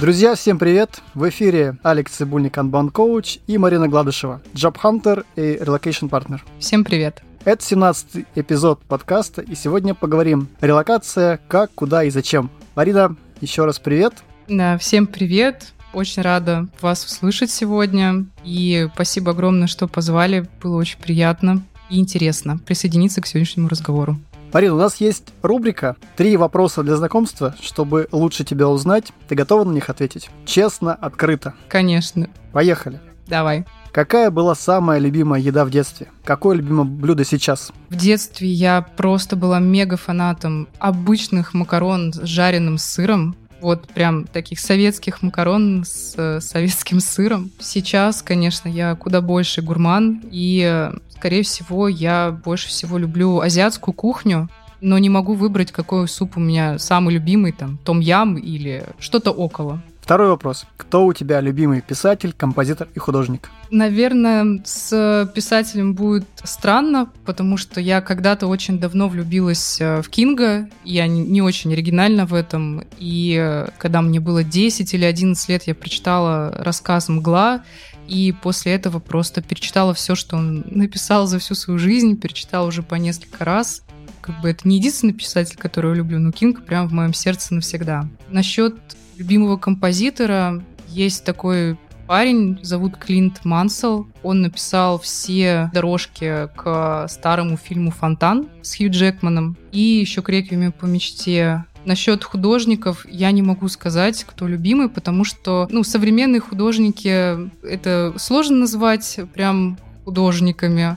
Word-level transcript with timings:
Друзья, 0.00 0.34
всем 0.34 0.58
привет! 0.58 1.00
В 1.14 1.28
эфире 1.28 1.78
Алекс 1.82 2.12
Цибульник, 2.12 2.58
Анбан 2.58 2.90
Коуч 2.90 3.38
и 3.46 3.56
Марина 3.56 3.88
Гладышева, 3.88 4.42
Job 4.52 4.76
Hunter 4.82 5.24
и 5.36 5.56
Relocation 5.62 6.10
Partner. 6.10 6.40
Всем 6.58 6.84
привет! 6.84 7.22
Это 7.44 7.64
17 7.64 8.26
эпизод 8.34 8.80
подкаста, 8.82 9.40
и 9.40 9.54
сегодня 9.54 9.94
поговорим 9.94 10.48
релокация, 10.60 11.40
как, 11.48 11.70
куда 11.74 12.04
и 12.04 12.10
зачем. 12.10 12.50
Марина, 12.74 13.16
еще 13.40 13.64
раз 13.64 13.78
привет! 13.78 14.14
Да, 14.48 14.76
всем 14.78 15.06
привет! 15.06 15.72
Очень 15.94 16.22
рада 16.22 16.66
вас 16.80 17.04
услышать 17.06 17.52
сегодня. 17.52 18.26
И 18.42 18.88
спасибо 18.94 19.30
огромное, 19.30 19.68
что 19.68 19.86
позвали. 19.86 20.48
Было 20.60 20.76
очень 20.76 20.98
приятно 20.98 21.62
и 21.88 22.00
интересно 22.00 22.58
присоединиться 22.58 23.20
к 23.20 23.26
сегодняшнему 23.26 23.68
разговору. 23.68 24.18
Марина, 24.54 24.74
у 24.74 24.78
нас 24.78 24.98
есть 24.98 25.34
рубрика 25.42 25.96
«Три 26.16 26.36
вопроса 26.36 26.84
для 26.84 26.94
знакомства, 26.94 27.56
чтобы 27.60 28.06
лучше 28.12 28.44
тебя 28.44 28.68
узнать». 28.68 29.12
Ты 29.26 29.34
готова 29.34 29.64
на 29.64 29.72
них 29.72 29.90
ответить? 29.90 30.30
Честно, 30.46 30.94
открыто. 30.94 31.54
Конечно. 31.66 32.30
Поехали. 32.52 33.00
Давай. 33.26 33.66
Какая 33.90 34.30
была 34.30 34.54
самая 34.54 35.00
любимая 35.00 35.40
еда 35.40 35.64
в 35.64 35.70
детстве? 35.70 36.06
Какое 36.22 36.56
любимое 36.56 36.84
блюдо 36.84 37.24
сейчас? 37.24 37.72
В 37.88 37.96
детстве 37.96 38.46
я 38.48 38.82
просто 38.82 39.34
была 39.34 39.58
мега 39.58 39.96
фанатом 39.96 40.68
обычных 40.78 41.52
макарон 41.52 42.12
с 42.12 42.22
жареным 42.22 42.78
сыром. 42.78 43.34
Вот 43.64 43.88
прям 43.88 44.24
таких 44.24 44.60
советских 44.60 45.22
макарон 45.22 45.84
с 45.86 46.14
э, 46.18 46.40
советским 46.42 47.00
сыром. 47.00 47.50
Сейчас, 47.58 48.20
конечно, 48.20 48.68
я 48.68 48.94
куда 48.94 49.22
больше 49.22 49.62
гурман, 49.62 50.20
и, 50.30 50.62
э, 50.62 50.92
скорее 51.08 51.44
всего, 51.44 51.88
я 51.88 52.30
больше 52.30 52.68
всего 52.68 52.98
люблю 52.98 53.40
азиатскую 53.40 53.94
кухню, 53.94 54.50
но 54.82 54.98
не 54.98 55.08
могу 55.08 55.32
выбрать, 55.32 55.72
какой 55.72 56.06
суп 56.08 56.36
у 56.36 56.40
меня 56.40 56.78
самый 56.78 57.14
любимый, 57.14 57.52
там, 57.52 57.78
том-ям 57.78 58.36
или 58.36 58.84
что-то 58.98 59.30
около. 59.30 59.82
Второй 60.04 60.28
вопрос. 60.28 60.66
Кто 60.76 61.06
у 61.06 61.14
тебя 61.14 61.40
любимый 61.40 61.80
писатель, 61.80 62.34
композитор 62.34 62.88
и 62.94 62.98
художник? 62.98 63.48
Наверное, 63.70 64.60
с 64.62 65.32
писателем 65.34 65.94
будет 65.94 66.26
странно, 66.42 67.10
потому 67.24 67.56
что 67.56 67.80
я 67.80 68.02
когда-то 68.02 68.46
очень 68.46 68.78
давно 68.78 69.08
влюбилась 69.08 69.80
э, 69.80 70.02
в 70.02 70.10
Кинга. 70.10 70.68
Я 70.84 71.06
не 71.06 71.40
очень 71.40 71.72
оригинальна 71.72 72.26
в 72.26 72.34
этом. 72.34 72.82
И 72.98 73.34
э, 73.40 73.68
когда 73.78 74.02
мне 74.02 74.20
было 74.20 74.44
10 74.44 74.92
или 74.92 75.06
11 75.06 75.48
лет, 75.48 75.62
я 75.62 75.74
прочитала 75.74 76.50
рассказ 76.58 77.08
«Мгла», 77.08 77.64
и 78.06 78.34
после 78.42 78.74
этого 78.74 78.98
просто 78.98 79.40
перечитала 79.40 79.94
все, 79.94 80.14
что 80.14 80.36
он 80.36 80.66
написал 80.66 81.26
за 81.26 81.38
всю 81.38 81.54
свою 81.54 81.78
жизнь, 81.78 82.18
перечитала 82.18 82.66
уже 82.66 82.82
по 82.82 82.96
несколько 82.96 83.46
раз. 83.46 83.80
Как 84.20 84.38
бы 84.42 84.50
это 84.50 84.68
не 84.68 84.76
единственный 84.76 85.14
писатель, 85.14 85.56
которого 85.56 85.94
люблю, 85.94 86.18
но 86.18 86.30
Кинг 86.30 86.66
прям 86.66 86.88
в 86.88 86.92
моем 86.92 87.14
сердце 87.14 87.54
навсегда. 87.54 88.06
Насчет 88.28 88.74
любимого 89.16 89.56
композитора 89.56 90.62
есть 90.88 91.24
такой 91.24 91.76
парень, 92.06 92.58
зовут 92.62 92.96
Клинт 92.96 93.44
Мансел. 93.44 94.06
Он 94.22 94.42
написал 94.42 94.98
все 94.98 95.70
дорожки 95.72 96.48
к 96.54 97.06
старому 97.08 97.56
фильму 97.56 97.90
«Фонтан» 97.90 98.48
с 98.62 98.76
Хью 98.76 98.90
Джекманом 98.90 99.56
и 99.72 99.80
еще 99.80 100.22
к 100.22 100.28
«Реквиеме 100.28 100.70
по 100.70 100.84
мечте». 100.84 101.64
Насчет 101.84 102.24
художников 102.24 103.06
я 103.10 103.30
не 103.30 103.42
могу 103.42 103.68
сказать, 103.68 104.24
кто 104.24 104.46
любимый, 104.46 104.88
потому 104.88 105.24
что 105.24 105.68
ну, 105.70 105.84
современные 105.84 106.40
художники 106.40 107.50
это 107.62 108.14
сложно 108.16 108.56
назвать 108.56 109.20
прям 109.34 109.78
художниками 110.04 110.96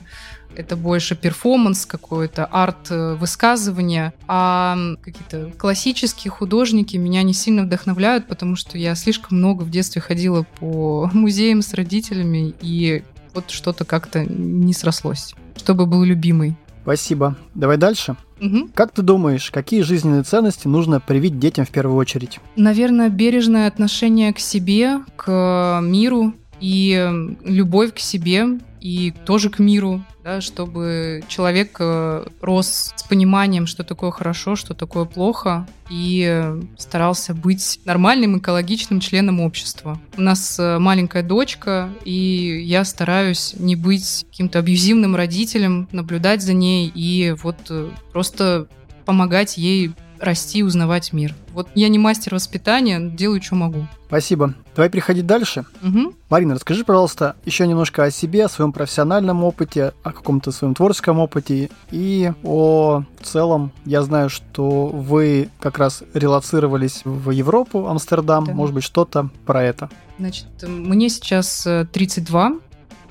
это 0.58 0.74
больше 0.76 1.14
перформанс 1.14 1.86
какой-то, 1.86 2.44
арт-высказывание, 2.44 4.12
а 4.26 4.76
какие-то 5.02 5.52
классические 5.56 6.32
художники 6.32 6.96
меня 6.96 7.22
не 7.22 7.32
сильно 7.32 7.62
вдохновляют, 7.62 8.26
потому 8.26 8.56
что 8.56 8.76
я 8.76 8.96
слишком 8.96 9.38
много 9.38 9.62
в 9.62 9.70
детстве 9.70 10.02
ходила 10.02 10.44
по 10.58 11.08
музеям 11.14 11.62
с 11.62 11.72
родителями, 11.74 12.54
и 12.60 13.04
вот 13.34 13.50
что-то 13.50 13.84
как-то 13.84 14.24
не 14.24 14.72
срослось, 14.72 15.34
чтобы 15.56 15.86
был 15.86 16.02
любимый. 16.02 16.56
Спасибо. 16.82 17.36
Давай 17.54 17.76
дальше. 17.76 18.16
Угу. 18.40 18.70
Как 18.74 18.92
ты 18.92 19.02
думаешь, 19.02 19.50
какие 19.50 19.82
жизненные 19.82 20.22
ценности 20.22 20.66
нужно 20.66 21.00
привить 21.00 21.38
детям 21.38 21.66
в 21.66 21.70
первую 21.70 21.96
очередь? 21.96 22.40
Наверное, 22.56 23.10
бережное 23.10 23.68
отношение 23.68 24.32
к 24.32 24.38
себе, 24.38 25.00
к 25.16 25.80
миру 25.82 26.32
и 26.60 27.10
любовь 27.44 27.94
к 27.94 27.98
себе 27.98 28.58
и 28.80 29.12
тоже 29.24 29.50
к 29.50 29.58
миру, 29.58 30.02
да, 30.22 30.40
чтобы 30.40 31.24
человек 31.28 31.76
э, 31.80 32.26
рос 32.40 32.92
с 32.94 33.02
пониманием, 33.04 33.66
что 33.66 33.82
такое 33.82 34.10
хорошо, 34.10 34.56
что 34.56 34.74
такое 34.74 35.04
плохо, 35.04 35.66
и 35.90 36.54
старался 36.76 37.34
быть 37.34 37.80
нормальным 37.84 38.38
экологичным 38.38 39.00
членом 39.00 39.40
общества. 39.40 40.00
У 40.16 40.20
нас 40.20 40.58
э, 40.58 40.78
маленькая 40.78 41.22
дочка, 41.22 41.90
и 42.04 42.62
я 42.64 42.84
стараюсь 42.84 43.54
не 43.58 43.74
быть 43.74 44.26
каким-то 44.30 44.60
абьюзивным 44.60 45.16
родителем, 45.16 45.88
наблюдать 45.92 46.42
за 46.42 46.52
ней 46.52 46.90
и 46.94 47.34
вот 47.42 47.56
э, 47.70 47.90
просто 48.12 48.68
помогать 49.04 49.56
ей 49.56 49.92
расти 50.20 50.62
узнавать 50.62 51.12
мир. 51.12 51.34
Вот 51.52 51.68
я 51.74 51.88
не 51.88 51.98
мастер 51.98 52.34
воспитания, 52.34 53.00
делаю, 53.00 53.42
что 53.42 53.54
могу. 53.54 53.86
Спасибо. 54.06 54.54
Давай 54.74 54.88
переходить 54.88 55.26
дальше. 55.26 55.64
Угу. 55.82 56.14
Марина, 56.30 56.54
расскажи, 56.54 56.84
пожалуйста, 56.84 57.36
еще 57.44 57.66
немножко 57.66 58.04
о 58.04 58.10
себе, 58.10 58.46
о 58.46 58.48
своем 58.48 58.72
профессиональном 58.72 59.44
опыте, 59.44 59.92
о 60.02 60.12
каком-то 60.12 60.50
своем 60.50 60.74
творческом 60.74 61.18
опыте 61.18 61.70
и 61.90 62.32
о 62.42 63.02
целом. 63.22 63.72
Я 63.84 64.02
знаю, 64.02 64.30
что 64.30 64.86
вы 64.86 65.50
как 65.60 65.78
раз 65.78 66.02
релацировались 66.14 67.02
в 67.04 67.30
Европу, 67.30 67.86
Амстердам. 67.86 68.46
Да. 68.46 68.54
Может 68.54 68.74
быть, 68.74 68.84
что-то 68.84 69.28
про 69.44 69.62
это. 69.62 69.90
Значит, 70.18 70.46
мне 70.66 71.10
сейчас 71.10 71.66
32 71.92 72.52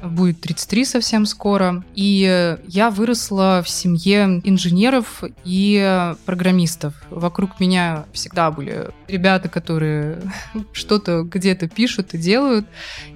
будет 0.02 0.42
33 0.42 0.86
совсем 0.86 1.26
скоро. 1.26 1.84
И 1.96 2.58
я 2.68 2.90
выросла 2.90 3.62
в 3.66 3.70
семье 3.70 4.42
инженеров 4.44 5.24
и 5.44 6.14
программистов. 6.26 6.94
Вокруг 7.10 7.60
меня 7.60 8.06
всегда 8.14 8.52
были 8.52 8.90
ребята, 9.08 9.50
которые 9.50 10.20
что-то 10.74 11.24
где-то 11.24 11.68
пишут 11.68 12.14
и 12.14 12.18
делают. 12.18 12.66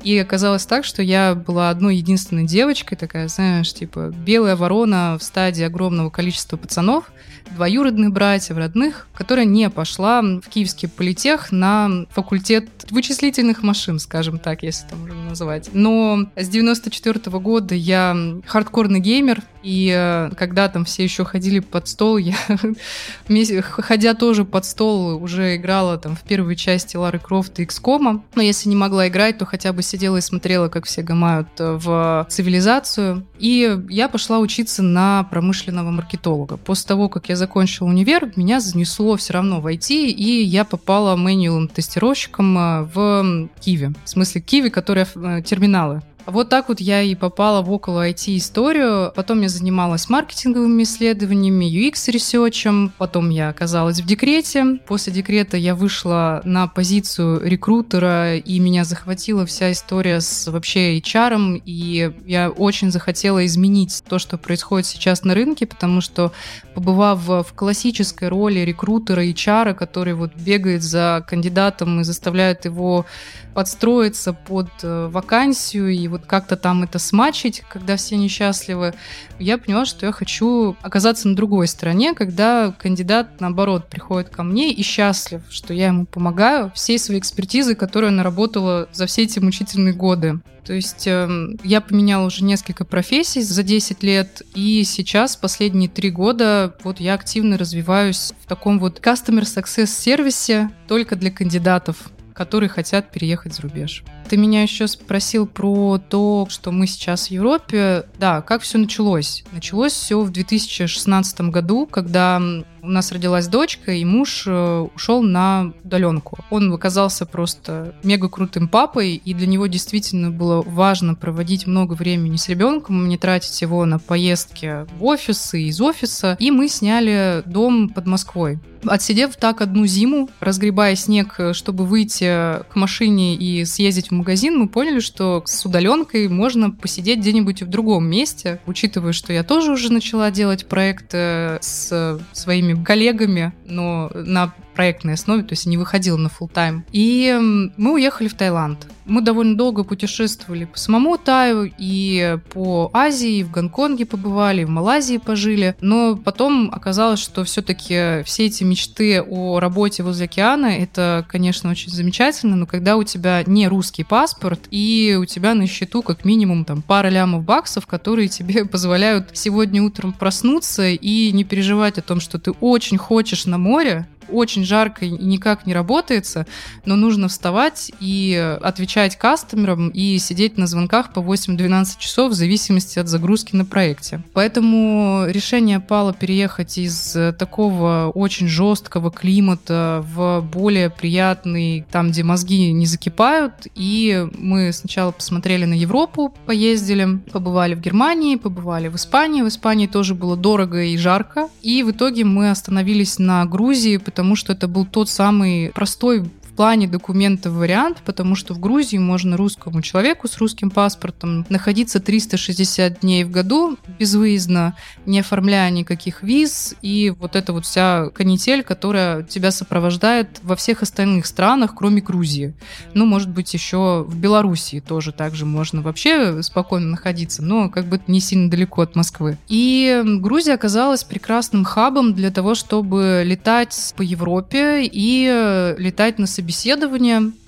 И 0.04 0.18
оказалось 0.18 0.66
так, 0.66 0.86
что 0.86 1.02
я 1.02 1.36
была 1.36 1.70
одной 1.70 1.98
единственной 1.98 2.46
девочкой, 2.46 2.98
такая, 2.98 3.28
знаешь, 3.28 3.74
типа 3.74 4.14
белая 4.26 4.56
ворона 4.56 5.18
в 5.20 5.24
стадии 5.24 5.64
огромного 5.64 6.10
количества 6.10 6.58
пацанов, 6.58 7.12
двоюродных 7.56 8.12
братьев, 8.12 8.58
родных, 8.58 9.08
которая 9.14 9.46
не 9.46 9.70
пошла 9.70 10.22
в 10.22 10.42
Киевский 10.50 10.88
политех 10.88 11.52
на 11.52 12.06
факультет 12.12 12.68
вычислительных 12.90 13.64
машин, 13.64 14.00
скажем 14.00 14.40
так, 14.40 14.64
если 14.64 14.88
это 14.88 14.96
можно 14.96 15.30
назвать. 15.30 15.70
Но 15.74 16.28
с 16.36 16.50
94 16.50 17.20
-го 17.20 17.40
года 17.40 17.76
я 17.76 18.16
хардкорный 18.46 19.00
геймер, 19.00 19.44
и 19.64 19.94
э, 19.96 20.32
когда 20.36 20.68
там 20.70 20.86
все 20.86 21.04
еще 21.04 21.24
ходили 21.24 21.60
под 21.60 21.88
стол, 21.88 22.18
я, 22.18 22.36
ходя 23.62 24.14
тоже 24.14 24.44
под 24.44 24.66
стол, 24.66 25.22
уже 25.22 25.56
играла 25.56 25.98
там 25.98 26.16
в 26.16 26.22
первой 26.22 26.56
части 26.56 26.98
Лары 26.98 27.20
Крофт 27.20 27.60
и 27.60 27.66
XCOM. 27.66 28.22
Но 28.36 28.42
если 28.42 28.70
не 28.70 28.76
могла 28.76 29.08
играть, 29.08 29.38
то 29.38 29.46
хотя 29.46 29.72
бы 29.74 29.84
сидела 29.84 30.18
и 30.18 30.22
смотрела, 30.22 30.68
как 30.70 30.86
все 30.86 31.02
гамают 31.04 31.48
э, 31.60 31.74
в 31.74 32.26
цивилизацию. 32.30 33.26
И 33.38 33.80
я 33.90 34.10
пошла 34.10 34.40
учиться 34.40 34.82
на 34.82 35.24
промышленного 35.26 35.92
маркетолога. 35.92 36.58
После 36.58 36.88
того, 36.88 37.10
как 37.10 37.30
я 37.30 37.36
закончила 37.42 37.88
универ, 37.88 38.32
меня 38.36 38.60
занесло 38.60 39.18
все 39.18 39.34
равно 39.34 39.62
в 39.62 39.68
IT, 39.68 39.94
и 39.94 40.44
я 40.44 40.64
попала 40.64 41.16
менюалом 41.18 41.68
тестировщиком 41.68 42.58
э, 42.58 42.84
в 42.94 43.50
Киеве. 43.60 43.94
В 44.04 44.10
смысле, 44.10 44.42
Киеве, 44.42 44.70
которые 44.70 45.08
терминалы 45.44 46.02
вот 46.26 46.50
так 46.50 46.70
вот 46.70 46.80
я 46.80 47.02
и 47.02 47.16
попала 47.16 47.62
в 47.62 47.72
около 47.72 48.10
IT-историю. 48.10 49.12
Потом 49.16 49.42
я 49.42 49.50
занималась 49.50 50.10
маркетинговыми 50.10 50.84
исследованиями, 50.84 51.66
UX-ресерчем. 51.66 52.92
Потом 52.98 53.30
я 53.30 53.50
оказалась 53.50 54.02
в 54.02 54.06
декрете. 54.06 54.80
После 54.88 55.14
декрета 55.14 55.58
я 55.58 55.76
вышла 55.76 56.42
на 56.44 56.68
позицию 56.68 57.42
рекрутера, 57.44 58.38
и 58.38 58.60
меня 58.60 58.84
захватила 58.84 59.46
вся 59.46 59.72
история 59.72 60.22
с 60.22 60.50
вообще 60.52 60.98
HR. 61.00 61.62
И 61.66 62.14
я 62.26 62.50
очень 62.50 62.92
захотела 62.92 63.46
изменить 63.46 64.04
то, 64.08 64.20
что 64.20 64.38
происходит 64.38 64.88
сейчас 64.88 65.24
на 65.24 65.34
рынке, 65.34 65.66
потому 65.66 66.02
что 66.02 66.32
побывав 66.74 67.20
в 67.22 67.54
классической 67.56 68.30
роли 68.30 68.60
рекрутера, 68.60 69.24
HR, 69.26 69.74
который 69.74 70.14
вот 70.14 70.36
бегает 70.36 70.84
за 70.84 71.24
кандидатом 71.28 72.02
и 72.02 72.04
заставляет 72.04 72.66
его 72.66 73.06
подстроиться 73.54 74.34
под 74.34 74.70
э, 74.84 75.08
вакансию 75.12 75.90
и 75.90 76.08
вот 76.12 76.26
как-то 76.26 76.56
там 76.56 76.84
это 76.84 77.00
смачить, 77.00 77.64
когда 77.70 77.96
все 77.96 78.18
несчастливы, 78.18 78.94
я 79.40 79.58
поняла, 79.58 79.86
что 79.86 80.06
я 80.06 80.12
хочу 80.12 80.76
оказаться 80.82 81.28
на 81.28 81.36
другой 81.36 81.68
стороне, 81.68 82.14
когда 82.14 82.74
кандидат, 82.78 83.42
наоборот, 83.42 83.88
приходит 83.90 84.30
ко 84.30 84.44
мне 84.44 84.72
и 84.72 84.84
счастлив, 84.84 85.42
что 85.50 85.74
я 85.74 85.88
ему 85.88 86.06
помогаю 86.06 86.72
всей 86.76 87.00
своей 87.00 87.20
экспертизой, 87.20 87.76
которую 87.76 88.12
я 88.12 88.18
наработала 88.18 88.88
за 88.92 89.08
все 89.08 89.24
эти 89.24 89.40
мучительные 89.40 89.94
годы. 89.94 90.40
То 90.66 90.74
есть 90.74 91.08
э, 91.08 91.28
я 91.64 91.82
поменяла 91.82 92.28
уже 92.28 92.44
несколько 92.44 92.86
профессий 92.86 93.42
за 93.42 93.64
10 93.64 94.04
лет, 94.04 94.44
и 94.54 94.84
сейчас, 94.84 95.36
последние 95.36 95.90
три 95.90 96.12
года, 96.12 96.76
вот 96.84 97.00
я 97.00 97.16
активно 97.16 97.58
развиваюсь 97.58 98.34
в 98.42 98.48
таком 98.48 98.80
вот 98.80 99.00
Customer 99.00 99.42
Success 99.42 99.88
сервисе 99.88 100.70
только 100.88 101.16
для 101.16 101.32
кандидатов 101.32 102.12
которые 102.34 102.70
хотят 102.70 103.12
переехать 103.12 103.54
за 103.54 103.62
рубеж. 103.62 104.04
Ты 104.30 104.38
меня 104.38 104.62
еще 104.64 104.88
спросил 104.88 105.46
про 105.46 105.98
то, 105.98 106.48
что 106.50 106.72
мы 106.72 106.88
сейчас 106.88 107.28
в 107.28 107.32
Европе. 107.32 108.06
Да, 108.20 108.42
как 108.42 108.62
все 108.62 108.78
началось? 108.78 109.44
Началось 109.52 109.94
все 109.94 110.22
в 110.22 110.32
2016 110.32 111.42
году, 111.42 111.86
когда 111.86 112.42
у 112.84 112.90
нас 112.90 113.12
родилась 113.12 113.48
дочка, 113.48 113.92
и 113.92 114.04
муж 114.06 114.44
э, 114.48 114.88
ушел 114.96 115.22
на 115.22 115.74
удаленку. 115.84 116.40
Он 116.50 116.74
оказался 116.74 117.26
просто 117.26 117.94
мега 118.04 118.30
крутым 118.30 118.68
папой, 118.68 119.16
и 119.24 119.34
для 119.34 119.48
него 119.48 119.68
действительно 119.68 120.32
было 120.32 120.62
важно 120.62 121.16
проводить 121.16 121.68
много 121.68 121.94
времени 121.94 122.38
с 122.38 122.50
ребенком, 122.50 123.08
не 123.08 123.18
тратить 123.18 123.62
его 123.62 123.86
на 123.86 124.00
поездки 124.00 124.86
в 124.98 125.04
офис 125.04 125.54
и 125.54 125.68
из 125.68 125.80
офиса. 125.82 126.36
И 126.40 126.52
мы 126.52 126.68
сняли 126.68 127.44
дом 127.46 127.90
под 127.90 128.08
Москвой. 128.08 128.60
Отсидев 128.84 129.36
так 129.36 129.62
одну 129.62 129.86
зиму, 129.86 130.30
разгребая 130.40 130.96
снег, 130.96 131.40
чтобы 131.54 131.86
выйти 131.86 132.64
к 132.64 132.76
машине 132.76 133.36
и 133.36 133.64
съездить 133.64 134.11
в 134.12 134.14
магазин, 134.14 134.58
мы 134.58 134.68
поняли, 134.68 135.00
что 135.00 135.42
с 135.46 135.66
удаленкой 135.66 136.28
можно 136.28 136.70
посидеть 136.70 137.20
где-нибудь 137.20 137.64
в 137.64 137.68
другом 137.68 138.08
месте, 138.10 138.60
учитывая, 138.66 139.14
что 139.14 139.32
я 139.32 139.44
тоже 139.44 139.72
уже 139.72 139.92
начала 139.92 140.30
делать 140.32 140.68
проекты 140.68 141.58
с 141.62 142.20
своими 142.34 142.84
коллегами, 142.84 143.54
но 143.66 144.12
на 144.14 144.54
проектной 144.76 145.14
основе, 145.14 145.44
то 145.44 145.54
есть 145.54 145.66
не 145.66 145.78
выходила 145.78 146.18
на 146.18 146.28
full 146.28 146.50
тайм 146.52 146.86
И 146.92 147.38
мы 147.78 147.94
уехали 147.94 148.28
в 148.28 148.34
Таиланд. 148.34 148.88
Мы 149.06 149.22
довольно 149.22 149.56
долго 149.56 149.84
путешествовали 149.84 150.66
по 150.66 150.78
самому 150.78 151.18
Таю 151.18 151.72
и 151.78 152.38
по 152.54 152.90
Азии, 152.94 153.38
и 153.38 153.44
в 153.44 153.52
Гонконге 153.52 154.06
побывали, 154.06 154.62
и 154.62 154.66
в 154.66 154.70
Малайзии 154.70 155.18
пожили. 155.18 155.76
Но 155.82 156.16
потом 156.16 156.70
оказалось, 156.72 157.20
что 157.20 157.44
все-таки 157.44 158.24
все 158.24 158.46
эти 158.46 158.64
мечты 158.64 159.22
о 159.22 159.60
работе 159.60 160.04
возле 160.04 160.26
океана, 160.26 160.68
это, 160.68 161.26
конечно, 161.30 161.70
очень 161.70 161.92
замечательно, 161.92 162.56
но 162.56 162.66
когда 162.66 162.98
у 162.98 163.04
тебя 163.04 163.44
не 163.46 163.68
русский 163.68 164.04
паспорт, 164.04 164.62
и 164.72 165.18
у 165.20 165.26
тебя 165.26 165.54
на 165.54 165.68
счету 165.68 166.02
как 166.02 166.26
минимум 166.26 166.66
там 166.66 166.82
пара 166.82 167.10
лямов 167.10 167.44
баксов, 167.44 167.88
которые 167.88 168.28
тебе 168.28 168.66
позволяют 168.72 169.30
сегодня 169.34 169.84
утром 169.84 170.14
проснуться 170.14 170.90
и 170.90 171.32
не 171.32 171.44
переживать 171.44 171.98
о 171.98 172.02
том, 172.02 172.20
что 172.20 172.40
ты 172.40 172.52
очень 172.52 172.98
хочешь 172.98 173.46
на 173.46 173.58
море, 173.58 174.08
очень 174.32 174.64
жарко 174.64 175.06
и 175.06 175.10
никак 175.10 175.66
не 175.66 175.74
работается, 175.74 176.46
но 176.86 176.96
нужно 176.96 177.28
вставать 177.28 177.92
и 178.00 178.58
отвечать 178.62 179.18
кастомерам 179.18 179.90
и 179.90 180.18
сидеть 180.18 180.58
на 180.58 180.68
звонках 180.68 181.14
по 181.14 181.20
8-12 181.20 181.98
часов 182.00 182.32
в 182.32 182.36
зависимости 182.36 183.00
от 183.00 183.08
загрузки 183.08 183.56
на 183.56 183.66
проекте. 183.66 184.22
Поэтому 184.34 185.26
решение 185.28 185.80
пало 185.80 186.14
переехать 186.14 186.78
из 186.78 187.18
такого 187.38 188.12
очень 188.14 188.48
жесткого 188.48 189.12
климата 189.12 190.06
в 190.14 190.42
более 190.42 190.90
приятный, 190.90 191.86
там, 191.92 192.12
где 192.12 192.24
мозги 192.24 192.72
не 192.72 192.86
закипают. 192.86 193.54
И 193.76 194.28
мы 194.38 194.72
сначала 194.72 195.12
посмотрели 195.12 195.66
на 195.66 195.74
Европу, 195.74 196.34
поездили, 196.46 197.20
побывали 197.32 197.76
в 197.76 197.82
Германии, 197.82 198.36
побывали 198.36 198.88
в 198.88 198.96
Испании. 198.96 199.42
В 199.42 199.48
Испании 199.48 199.88
тоже 199.88 200.16
было 200.16 200.38
дорого 200.38 200.84
и 200.84 200.98
жарко. 200.98 201.50
И 201.62 201.84
в 201.84 201.92
итоге 201.92 202.24
мы 202.24 202.52
остановились 202.52 203.20
на 203.20 203.46
Грузии, 203.46 203.98
потому 203.98 204.21
потому 204.22 204.36
что 204.36 204.54
это 204.54 204.68
был 204.68 204.86
тот 204.86 205.10
самый 205.10 205.72
простой 205.74 206.30
плане 206.62 206.88
документов 206.88 207.54
вариант, 207.54 208.04
потому 208.06 208.36
что 208.36 208.54
в 208.54 208.60
Грузии 208.60 208.98
можно 208.98 209.36
русскому 209.36 209.82
человеку 209.82 210.28
с 210.28 210.38
русским 210.38 210.70
паспортом 210.70 211.44
находиться 211.50 212.00
360 212.00 213.00
дней 213.00 213.24
в 213.24 213.32
году 213.32 213.80
безвыездно, 213.98 214.78
не 215.08 215.22
оформляя 215.22 215.72
никаких 215.72 216.22
виз, 216.22 216.76
и 216.84 217.16
вот 217.18 217.36
эта 217.36 217.52
вот 217.52 217.66
вся 217.66 218.10
канитель, 218.14 218.62
которая 218.62 219.24
тебя 219.24 219.50
сопровождает 219.50 220.40
во 220.44 220.56
всех 220.56 220.84
остальных 220.84 221.26
странах, 221.26 221.74
кроме 221.76 222.00
Грузии. 222.00 222.54
Ну, 222.94 223.08
может 223.08 223.30
быть, 223.30 223.52
еще 223.56 224.06
в 224.08 224.16
Белоруссии 224.16 224.82
тоже 224.82 225.14
также 225.14 225.48
можно 225.48 225.82
вообще 225.82 226.44
спокойно 226.44 226.92
находиться, 226.92 227.42
но 227.42 227.70
как 227.70 227.86
бы 227.86 228.00
не 228.06 228.20
сильно 228.20 228.52
далеко 228.52 228.84
от 228.84 228.96
Москвы. 228.96 229.40
И 229.48 230.00
Грузия 230.06 230.54
оказалась 230.54 231.04
прекрасным 231.04 231.64
хабом 231.64 232.14
для 232.14 232.30
того, 232.30 232.54
чтобы 232.54 233.24
летать 233.26 233.96
по 233.98 234.04
Европе 234.04 234.84
и 234.84 235.76
летать 235.80 236.20
на 236.20 236.28
собеседование 236.28 236.51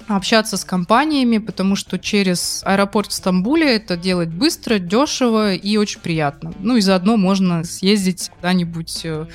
общаться 0.08 0.58
с 0.58 0.66
компаниями, 0.66 1.38
потому 1.38 1.76
что 1.76 1.98
через 1.98 2.62
аэропорт 2.66 3.12
в 3.12 3.14
Стамбуле 3.14 3.76
это 3.76 3.96
делать 3.96 4.30
быстро, 4.30 4.80
дешево 4.80 5.54
и 5.54 5.78
очень 5.78 6.02
приятно. 6.02 6.54
Ну 6.60 6.78
и 6.78 6.82
заодно 6.82 7.18
можно 7.18 7.64
съездить 7.64 8.30
куда-нибудь 8.36 9.02
э, 9.06 9.28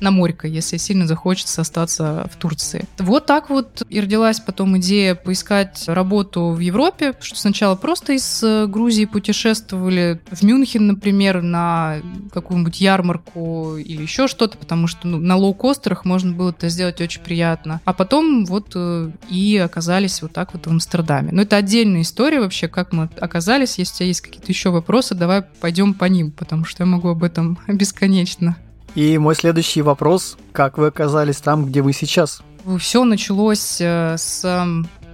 на 0.00 0.10
морько, 0.10 0.46
если 0.46 0.76
сильно 0.76 1.06
захочется 1.06 1.60
остаться 1.60 2.28
в 2.32 2.36
Турции. 2.36 2.86
Вот 2.98 3.26
так 3.26 3.50
вот 3.50 3.82
и 3.88 4.00
родилась 4.00 4.40
потом 4.40 4.78
идея 4.78 5.14
поискать 5.14 5.84
работу 5.86 6.50
в 6.50 6.58
Европе, 6.58 7.14
что 7.20 7.38
сначала 7.38 7.74
просто 7.74 8.14
из 8.14 8.42
э, 8.42 8.66
Грузии 8.66 9.04
путешествовали 9.04 10.20
в 10.30 10.42
Мюнхен, 10.42 10.86
например, 10.86 11.42
на 11.42 11.96
какую-нибудь 12.32 12.80
ярмарку 12.80 13.76
или 13.76 14.02
еще 14.02 14.28
что-то, 14.28 14.58
потому 14.58 14.86
что 14.86 15.06
ну, 15.06 15.18
на 15.18 15.36
лоукостерах 15.36 16.04
можно 16.04 16.32
было 16.32 16.50
это 16.50 16.68
сделать 16.68 17.00
очень 17.00 17.22
приятно. 17.22 17.80
А 17.84 17.92
потом 17.92 18.44
вот 18.44 18.72
э, 18.74 19.10
и 19.28 19.56
оказались 19.56 20.22
вот 20.22 20.32
так 20.32 20.54
вот 20.54 20.66
в 20.66 20.70
Амстердаме. 20.70 21.30
Но 21.32 21.42
это 21.42 21.56
отдельная 21.56 22.02
история 22.02 22.40
вообще, 22.40 22.68
как 22.68 22.92
мы 22.92 23.08
оказались. 23.20 23.78
Если 23.78 23.94
у 23.94 23.96
тебя 23.98 24.06
есть 24.06 24.20
какие-то 24.20 24.50
еще 24.50 24.70
вопросы, 24.70 25.14
давай 25.14 25.42
пойдем 25.42 25.94
по 25.94 26.04
ним, 26.06 26.30
потому 26.30 26.64
что 26.64 26.82
я 26.82 26.86
могу 26.86 27.08
об 27.08 27.24
этом 27.24 27.58
бесконечно. 27.68 28.56
И 28.94 29.18
мой 29.18 29.34
следующий 29.34 29.82
вопрос, 29.82 30.36
как 30.52 30.78
вы 30.78 30.88
оказались 30.88 31.36
там, 31.38 31.66
где 31.66 31.82
вы 31.82 31.92
сейчас? 31.92 32.42
Все 32.78 33.04
началось 33.04 33.80
э, 33.80 34.16
с 34.18 34.66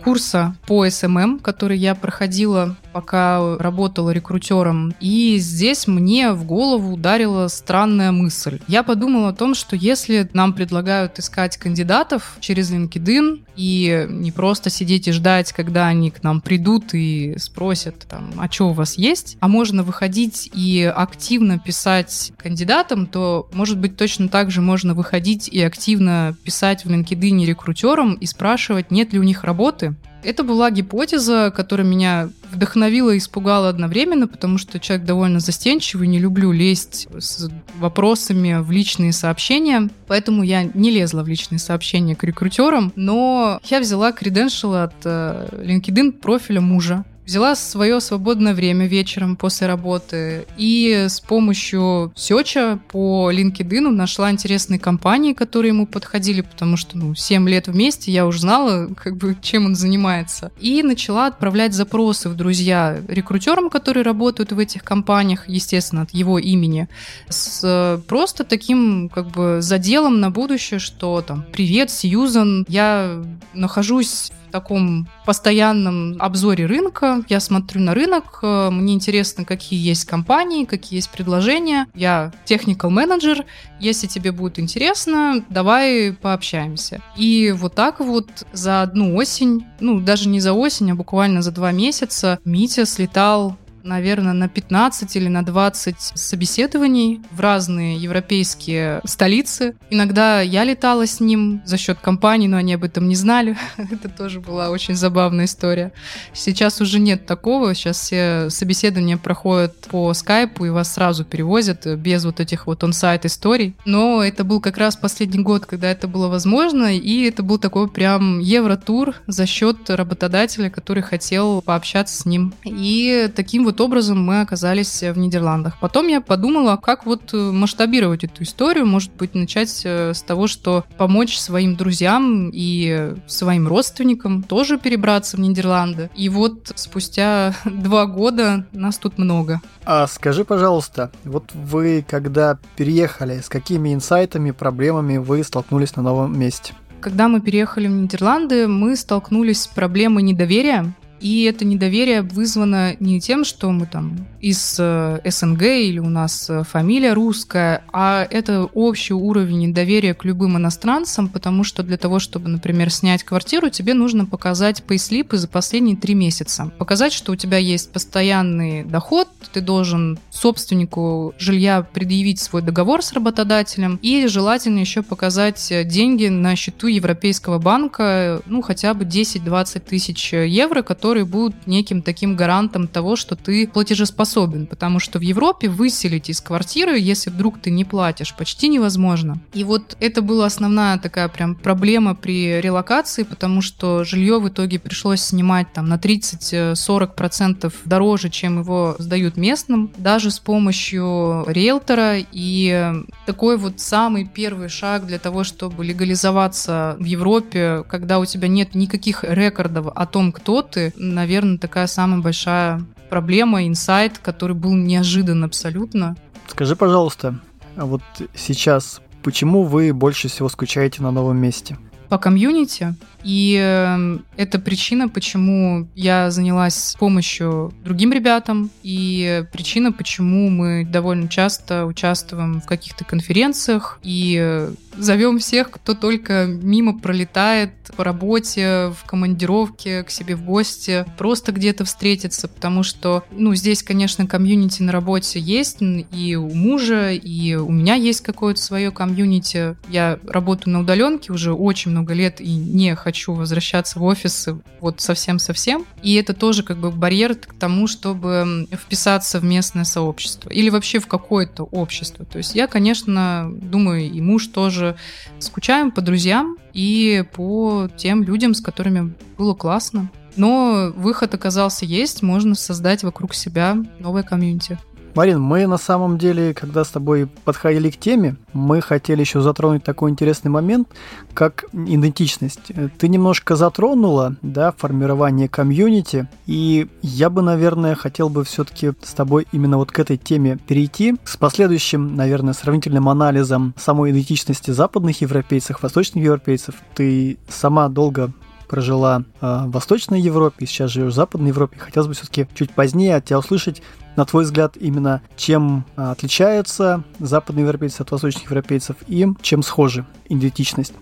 курса 0.02 0.54
по 0.66 0.88
SMM, 0.88 1.38
который 1.40 1.78
я 1.78 1.94
проходила, 1.94 2.76
пока 2.94 3.58
работала 3.58 4.10
рекрутером. 4.10 4.94
И 5.00 5.36
здесь 5.38 5.88
мне 5.88 6.32
в 6.32 6.44
голову 6.44 6.94
ударила 6.94 7.48
странная 7.48 8.12
мысль. 8.12 8.60
Я 8.68 8.84
подумала 8.84 9.30
о 9.30 9.32
том, 9.34 9.56
что 9.56 9.74
если 9.74 10.30
нам 10.32 10.52
предлагают 10.52 11.18
искать 11.18 11.56
кандидатов 11.56 12.36
через 12.38 12.72
LinkedIn 12.72 13.42
и 13.56 14.06
не 14.08 14.30
просто 14.30 14.70
сидеть 14.70 15.08
и 15.08 15.12
ждать, 15.12 15.52
когда 15.52 15.88
они 15.88 16.12
к 16.12 16.22
нам 16.22 16.40
придут 16.40 16.94
и 16.94 17.34
спросят, 17.36 18.06
там, 18.08 18.30
а 18.38 18.50
что 18.50 18.70
у 18.70 18.72
вас 18.72 18.96
есть, 18.96 19.38
а 19.40 19.48
можно 19.48 19.82
выходить 19.82 20.48
и 20.54 20.84
активно 20.84 21.58
писать 21.58 22.32
кандидатам, 22.36 23.06
то, 23.06 23.48
может 23.52 23.78
быть, 23.78 23.96
точно 23.96 24.28
так 24.28 24.52
же 24.52 24.60
можно 24.60 24.94
выходить 24.94 25.48
и 25.48 25.60
активно 25.62 26.36
писать 26.44 26.84
в 26.84 26.90
LinkedIn 26.90 27.44
рекрутерам 27.44 28.14
и 28.14 28.26
спрашивать, 28.26 28.92
нет 28.92 29.12
ли 29.12 29.18
у 29.18 29.24
них 29.24 29.42
работы, 29.42 29.96
это 30.24 30.42
была 30.42 30.70
гипотеза, 30.70 31.52
которая 31.54 31.86
меня 31.86 32.30
вдохновила 32.50 33.10
и 33.10 33.18
испугала 33.18 33.68
одновременно, 33.68 34.26
потому 34.26 34.58
что 34.58 34.78
человек 34.78 35.06
довольно 35.06 35.40
застенчивый, 35.40 36.08
не 36.08 36.18
люблю 36.18 36.52
лезть 36.52 37.08
с 37.18 37.50
вопросами 37.78 38.60
в 38.60 38.70
личные 38.70 39.12
сообщения, 39.12 39.88
поэтому 40.06 40.42
я 40.42 40.64
не 40.64 40.90
лезла 40.90 41.22
в 41.22 41.28
личные 41.28 41.58
сообщения 41.58 42.16
к 42.16 42.24
рекрутерам, 42.24 42.92
но 42.96 43.60
я 43.64 43.80
взяла 43.80 44.12
креденшал 44.12 44.74
от 44.74 44.94
э, 45.04 45.48
LinkedIn 45.52 46.12
профиля 46.12 46.60
мужа, 46.60 47.04
Взяла 47.26 47.54
свое 47.54 48.00
свободное 48.00 48.52
время 48.52 48.86
вечером 48.86 49.36
после 49.36 49.66
работы 49.66 50.46
и 50.58 51.06
с 51.08 51.20
помощью 51.20 52.12
сеча 52.14 52.78
по 52.88 53.32
LinkedIn 53.32 53.88
нашла 53.88 54.30
интересные 54.30 54.78
компании, 54.78 55.32
которые 55.32 55.70
ему 55.70 55.86
подходили, 55.86 56.42
потому 56.42 56.76
что, 56.76 56.98
ну, 56.98 57.14
7 57.14 57.48
лет 57.48 57.66
вместе 57.66 58.12
я 58.12 58.26
уже 58.26 58.40
знала, 58.40 58.88
как 58.94 59.16
бы, 59.16 59.36
чем 59.40 59.64
он 59.64 59.74
занимается. 59.74 60.52
И 60.60 60.82
начала 60.82 61.26
отправлять 61.26 61.72
запросы 61.72 62.28
в 62.28 62.36
друзья 62.36 62.98
рекрутерам, 63.08 63.70
которые 63.70 64.02
работают 64.02 64.52
в 64.52 64.58
этих 64.58 64.84
компаниях, 64.84 65.48
естественно, 65.48 66.02
от 66.02 66.10
его 66.10 66.38
имени, 66.38 66.88
с 67.30 68.02
просто 68.06 68.44
таким, 68.44 69.08
как 69.08 69.28
бы, 69.28 69.62
заделом 69.62 70.20
на 70.20 70.30
будущее, 70.30 70.78
что 70.78 71.22
там, 71.22 71.44
привет, 71.52 71.90
Сьюзан, 71.90 72.66
я 72.68 73.22
нахожусь 73.54 74.30
таком 74.54 75.08
постоянном 75.26 76.14
обзоре 76.20 76.66
рынка. 76.66 77.24
Я 77.28 77.40
смотрю 77.40 77.80
на 77.80 77.92
рынок, 77.92 78.38
э, 78.40 78.70
мне 78.70 78.94
интересно, 78.94 79.44
какие 79.44 79.84
есть 79.84 80.04
компании, 80.04 80.64
какие 80.64 80.98
есть 80.98 81.10
предложения. 81.10 81.88
Я 81.92 82.32
техникал 82.44 82.90
менеджер. 82.90 83.44
Если 83.80 84.06
тебе 84.06 84.30
будет 84.30 84.60
интересно, 84.60 85.44
давай 85.50 86.12
пообщаемся. 86.12 87.02
И 87.16 87.52
вот 87.56 87.74
так 87.74 87.98
вот 87.98 88.28
за 88.52 88.82
одну 88.82 89.16
осень, 89.16 89.66
ну, 89.80 89.98
даже 89.98 90.28
не 90.28 90.38
за 90.38 90.52
осень, 90.52 90.92
а 90.92 90.94
буквально 90.94 91.42
за 91.42 91.50
два 91.50 91.72
месяца 91.72 92.38
Митя 92.44 92.86
слетал 92.86 93.56
наверное, 93.84 94.32
на 94.32 94.48
15 94.48 95.14
или 95.16 95.28
на 95.28 95.44
20 95.44 95.96
собеседований 96.14 97.20
в 97.30 97.40
разные 97.40 97.96
европейские 97.96 99.00
столицы. 99.04 99.76
Иногда 99.90 100.40
я 100.40 100.64
летала 100.64 101.06
с 101.06 101.20
ним 101.20 101.62
за 101.66 101.76
счет 101.76 101.98
компании, 102.00 102.48
но 102.48 102.56
они 102.56 102.74
об 102.74 102.84
этом 102.84 103.08
не 103.08 103.14
знали. 103.14 103.56
Это 103.76 104.08
тоже 104.08 104.40
была 104.40 104.70
очень 104.70 104.94
забавная 104.94 105.44
история. 105.44 105.92
Сейчас 106.32 106.80
уже 106.80 106.98
нет 106.98 107.26
такого. 107.26 107.74
Сейчас 107.74 108.00
все 108.00 108.48
собеседования 108.48 109.18
проходят 109.18 109.76
по 109.90 110.12
скайпу, 110.14 110.64
и 110.64 110.70
вас 110.70 110.94
сразу 110.94 111.24
перевозят 111.24 111.86
без 111.86 112.24
вот 112.24 112.40
этих 112.40 112.66
вот 112.66 112.82
он-сайт 112.82 113.26
историй. 113.26 113.76
Но 113.84 114.22
это 114.24 114.44
был 114.44 114.60
как 114.60 114.78
раз 114.78 114.96
последний 114.96 115.42
год, 115.42 115.66
когда 115.66 115.90
это 115.90 116.08
было 116.08 116.28
возможно, 116.28 116.96
и 116.96 117.24
это 117.24 117.42
был 117.42 117.58
такой 117.58 117.88
прям 117.88 118.38
евротур 118.38 119.14
за 119.26 119.46
счет 119.46 119.90
работодателя, 119.90 120.70
который 120.70 121.02
хотел 121.02 121.60
пообщаться 121.60 122.16
с 122.22 122.24
ним. 122.24 122.54
И 122.64 123.30
таким 123.34 123.64
вот 123.64 123.73
образом 123.80 124.22
мы 124.22 124.40
оказались 124.40 125.02
в 125.02 125.16
Нидерландах. 125.18 125.78
Потом 125.80 126.08
я 126.08 126.20
подумала, 126.20 126.76
как 126.76 127.06
вот 127.06 127.32
масштабировать 127.32 128.24
эту 128.24 128.42
историю. 128.42 128.86
Может 128.86 129.12
быть, 129.14 129.34
начать 129.34 129.82
э, 129.84 130.14
с 130.14 130.22
того, 130.22 130.46
что 130.46 130.84
помочь 130.96 131.38
своим 131.38 131.76
друзьям 131.76 132.50
и 132.52 133.14
своим 133.26 133.68
родственникам 133.68 134.42
тоже 134.42 134.78
перебраться 134.78 135.36
в 135.36 135.40
Нидерланды. 135.40 136.10
И 136.14 136.28
вот 136.28 136.72
спустя 136.74 137.54
два 137.64 138.06
года 138.06 138.66
нас 138.72 138.98
тут 138.98 139.18
много. 139.18 139.60
А 139.84 140.06
скажи, 140.06 140.44
пожалуйста, 140.44 141.10
вот 141.24 141.52
вы 141.54 142.04
когда 142.08 142.58
переехали, 142.76 143.40
с 143.40 143.48
какими 143.48 143.92
инсайтами, 143.92 144.50
проблемами 144.50 145.18
вы 145.18 145.44
столкнулись 145.44 145.96
на 145.96 146.02
новом 146.02 146.38
месте? 146.38 146.72
Когда 147.00 147.28
мы 147.28 147.40
переехали 147.40 147.86
в 147.86 147.90
Нидерланды, 147.90 148.66
мы 148.66 148.96
столкнулись 148.96 149.62
с 149.62 149.66
проблемой 149.66 150.22
недоверия 150.22 150.94
и 151.24 151.44
это 151.44 151.64
недоверие 151.64 152.20
вызвано 152.20 152.96
не 153.00 153.18
тем, 153.18 153.44
что 153.44 153.72
мы 153.72 153.86
там 153.86 154.26
из 154.42 154.76
э, 154.78 155.20
СНГ 155.24 155.62
или 155.62 155.98
у 155.98 156.10
нас 156.10 156.50
э, 156.50 156.64
фамилия 156.64 157.14
русская, 157.14 157.82
а 157.94 158.28
это 158.30 158.64
общий 158.74 159.14
уровень 159.14 159.68
недоверия 159.68 160.12
к 160.12 160.26
любым 160.26 160.58
иностранцам, 160.58 161.30
потому 161.30 161.64
что 161.64 161.82
для 161.82 161.96
того, 161.96 162.18
чтобы, 162.18 162.50
например, 162.50 162.90
снять 162.90 163.24
квартиру, 163.24 163.70
тебе 163.70 163.94
нужно 163.94 164.26
показать 164.26 164.82
пейслипы 164.82 165.38
за 165.38 165.48
последние 165.48 165.96
три 165.96 166.12
месяца. 166.12 166.70
Показать, 166.76 167.14
что 167.14 167.32
у 167.32 167.36
тебя 167.36 167.56
есть 167.56 167.90
постоянный 167.90 168.84
доход, 168.84 169.28
ты 169.50 169.62
должен 169.62 170.18
собственнику 170.30 171.32
жилья 171.38 171.86
предъявить 171.90 172.38
свой 172.38 172.60
договор 172.60 173.02
с 173.02 173.14
работодателем 173.14 173.98
и 174.02 174.26
желательно 174.26 174.80
еще 174.80 175.02
показать 175.02 175.72
деньги 175.86 176.26
на 176.26 176.54
счету 176.54 176.88
Европейского 176.88 177.58
банка, 177.58 178.42
ну, 178.44 178.60
хотя 178.60 178.92
бы 178.92 179.06
10-20 179.06 179.80
тысяч 179.80 180.34
евро, 180.34 180.82
которые 180.82 181.13
которые 181.14 181.26
будут 181.26 181.68
неким 181.68 182.02
таким 182.02 182.34
гарантом 182.34 182.88
того, 182.88 183.14
что 183.14 183.36
ты 183.36 183.68
платежеспособен, 183.68 184.66
потому 184.66 184.98
что 184.98 185.20
в 185.20 185.22
Европе 185.22 185.68
выселить 185.68 186.28
из 186.28 186.40
квартиры, 186.40 186.98
если 186.98 187.30
вдруг 187.30 187.60
ты 187.60 187.70
не 187.70 187.84
платишь, 187.84 188.34
почти 188.34 188.66
невозможно. 188.66 189.38
И 189.52 189.62
вот 189.62 189.96
это 190.00 190.22
была 190.22 190.46
основная 190.46 190.98
такая 190.98 191.28
прям 191.28 191.54
проблема 191.54 192.16
при 192.16 192.60
релокации, 192.60 193.22
потому 193.22 193.60
что 193.60 194.02
жилье 194.02 194.40
в 194.40 194.48
итоге 194.48 194.80
пришлось 194.80 195.20
снимать 195.20 195.72
там 195.72 195.88
на 195.88 195.98
30-40% 195.98 197.72
дороже, 197.84 198.28
чем 198.28 198.58
его 198.58 198.96
сдают 198.98 199.36
местным, 199.36 199.92
даже 199.96 200.32
с 200.32 200.40
помощью 200.40 201.44
риэлтора. 201.46 202.16
И 202.32 202.92
такой 203.24 203.56
вот 203.56 203.78
самый 203.78 204.24
первый 204.24 204.68
шаг 204.68 205.06
для 205.06 205.20
того, 205.20 205.44
чтобы 205.44 205.84
легализоваться 205.84 206.96
в 206.98 207.04
Европе, 207.04 207.84
когда 207.88 208.18
у 208.18 208.24
тебя 208.24 208.48
нет 208.48 208.74
никаких 208.74 209.22
рекордов 209.22 209.92
о 209.94 210.06
том, 210.06 210.32
кто 210.32 210.62
ты, 210.62 210.92
наверное, 210.96 211.58
такая 211.58 211.86
самая 211.86 212.20
большая 212.20 212.84
проблема, 213.10 213.66
инсайт, 213.66 214.18
который 214.18 214.56
был 214.56 214.74
неожидан 214.74 215.44
абсолютно. 215.44 216.16
Скажи, 216.48 216.76
пожалуйста, 216.76 217.38
а 217.76 217.86
вот 217.86 218.02
сейчас 218.34 219.00
почему 219.22 219.64
вы 219.64 219.92
больше 219.92 220.28
всего 220.28 220.48
скучаете 220.48 221.02
на 221.02 221.10
новом 221.10 221.38
месте? 221.38 221.78
По 222.08 222.18
комьюнити. 222.18 222.94
И 223.24 223.58
э, 223.60 224.18
это 224.36 224.58
причина, 224.58 225.08
почему 225.08 225.88
я 225.94 226.30
занялась 226.30 226.94
помощью 226.98 227.72
другим 227.84 228.12
ребятам, 228.12 228.70
и 228.82 229.44
причина, 229.52 229.92
почему 229.92 230.50
мы 230.50 230.84
довольно 230.84 231.28
часто 231.28 231.86
участвуем 231.86 232.60
в 232.60 232.66
каких-то 232.66 233.04
конференциях 233.04 233.98
и 234.02 234.68
зовем 234.96 235.38
всех, 235.38 235.70
кто 235.70 235.94
только 235.94 236.46
мимо 236.46 236.98
пролетает 236.98 237.72
по 237.96 238.04
работе, 238.04 238.92
в 238.98 239.04
командировке, 239.06 240.02
к 240.02 240.10
себе 240.10 240.36
в 240.36 240.44
гости, 240.44 241.04
просто 241.18 241.52
где-то 241.52 241.84
встретиться, 241.84 242.48
потому 242.48 242.82
что, 242.82 243.24
ну, 243.32 243.54
здесь, 243.54 243.82
конечно, 243.82 244.26
комьюнити 244.26 244.82
на 244.82 244.92
работе 244.92 245.40
есть, 245.40 245.78
и 245.80 246.36
у 246.36 246.54
мужа, 246.54 247.12
и 247.12 247.54
у 247.54 247.70
меня 247.70 247.94
есть 247.94 248.20
какое-то 248.20 248.60
свое 248.60 248.90
комьюнити. 248.90 249.76
Я 249.88 250.18
работаю 250.26 250.74
на 250.74 250.80
удаленке 250.80 251.32
уже 251.32 251.52
очень 251.52 251.90
много 251.90 252.14
лет 252.14 252.40
и 252.40 252.54
не 252.54 252.94
хочу 252.94 253.13
возвращаться 253.22 253.98
в 253.98 254.04
офис 254.04 254.48
вот 254.80 255.00
совсем-совсем. 255.00 255.86
И 256.02 256.14
это 256.14 256.34
тоже 256.34 256.62
как 256.62 256.78
бы 256.78 256.90
барьер 256.90 257.34
к 257.34 257.54
тому, 257.54 257.86
чтобы 257.86 258.68
вписаться 258.72 259.40
в 259.40 259.44
местное 259.44 259.84
сообщество 259.84 260.50
или 260.50 260.70
вообще 260.70 260.98
в 260.98 261.06
какое-то 261.06 261.64
общество. 261.64 262.24
То 262.24 262.38
есть 262.38 262.54
я, 262.54 262.66
конечно, 262.66 263.50
думаю, 263.52 264.10
и 264.10 264.20
муж 264.20 264.48
тоже 264.48 264.96
скучаем 265.38 265.90
по 265.90 266.00
друзьям 266.00 266.56
и 266.72 267.24
по 267.34 267.88
тем 267.96 268.22
людям, 268.22 268.54
с 268.54 268.60
которыми 268.60 269.14
было 269.38 269.54
классно. 269.54 270.10
Но 270.36 270.92
выход 270.96 271.34
оказался 271.34 271.84
есть, 271.84 272.22
можно 272.22 272.54
создать 272.54 273.04
вокруг 273.04 273.34
себя 273.34 273.76
новое 274.00 274.24
комьюнити. 274.24 274.78
Марин, 275.14 275.40
мы 275.40 275.68
на 275.68 275.78
самом 275.78 276.18
деле, 276.18 276.54
когда 276.54 276.82
с 276.82 276.88
тобой 276.88 277.28
подходили 277.44 277.90
к 277.90 277.96
теме, 277.96 278.34
мы 278.52 278.80
хотели 278.80 279.20
еще 279.20 279.40
затронуть 279.40 279.84
такой 279.84 280.10
интересный 280.10 280.50
момент, 280.50 280.88
как 281.34 281.66
идентичность. 281.72 282.72
Ты 282.98 283.08
немножко 283.08 283.54
затронула, 283.54 284.34
да, 284.42 284.72
формирование 284.76 285.48
комьюнити, 285.48 286.28
и 286.46 286.88
я 287.02 287.30
бы, 287.30 287.42
наверное, 287.42 287.94
хотел 287.94 288.28
бы 288.28 288.42
все-таки 288.42 288.92
с 289.02 289.14
тобой 289.14 289.46
именно 289.52 289.76
вот 289.78 289.92
к 289.92 289.98
этой 290.00 290.16
теме 290.16 290.58
перейти, 290.66 291.14
с 291.24 291.36
последующим, 291.36 292.16
наверное, 292.16 292.52
сравнительным 292.52 293.08
анализом 293.08 293.72
самой 293.78 294.10
идентичности 294.10 294.72
западных 294.72 295.20
европейцев, 295.20 295.80
восточных 295.80 296.24
европейцев. 296.24 296.74
Ты 296.96 297.38
сама 297.48 297.88
долго 297.88 298.32
прожила 298.66 299.22
э, 299.40 299.62
в 299.66 299.70
Восточной 299.70 300.20
Европе, 300.20 300.66
сейчас 300.66 300.90
живешь 300.90 301.12
в 301.12 301.16
Западной 301.16 301.48
Европе. 301.48 301.78
Хотелось 301.78 302.08
бы 302.08 302.14
все-таки 302.14 302.48
чуть 302.54 302.72
позднее 302.72 303.16
от 303.16 303.26
тебя 303.26 303.38
услышать, 303.38 303.82
на 304.16 304.24
твой 304.24 304.44
взгляд, 304.44 304.76
именно 304.76 305.22
чем 305.36 305.84
э, 305.96 306.02
отличаются 306.02 307.04
западные 307.18 307.62
европейцы 307.62 308.02
от 308.02 308.10
восточных 308.10 308.44
европейцев 308.44 308.96
и 309.06 309.26
чем 309.42 309.62
схожи 309.62 310.06
идентичность. 310.28 310.94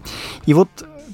И 0.46 0.54
вот 0.54 0.68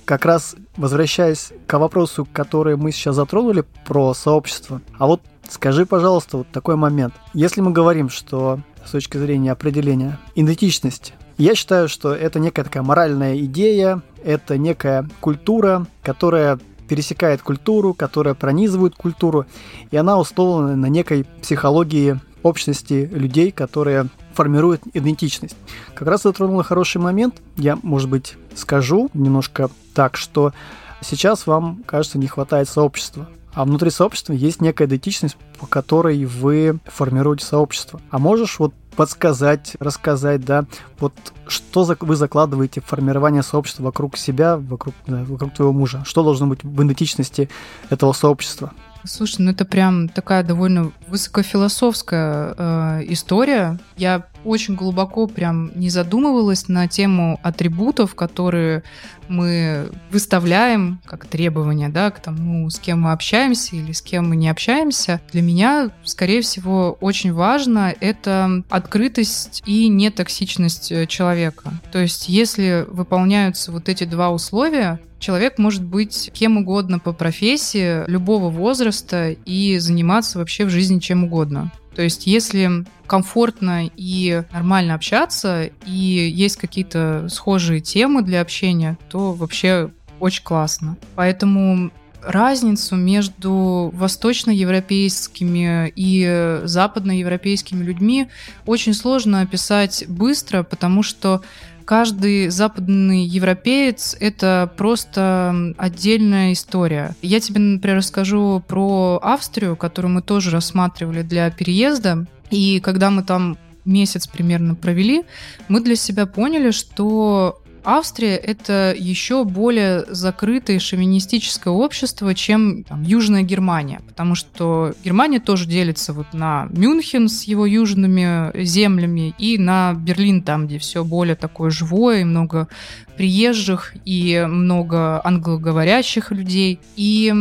как 0.04 0.24
раз 0.24 0.56
возвращаясь 0.76 1.52
к 1.66 1.78
вопросу, 1.78 2.26
который 2.32 2.76
мы 2.76 2.92
сейчас 2.92 3.16
затронули 3.16 3.64
про 3.84 4.14
сообщество, 4.14 4.80
а 4.98 5.06
вот 5.06 5.20
скажи, 5.50 5.84
пожалуйста, 5.84 6.38
вот 6.38 6.48
такой 6.50 6.76
момент. 6.76 7.14
Если 7.34 7.60
мы 7.60 7.72
говорим, 7.72 8.08
что 8.08 8.60
с 8.86 8.90
точки 8.90 9.18
зрения 9.18 9.52
определения 9.52 10.18
идентичность 10.34 11.14
я 11.36 11.54
считаю, 11.54 11.88
что 11.88 12.14
это 12.14 12.40
некая 12.40 12.64
такая 12.64 12.82
моральная 12.82 13.38
идея, 13.38 14.02
это 14.24 14.58
некая 14.58 15.08
культура, 15.20 15.86
которая 16.02 16.58
пересекает 16.88 17.42
культуру, 17.42 17.94
которая 17.94 18.34
пронизывает 18.34 18.94
культуру, 18.94 19.46
и 19.90 19.96
она 19.96 20.18
условлена 20.18 20.76
на 20.76 20.86
некой 20.86 21.24
психологии 21.42 22.18
общности 22.42 23.08
людей, 23.12 23.50
которые 23.50 24.08
формируют 24.32 24.82
идентичность. 24.94 25.56
Как 25.94 26.06
раз 26.08 26.22
затронула 26.22 26.62
хороший 26.62 27.00
момент. 27.00 27.42
Я, 27.56 27.76
может 27.82 28.08
быть, 28.08 28.36
скажу 28.54 29.10
немножко 29.12 29.68
так, 29.94 30.16
что 30.16 30.52
сейчас 31.00 31.46
вам, 31.46 31.82
кажется, 31.86 32.18
не 32.18 32.28
хватает 32.28 32.68
сообщества. 32.68 33.28
А 33.52 33.64
внутри 33.64 33.90
сообщества 33.90 34.34
есть 34.34 34.60
некая 34.60 34.86
идентичность, 34.86 35.36
по 35.58 35.66
которой 35.66 36.24
вы 36.24 36.78
формируете 36.84 37.44
сообщество. 37.44 38.00
А 38.10 38.18
можешь 38.18 38.60
вот 38.60 38.72
подсказать, 38.98 39.76
рассказать, 39.78 40.44
да, 40.44 40.64
вот 40.98 41.12
что 41.46 41.84
вы 42.00 42.16
закладываете 42.16 42.80
в 42.80 42.86
формирование 42.86 43.44
сообщества 43.44 43.84
вокруг 43.84 44.16
себя, 44.16 44.56
вокруг, 44.56 44.92
да, 45.06 45.22
вокруг 45.22 45.54
твоего 45.54 45.72
мужа? 45.72 46.02
Что 46.04 46.24
должно 46.24 46.48
быть 46.48 46.64
в 46.64 46.82
идентичности 46.82 47.48
этого 47.90 48.12
сообщества? 48.12 48.72
Слушай, 49.04 49.42
ну 49.42 49.52
это 49.52 49.64
прям 49.64 50.08
такая 50.08 50.42
довольно 50.42 50.90
высокофилософская 51.06 52.54
э, 52.58 53.04
история. 53.06 53.78
Я 53.96 54.26
очень 54.44 54.74
глубоко 54.74 55.26
прям 55.26 55.70
не 55.74 55.90
задумывалась 55.90 56.68
на 56.68 56.88
тему 56.88 57.38
атрибутов, 57.42 58.14
которые 58.14 58.82
мы 59.28 59.90
выставляем 60.10 61.00
как 61.04 61.26
требования, 61.26 61.88
да, 61.88 62.10
к 62.10 62.20
тому, 62.20 62.68
с 62.70 62.78
кем 62.78 63.02
мы 63.02 63.12
общаемся 63.12 63.76
или 63.76 63.92
с 63.92 64.02
кем 64.02 64.30
мы 64.30 64.36
не 64.36 64.48
общаемся. 64.48 65.20
Для 65.32 65.42
меня, 65.42 65.90
скорее 66.04 66.40
всего, 66.40 66.96
очень 67.00 67.32
важно 67.32 67.94
это 68.00 68.62
открытость 68.70 69.62
и 69.66 69.88
нетоксичность 69.88 70.90
э, 70.92 71.06
человека. 71.06 71.72
То 71.92 71.98
есть, 71.98 72.28
если 72.28 72.86
выполняются 72.88 73.72
вот 73.72 73.88
эти 73.88 74.04
два 74.04 74.30
условия, 74.30 74.98
Человек 75.18 75.58
может 75.58 75.84
быть 75.84 76.30
кем 76.32 76.58
угодно 76.58 77.00
по 77.00 77.12
профессии, 77.12 78.08
любого 78.08 78.50
возраста 78.50 79.30
и 79.30 79.78
заниматься 79.78 80.38
вообще 80.38 80.64
в 80.64 80.70
жизни 80.70 81.00
чем 81.00 81.24
угодно. 81.24 81.72
То 81.98 82.04
есть, 82.04 82.28
если 82.28 82.84
комфортно 83.08 83.90
и 83.96 84.44
нормально 84.52 84.94
общаться, 84.94 85.68
и 85.84 85.90
есть 85.90 86.56
какие-то 86.56 87.26
схожие 87.28 87.80
темы 87.80 88.22
для 88.22 88.40
общения, 88.40 88.96
то 89.10 89.32
вообще 89.32 89.90
очень 90.20 90.44
классно. 90.44 90.96
Поэтому 91.16 91.90
разницу 92.22 92.94
между 92.94 93.90
восточноевропейскими 93.92 95.92
и 95.96 96.60
западноевропейскими 96.62 97.82
людьми 97.82 98.28
очень 98.64 98.94
сложно 98.94 99.40
описать 99.40 100.04
быстро, 100.06 100.62
потому 100.62 101.02
что 101.02 101.42
каждый 101.88 102.50
западный 102.50 103.24
европеец— 103.24 104.14
это 104.20 104.70
просто 104.76 105.72
отдельная 105.78 106.52
история. 106.52 107.16
Я 107.22 107.40
тебе, 107.40 107.60
например, 107.60 107.96
расскажу 107.96 108.62
про 108.68 109.18
Австрию, 109.22 109.74
которую 109.74 110.12
мы 110.12 110.20
тоже 110.20 110.50
рассматривали 110.50 111.22
для 111.22 111.50
переезда. 111.50 112.26
И 112.50 112.80
когда 112.80 113.08
мы 113.08 113.22
там 113.22 113.56
месяц 113.86 114.26
примерно 114.26 114.74
провели, 114.74 115.22
мы 115.68 115.80
для 115.80 115.96
себя 115.96 116.26
поняли, 116.26 116.72
что 116.72 117.62
Австрия— 117.84 118.36
это 118.36 118.94
еще 118.96 119.44
более 119.44 120.04
закрытое 120.08 120.78
шовинистическое 120.78 121.72
общество, 121.72 122.34
чем 122.34 122.84
там, 122.84 123.02
Южная 123.02 123.42
Германия, 123.42 124.00
потому 124.06 124.34
что 124.34 124.94
Германия 125.04 125.40
тоже 125.40 125.66
делится 125.66 126.12
вот 126.12 126.32
на 126.32 126.68
Мюнхен 126.70 127.28
с 127.28 127.44
его 127.44 127.66
южными 127.66 128.52
землями 128.64 129.34
и 129.38 129.58
на 129.58 129.94
Берлин, 129.94 130.42
там, 130.42 130.66
где 130.66 130.78
все 130.78 131.04
более 131.04 131.36
такое 131.36 131.70
живое 131.70 132.20
и 132.20 132.24
много 132.24 132.68
приезжих 133.16 133.94
и 134.04 134.44
много 134.48 135.20
англоговорящих 135.24 136.30
людей. 136.30 136.80
И 136.96 137.34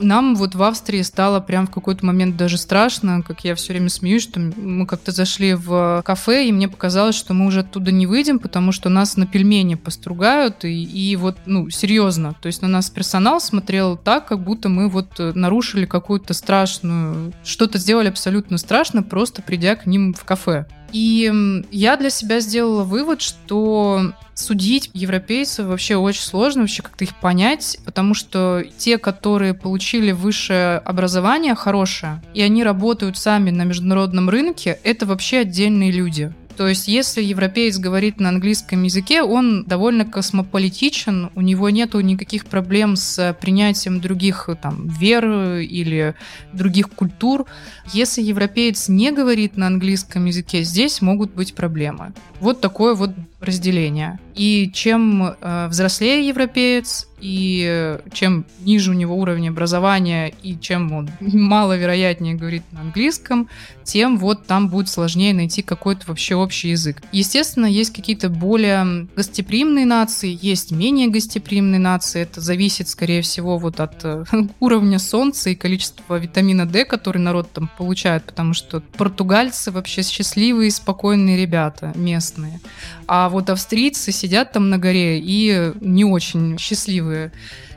нам 0.00 0.36
вот 0.36 0.54
в 0.54 0.62
Австрии 0.62 1.02
стало 1.02 1.40
прям 1.40 1.66
в 1.66 1.70
какой-то 1.70 2.04
момент 2.04 2.36
даже 2.36 2.58
страшно, 2.58 3.22
как 3.22 3.44
я 3.44 3.54
все 3.54 3.72
время 3.72 3.88
смеюсь, 3.88 4.22
что 4.22 4.40
мы 4.40 4.86
как-то 4.86 5.12
зашли 5.12 5.54
в 5.54 6.02
кафе, 6.04 6.48
и 6.48 6.52
мне 6.52 6.68
показалось, 6.68 7.14
что 7.14 7.34
мы 7.34 7.46
уже 7.46 7.60
оттуда 7.60 7.92
не 7.92 8.06
выйдем, 8.06 8.38
потому 8.38 8.72
что 8.72 8.88
нас 8.88 9.16
на 9.16 9.26
пельмени 9.26 9.74
постругают, 9.74 10.64
и, 10.64 10.82
и 10.82 11.16
вот, 11.16 11.36
ну, 11.46 11.70
серьезно. 11.70 12.34
То 12.40 12.46
есть 12.46 12.62
на 12.62 12.68
нас 12.68 12.90
персонал 12.90 13.40
смотрел 13.40 13.96
так, 13.96 14.26
как 14.26 14.42
будто 14.42 14.68
мы 14.68 14.88
вот 14.88 15.18
нарушили 15.18 15.86
какую-то 15.86 16.34
страшную... 16.34 17.32
Что-то 17.44 17.78
сделали 17.78 18.08
абсолютно 18.08 18.58
страшно, 18.58 19.02
просто 19.02 19.42
придя 19.42 19.76
к 19.76 19.86
ним 19.86 20.14
в 20.14 20.24
кафе. 20.24 20.66
И 20.92 21.32
я 21.70 21.96
для 21.96 22.10
себя 22.10 22.40
сделала 22.40 22.84
вывод, 22.84 23.20
что 23.20 24.12
судить 24.34 24.90
европейцев 24.94 25.66
вообще 25.66 25.96
очень 25.96 26.22
сложно, 26.22 26.62
вообще 26.62 26.82
как-то 26.82 27.04
их 27.04 27.14
понять, 27.16 27.78
потому 27.84 28.14
что 28.14 28.64
те, 28.78 28.98
которые 28.98 29.54
получили 29.54 30.12
высшее 30.12 30.78
образование 30.78 31.54
хорошее, 31.54 32.22
и 32.34 32.42
они 32.42 32.62
работают 32.62 33.18
сами 33.18 33.50
на 33.50 33.64
международном 33.64 34.30
рынке, 34.30 34.78
это 34.84 35.06
вообще 35.06 35.38
отдельные 35.38 35.90
люди. 35.90 36.32
То 36.58 36.66
есть, 36.66 36.88
если 36.88 37.22
европеец 37.22 37.78
говорит 37.78 38.18
на 38.18 38.30
английском 38.30 38.82
языке, 38.82 39.22
он 39.22 39.62
довольно 39.62 40.04
космополитичен, 40.04 41.30
у 41.36 41.40
него 41.40 41.70
нету 41.70 42.00
никаких 42.00 42.46
проблем 42.46 42.96
с 42.96 43.32
принятием 43.40 44.00
других 44.00 44.50
там, 44.60 44.88
вер 44.88 45.58
или 45.58 46.16
других 46.52 46.90
культур. 46.90 47.46
Если 47.92 48.22
европеец 48.22 48.88
не 48.88 49.12
говорит 49.12 49.56
на 49.56 49.68
английском 49.68 50.24
языке, 50.24 50.64
здесь 50.64 51.00
могут 51.00 51.32
быть 51.32 51.54
проблемы. 51.54 52.12
Вот 52.40 52.60
такое 52.60 52.96
вот 52.96 53.12
разделение. 53.40 54.18
И 54.38 54.70
чем 54.72 55.34
э, 55.40 55.66
взрослее 55.68 56.26
европеец, 56.28 57.08
и 57.20 57.98
чем 58.12 58.44
ниже 58.60 58.92
у 58.92 58.94
него 58.94 59.16
уровень 59.16 59.48
образования, 59.48 60.32
и 60.42 60.58
чем 60.58 60.92
он 60.92 61.10
маловероятнее 61.20 62.34
говорит 62.34 62.62
на 62.72 62.80
английском, 62.82 63.48
тем 63.84 64.18
вот 64.18 64.46
там 64.46 64.68
будет 64.68 64.88
сложнее 64.88 65.34
найти 65.34 65.62
какой-то 65.62 66.02
вообще 66.06 66.34
общий 66.34 66.70
язык. 66.70 67.02
Естественно, 67.10 67.66
есть 67.66 67.92
какие-то 67.92 68.28
более 68.28 69.08
гостеприимные 69.16 69.86
нации, 69.86 70.38
есть 70.40 70.70
менее 70.72 71.08
гостеприимные 71.08 71.80
нации. 71.80 72.20
Это 72.20 72.40
зависит, 72.40 72.88
скорее 72.88 73.22
всего, 73.22 73.58
вот 73.58 73.80
от 73.80 74.04
э, 74.04 74.24
уровня 74.60 74.98
солнца 74.98 75.50
и 75.50 75.54
количества 75.54 76.18
витамина 76.18 76.66
D, 76.66 76.84
который 76.84 77.18
народ 77.18 77.50
там 77.50 77.70
получает, 77.78 78.24
потому 78.24 78.52
что 78.52 78.80
португальцы 78.96 79.70
вообще 79.70 80.02
счастливые, 80.02 80.70
спокойные 80.70 81.38
ребята 81.38 81.92
местные. 81.96 82.60
А 83.06 83.30
вот 83.30 83.48
австрийцы 83.48 84.12
сидят 84.12 84.27
там 84.52 84.70
на 84.70 84.78
горе 84.78 85.18
и 85.18 85.72
не 85.80 86.04
очень 86.04 86.58
счастливые. 86.58 87.32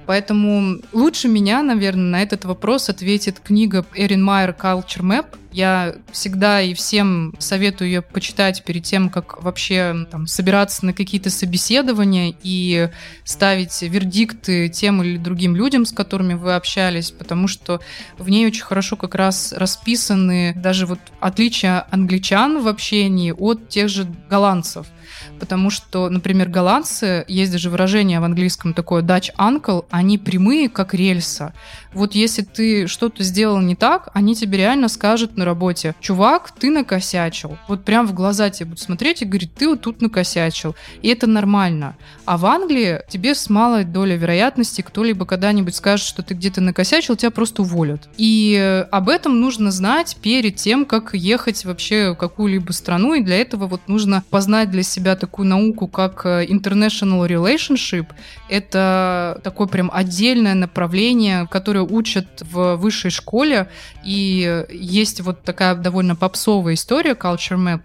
Поэтому 0.05 0.81
лучше 0.93 1.27
меня, 1.27 1.61
наверное, 1.63 2.03
на 2.03 2.21
этот 2.21 2.45
вопрос 2.45 2.89
ответит 2.89 3.39
книга 3.39 3.85
Эрин 3.93 4.23
Майер 4.23 4.55
«Culture 4.59 5.03
Map». 5.03 5.27
Я 5.53 5.95
всегда 6.11 6.61
и 6.61 6.73
всем 6.73 7.33
советую 7.39 7.89
ее 7.89 8.01
почитать 8.01 8.63
перед 8.63 8.83
тем, 8.83 9.09
как 9.09 9.43
вообще 9.43 10.07
там, 10.09 10.25
собираться 10.25 10.85
на 10.85 10.93
какие-то 10.93 11.29
собеседования 11.29 12.33
и 12.41 12.89
ставить 13.25 13.81
вердикты 13.81 14.69
тем 14.69 15.03
или 15.03 15.17
другим 15.17 15.55
людям, 15.55 15.85
с 15.85 15.91
которыми 15.91 16.33
вы 16.33 16.55
общались, 16.55 17.11
потому 17.11 17.47
что 17.47 17.79
в 18.17 18.29
ней 18.29 18.47
очень 18.47 18.63
хорошо 18.63 18.95
как 18.95 19.13
раз 19.15 19.53
расписаны 19.53 20.53
даже 20.55 20.85
вот 20.85 20.99
отличия 21.19 21.85
англичан 21.91 22.61
в 22.61 22.67
общении 22.67 23.31
от 23.31 23.69
тех 23.69 23.87
же 23.87 24.07
голландцев– 24.29 24.87
потому 25.41 25.71
что, 25.71 26.07
например, 26.07 26.49
голландцы, 26.49 27.25
есть 27.27 27.51
даже 27.51 27.71
выражение 27.71 28.19
в 28.19 28.23
английском 28.23 28.75
такое 28.75 29.01
Dutch 29.01 29.31
uncle, 29.39 29.85
они 29.89 30.19
прямые, 30.19 30.69
как 30.69 30.93
рельса. 30.93 31.53
Вот 31.93 32.13
если 32.13 32.43
ты 32.43 32.85
что-то 32.85 33.23
сделал 33.23 33.59
не 33.59 33.75
так, 33.75 34.09
они 34.13 34.35
тебе 34.35 34.59
реально 34.59 34.87
скажут 34.87 35.35
на 35.37 35.43
работе, 35.43 35.95
чувак, 35.99 36.51
ты 36.51 36.69
накосячил. 36.69 37.57
Вот 37.67 37.83
прям 37.83 38.07
в 38.07 38.13
глаза 38.13 38.51
тебе 38.51 38.67
будут 38.67 38.81
смотреть 38.81 39.23
и 39.23 39.25
говорить, 39.25 39.53
ты 39.55 39.67
вот 39.67 39.81
тут 39.81 39.99
накосячил. 40.01 40.75
И 41.01 41.09
это 41.09 41.25
нормально. 41.25 41.97
А 42.25 42.37
в 42.37 42.45
Англии 42.45 43.01
тебе 43.09 43.33
с 43.33 43.49
малой 43.49 43.83
долей 43.83 44.17
вероятности 44.17 44.81
кто-либо 44.81 45.25
когда-нибудь 45.25 45.75
скажет, 45.75 46.05
что 46.05 46.21
ты 46.21 46.35
где-то 46.35 46.61
накосячил, 46.61 47.15
тебя 47.15 47.31
просто 47.31 47.63
уволят. 47.63 48.07
И 48.15 48.85
об 48.91 49.09
этом 49.09 49.41
нужно 49.41 49.71
знать 49.71 50.17
перед 50.21 50.57
тем, 50.57 50.85
как 50.85 51.15
ехать 51.15 51.65
вообще 51.65 52.11
в 52.11 52.15
какую-либо 52.15 52.71
страну, 52.73 53.15
и 53.15 53.23
для 53.23 53.41
этого 53.41 53.65
вот 53.65 53.81
нужно 53.87 54.23
познать 54.29 54.69
для 54.69 54.83
себя 54.83 55.15
такую 55.31 55.47
науку, 55.47 55.87
как 55.87 56.25
э, 56.25 56.45
International 56.45 57.25
Relationship. 57.25 58.07
Это 58.49 59.39
такое 59.43 59.67
прям 59.67 59.89
отдельное 59.93 60.55
направление, 60.55 61.47
которое 61.49 61.85
учат 61.85 62.27
в 62.41 62.75
высшей 62.75 63.11
школе, 63.11 63.69
и 64.03 64.65
есть 64.69 65.21
вот 65.21 65.43
такая 65.43 65.75
довольно 65.75 66.17
попсовая 66.17 66.73
история 66.73 67.11
Culture 67.11 67.57
Map, 67.57 67.81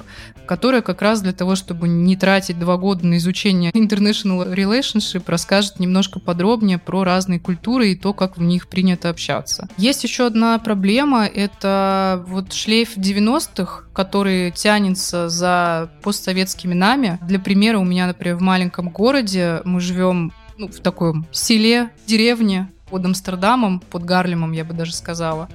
которая 0.46 0.80
как 0.80 1.02
раз 1.02 1.20
для 1.20 1.32
того, 1.32 1.56
чтобы 1.56 1.88
не 1.88 2.16
тратить 2.16 2.58
два 2.58 2.76
года 2.76 3.06
на 3.06 3.18
изучение 3.18 3.70
International 3.72 4.52
Relationship, 4.52 5.24
расскажет 5.26 5.78
немножко 5.78 6.18
подробнее 6.18 6.78
про 6.78 7.04
разные 7.04 7.38
культуры 7.38 7.90
и 7.90 7.96
то, 7.96 8.14
как 8.14 8.38
в 8.38 8.42
них 8.42 8.68
принято 8.68 9.10
общаться. 9.10 9.68
Есть 9.76 10.04
еще 10.04 10.26
одна 10.26 10.58
проблема, 10.58 11.26
это 11.26 12.24
вот 12.26 12.52
шлейф 12.52 12.96
90-х, 12.96 13.84
который 13.92 14.50
тянется 14.52 15.28
за 15.28 15.90
постсоветскими 16.02 16.74
нами. 16.74 17.18
Для 17.22 17.35
примера, 17.38 17.78
у 17.78 17.84
меня, 17.84 18.06
например, 18.06 18.36
в 18.36 18.42
маленьком 18.42 18.90
городе 18.90 19.60
мы 19.64 19.80
живем 19.80 20.32
ну, 20.58 20.68
в 20.68 20.80
таком 20.80 21.26
селе, 21.32 21.90
деревне, 22.06 22.70
под 22.90 23.04
Амстердамом, 23.04 23.80
под 23.80 24.04
Гарлемом, 24.04 24.52
я 24.52 24.64
бы 24.64 24.72
даже 24.72 24.94
сказала. 24.94 25.48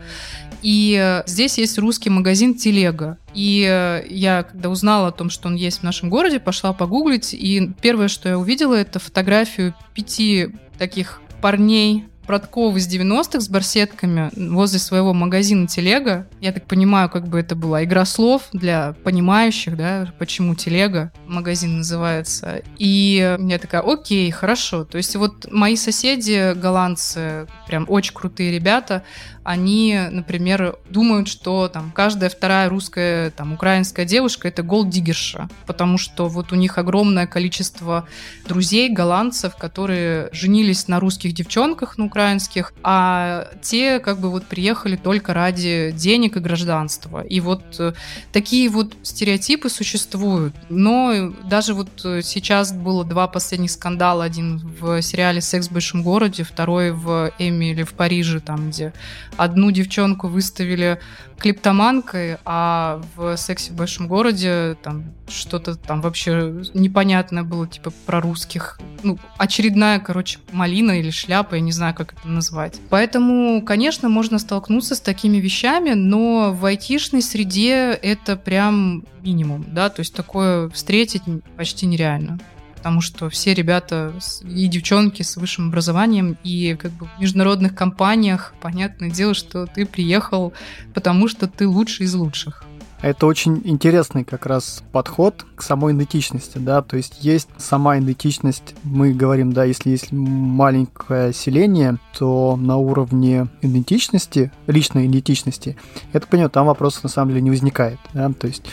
И 0.62 0.98
э, 1.02 1.24
здесь 1.26 1.58
есть 1.58 1.80
русский 1.80 2.10
магазин 2.10 2.56
«Телега». 2.56 3.18
И 3.34 3.66
э, 3.68 4.04
я, 4.10 4.44
когда 4.44 4.70
узнала 4.70 5.08
о 5.08 5.12
том, 5.12 5.30
что 5.30 5.48
он 5.48 5.56
есть 5.56 5.80
в 5.80 5.84
нашем 5.84 6.10
городе, 6.10 6.40
пошла 6.40 6.74
погуглить, 6.74 7.34
и 7.34 7.72
первое, 7.82 8.10
что 8.10 8.30
я 8.30 8.38
увидела, 8.38 8.76
это 8.76 9.00
фотографию 9.00 9.74
пяти 9.94 10.50
таких 10.78 11.22
парней 11.42 12.06
Братков 12.28 12.76
из 12.76 12.88
90-х 12.88 13.42
с 13.42 13.50
барсетками 13.50 14.32
возле 14.54 14.80
своего 14.80 15.14
магазина 15.14 15.68
Телега. 15.68 16.28
Я 16.40 16.52
так 16.52 16.66
понимаю, 16.66 17.10
как 17.10 17.28
бы 17.28 17.40
это 17.40 17.56
была 17.56 17.84
игра 17.84 18.06
слов 18.06 18.44
для 18.54 18.96
понимающих, 19.04 19.76
да, 19.76 20.14
почему 20.18 20.56
Телега 20.56 21.12
магазин 21.28 21.78
называется. 21.78 22.62
И 22.78 23.38
я 23.40 23.60
такая, 23.60 23.82
окей, 23.82 24.30
хорошо. 24.32 24.86
То 24.86 24.98
есть 24.98 25.16
вот 25.16 25.52
мои 25.52 25.76
соседи, 25.76 26.54
голландцы, 26.54 27.48
прям 27.68 27.86
очень 27.90 28.14
крутые 28.14 28.52
ребята, 28.52 29.04
они, 29.44 30.00
например, 30.12 30.78
думают, 30.90 31.28
что 31.28 31.68
там 31.68 31.92
каждая 31.92 32.30
вторая 32.30 32.70
русская, 32.70 33.32
там, 33.32 33.54
украинская 33.54 34.06
девушка 34.06 34.48
это 34.48 34.62
голдигерша, 34.62 35.50
потому 35.66 35.98
что 35.98 36.28
вот 36.28 36.52
у 36.52 36.56
них 36.56 36.78
огромное 36.78 37.26
количество 37.26 38.08
друзей, 38.48 38.90
голландцев, 38.90 39.56
которые 39.56 40.30
женились 40.32 40.88
на 40.88 41.00
русских 41.00 41.34
девчонках, 41.34 41.98
на 41.98 42.06
украинских, 42.12 42.74
а 42.84 43.48
те 43.62 44.00
как 44.00 44.20
бы 44.20 44.30
вот 44.30 44.46
приехали 44.46 44.98
только 44.98 45.34
ради 45.34 45.92
денег 45.96 46.36
и 46.36 46.40
гражданства. 46.40 47.22
И 47.22 47.40
вот 47.40 47.64
э, 47.80 47.94
такие 48.34 48.70
вот 48.70 48.94
стереотипы 49.02 49.70
существуют. 49.70 50.54
Но 50.70 51.32
даже 51.46 51.74
вот 51.74 51.90
э, 52.04 52.22
сейчас 52.22 52.74
было 52.74 53.06
два 53.06 53.28
последних 53.28 53.72
скандала. 53.72 54.26
Один 54.26 54.58
в 54.58 55.02
сериале 55.02 55.40
«Секс 55.42 55.70
в 55.70 55.72
большом 55.72 56.04
городе», 56.04 56.44
второй 56.44 56.92
в 56.92 57.32
«Эмили 57.40 57.84
в 57.84 57.94
Париже», 57.94 58.42
там, 58.42 58.70
где 58.70 58.94
одну 59.38 59.72
девчонку 59.72 60.28
выставили 60.28 61.00
клиптоманкой, 61.42 62.38
а 62.46 63.02
в 63.16 63.36
«Сексе 63.36 63.72
в 63.72 63.76
большом 63.76 64.08
городе» 64.08 64.78
там 64.84 65.06
что-то 65.28 65.76
там 65.76 66.02
вообще 66.02 66.64
непонятное 66.74 67.44
было, 67.44 67.68
типа 67.68 67.92
про 68.06 68.22
русских. 68.22 68.80
Ну, 69.02 69.18
очередная, 69.38 70.00
короче, 70.00 70.40
малина 70.52 70.92
или 70.92 71.10
шляпа, 71.10 71.56
я 71.56 71.62
не 71.62 71.72
знаю, 71.72 71.96
как 72.06 72.20
это 72.20 72.28
назвать. 72.28 72.80
Поэтому, 72.90 73.62
конечно, 73.62 74.10
можно 74.10 74.40
столкнуться 74.40 74.96
с 74.96 75.02
такими 75.02 75.38
вещами, 75.38 75.92
но 75.92 76.54
в 76.54 76.66
айтишной 76.66 77.22
среде 77.22 77.92
это 77.92 78.36
прям 78.36 79.06
минимум, 79.22 79.66
да, 79.68 79.90
то 79.90 80.02
есть 80.02 80.14
такое 80.14 80.70
встретить 80.70 81.24
почти 81.58 81.86
нереально 81.86 82.40
потому 82.82 83.02
что 83.02 83.30
все 83.30 83.54
ребята 83.54 84.12
и 84.44 84.66
девчонки 84.66 85.22
с 85.22 85.38
высшим 85.38 85.68
образованием, 85.68 86.36
и 86.44 86.76
как 86.76 86.92
бы 86.94 87.06
в 87.06 87.22
международных 87.22 87.76
компаниях, 87.76 88.56
понятное 88.60 89.12
дело, 89.12 89.36
что 89.36 89.68
ты 89.68 89.86
приехал, 89.86 90.52
потому 90.96 91.28
что 91.28 91.46
ты 91.46 91.68
лучший 91.68 92.08
из 92.08 92.16
лучших. 92.16 92.66
Это 93.02 93.26
очень 93.26 93.62
интересный 93.64 94.24
как 94.24 94.46
раз 94.46 94.84
подход 94.92 95.44
к 95.56 95.64
самой 95.64 95.94
идентичности, 95.94 96.60
да, 96.60 96.84
то 96.84 96.98
есть 96.98 97.24
есть 97.24 97.50
сама 97.58 97.98
идентичность, 97.98 98.76
мы 98.84 99.12
говорим, 99.12 99.54
да, 99.54 99.64
если 99.64 99.90
есть 99.90 100.12
маленькое 100.12 101.34
селение, 101.34 101.98
то 102.16 102.56
на 102.58 102.78
уровне 102.78 103.48
идентичности, 103.64 104.52
личной 104.68 105.08
идентичности, 105.08 105.78
это 106.14 106.28
понятно, 106.28 106.52
там 106.52 106.68
вопросов 106.68 107.04
на 107.04 107.10
самом 107.10 107.30
деле 107.30 107.42
не 107.42 107.50
возникает, 107.50 107.98
да, 108.14 108.32
то 108.32 108.46
есть 108.46 108.64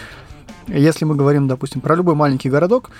если 0.66 1.06
мы 1.06 1.16
говорим, 1.16 1.48
допустим, 1.48 1.80
про 1.80 1.96
любой 1.96 2.14
маленький 2.14 2.50
городок, 2.50 2.90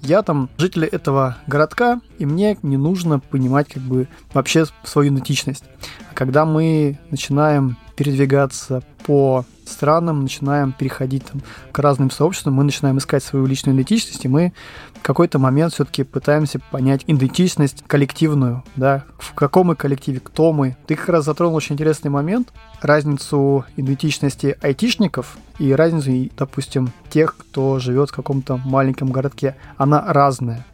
я 0.00 0.22
там 0.22 0.48
житель 0.56 0.86
этого 0.86 1.36
городка, 1.46 2.00
и 2.18 2.24
мне 2.24 2.56
не 2.62 2.78
нужно 2.78 3.18
понимать 3.18 3.68
как 3.68 3.82
бы 3.82 4.08
вообще 4.32 4.64
свою 4.84 5.12
идентичность. 5.12 5.64
А 6.10 6.14
когда 6.14 6.46
мы 6.46 6.98
начинаем 7.10 7.76
передвигаться 7.98 8.84
по 9.04 9.44
странам, 9.66 10.22
начинаем 10.22 10.70
переходить 10.70 11.24
там, 11.24 11.42
к 11.72 11.78
разным 11.80 12.12
сообществам, 12.12 12.54
мы 12.54 12.62
начинаем 12.62 12.98
искать 12.98 13.24
свою 13.24 13.44
личную 13.44 13.74
идентичность, 13.74 14.24
и 14.24 14.28
мы 14.28 14.52
в 14.94 15.02
какой-то 15.02 15.40
момент 15.40 15.72
все-таки 15.72 16.04
пытаемся 16.04 16.60
понять 16.70 17.02
идентичность 17.08 17.82
коллективную, 17.88 18.62
да, 18.76 19.04
в 19.18 19.34
каком 19.34 19.66
мы 19.66 19.74
коллективе, 19.74 20.20
кто 20.20 20.52
мы. 20.52 20.76
Ты 20.86 20.94
как 20.94 21.08
раз 21.08 21.24
затронул 21.24 21.56
очень 21.56 21.74
интересный 21.74 22.08
момент, 22.08 22.52
разницу 22.80 23.64
идентичности 23.76 24.56
айтишников 24.62 25.36
и 25.58 25.72
разницу, 25.72 26.32
допустим, 26.36 26.92
тех, 27.10 27.36
кто 27.36 27.80
живет 27.80 28.10
в 28.10 28.14
каком-то 28.14 28.58
маленьком 28.58 29.10
городке. 29.10 29.56
Она 29.76 30.04
разная. 30.06 30.64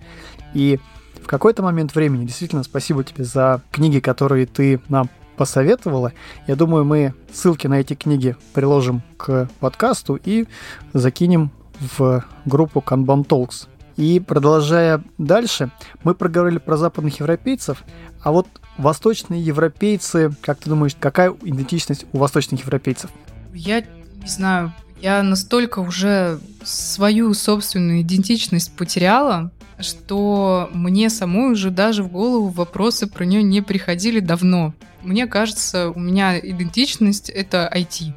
И 0.52 0.78
в 1.22 1.26
какой-то 1.26 1.62
момент 1.62 1.94
времени, 1.94 2.26
действительно, 2.26 2.64
спасибо 2.64 3.02
тебе 3.02 3.24
за 3.24 3.62
книги, 3.70 3.98
которые 4.00 4.44
ты 4.44 4.78
нам 4.90 5.08
посоветовала. 5.36 6.12
Я 6.46 6.56
думаю, 6.56 6.84
мы 6.84 7.14
ссылки 7.32 7.66
на 7.66 7.80
эти 7.80 7.94
книги 7.94 8.36
приложим 8.52 9.02
к 9.16 9.48
подкасту 9.60 10.18
и 10.22 10.46
закинем 10.92 11.50
в 11.96 12.24
группу 12.44 12.80
Kanban 12.80 13.26
Talks. 13.26 13.68
И 13.96 14.18
продолжая 14.20 15.02
дальше, 15.18 15.70
мы 16.02 16.14
проговорили 16.14 16.58
про 16.58 16.76
западных 16.76 17.20
европейцев, 17.20 17.84
а 18.22 18.32
вот 18.32 18.48
восточные 18.76 19.40
европейцы, 19.40 20.32
как 20.40 20.58
ты 20.58 20.70
думаешь, 20.70 20.96
какая 20.98 21.32
идентичность 21.42 22.06
у 22.12 22.18
восточных 22.18 22.60
европейцев? 22.60 23.10
Я 23.52 23.82
не 23.82 24.26
знаю, 24.26 24.72
я 25.00 25.22
настолько 25.22 25.80
уже 25.80 26.40
свою 26.64 27.34
собственную 27.34 28.00
идентичность 28.00 28.74
потеряла, 28.74 29.52
что 29.78 30.70
мне 30.72 31.10
самой 31.10 31.52
уже 31.52 31.70
даже 31.70 32.02
в 32.02 32.08
голову 32.10 32.48
вопросы 32.48 33.06
про 33.06 33.24
нее 33.24 33.42
не 33.42 33.60
приходили 33.60 34.20
давно. 34.20 34.74
Мне 35.02 35.26
кажется, 35.26 35.90
у 35.90 35.98
меня 35.98 36.38
идентичность— 36.38 37.28
это 37.30 37.70
IT. 37.74 38.12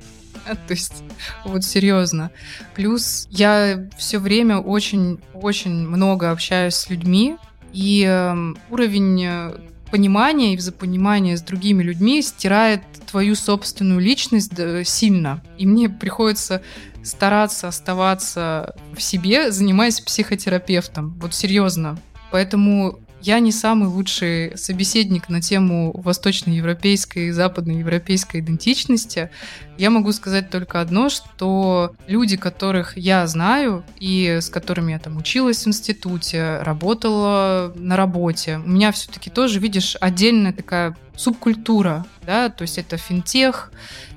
То 0.67 0.73
есть, 0.73 1.03
вот 1.43 1.63
серьезно. 1.63 2.31
Плюс 2.75 3.27
я 3.29 3.87
все 3.97 4.19
время 4.19 4.59
очень-очень 4.59 5.87
много 5.87 6.31
общаюсь 6.31 6.75
с 6.75 6.89
людьми, 6.89 7.37
и 7.73 8.05
э, 8.07 8.53
уровень 8.69 9.25
э, 9.25 9.53
понимания 9.91 10.53
и 10.53 10.57
взаимопонимания 10.57 11.37
с 11.37 11.41
другими 11.41 11.83
людьми 11.83 12.21
стирает 12.21 12.81
твою 13.09 13.35
собственную 13.35 13.99
личность 13.99 14.51
сильно. 14.85 15.41
И 15.57 15.65
мне 15.65 15.89
приходится 15.89 16.61
стараться 17.07 17.69
оставаться 17.69 18.75
в 18.95 19.01
себе, 19.01 19.51
занимаясь 19.51 20.01
психотерапевтом. 20.01 21.17
Вот 21.19 21.33
серьезно. 21.33 21.97
Поэтому 22.31 22.99
я 23.21 23.39
не 23.39 23.51
самый 23.51 23.89
лучший 23.89 24.57
собеседник 24.57 25.27
на 25.27 25.41
тему 25.41 25.91
восточноевропейской 25.95 27.27
и 27.27 27.31
западноевропейской 27.31 28.41
идентичности. 28.41 29.31
Я 29.77 29.89
могу 29.89 30.11
сказать 30.11 30.49
только 30.49 30.81
одно, 30.81 31.09
что 31.09 31.95
люди, 32.07 32.37
которых 32.37 32.97
я 32.97 33.25
знаю 33.27 33.83
и 33.99 34.37
с 34.41 34.49
которыми 34.49 34.91
я 34.91 34.99
там 34.99 35.17
училась 35.17 35.63
в 35.63 35.67
институте, 35.67 36.59
работала 36.61 37.73
на 37.75 37.97
работе, 37.97 38.61
у 38.63 38.69
меня 38.69 38.91
все-таки 38.91 39.29
тоже, 39.29 39.59
видишь, 39.59 39.97
отдельная 39.99 40.53
такая 40.53 40.95
субкультура, 41.17 42.05
да, 42.25 42.49
то 42.49 42.61
есть 42.61 42.77
это 42.77 42.95
финтех, 42.95 43.71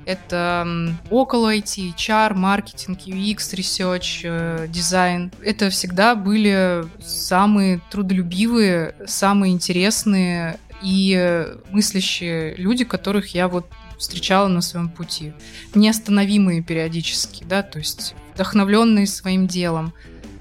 это 0.05 0.97
около 1.11 1.55
IT, 1.55 1.95
HR, 1.97 2.35
маркетинг, 2.35 3.01
UX, 3.07 3.37
research, 3.55 4.21
э, 4.23 4.67
дизайн. 4.69 5.33
Это 5.43 5.71
всегда 5.71 6.15
были 6.15 6.85
самые 7.03 7.81
трудолюбивые, 7.91 8.95
самые 9.07 9.53
интересные 9.53 10.59
и 10.83 11.47
мыслящие 11.71 12.55
люди, 12.57 12.85
которых 12.85 13.35
я 13.35 13.49
вот 13.49 13.67
встречала 13.99 14.49
на 14.49 14.63
своем 14.63 14.89
пути. 14.89 15.33
Неостановимые 15.75 16.63
периодически, 16.63 17.45
да, 17.45 17.63
то 17.63 17.79
есть 17.79 18.15
вдохновленные 18.35 19.07
своим 19.07 19.47
делом. 19.47 19.93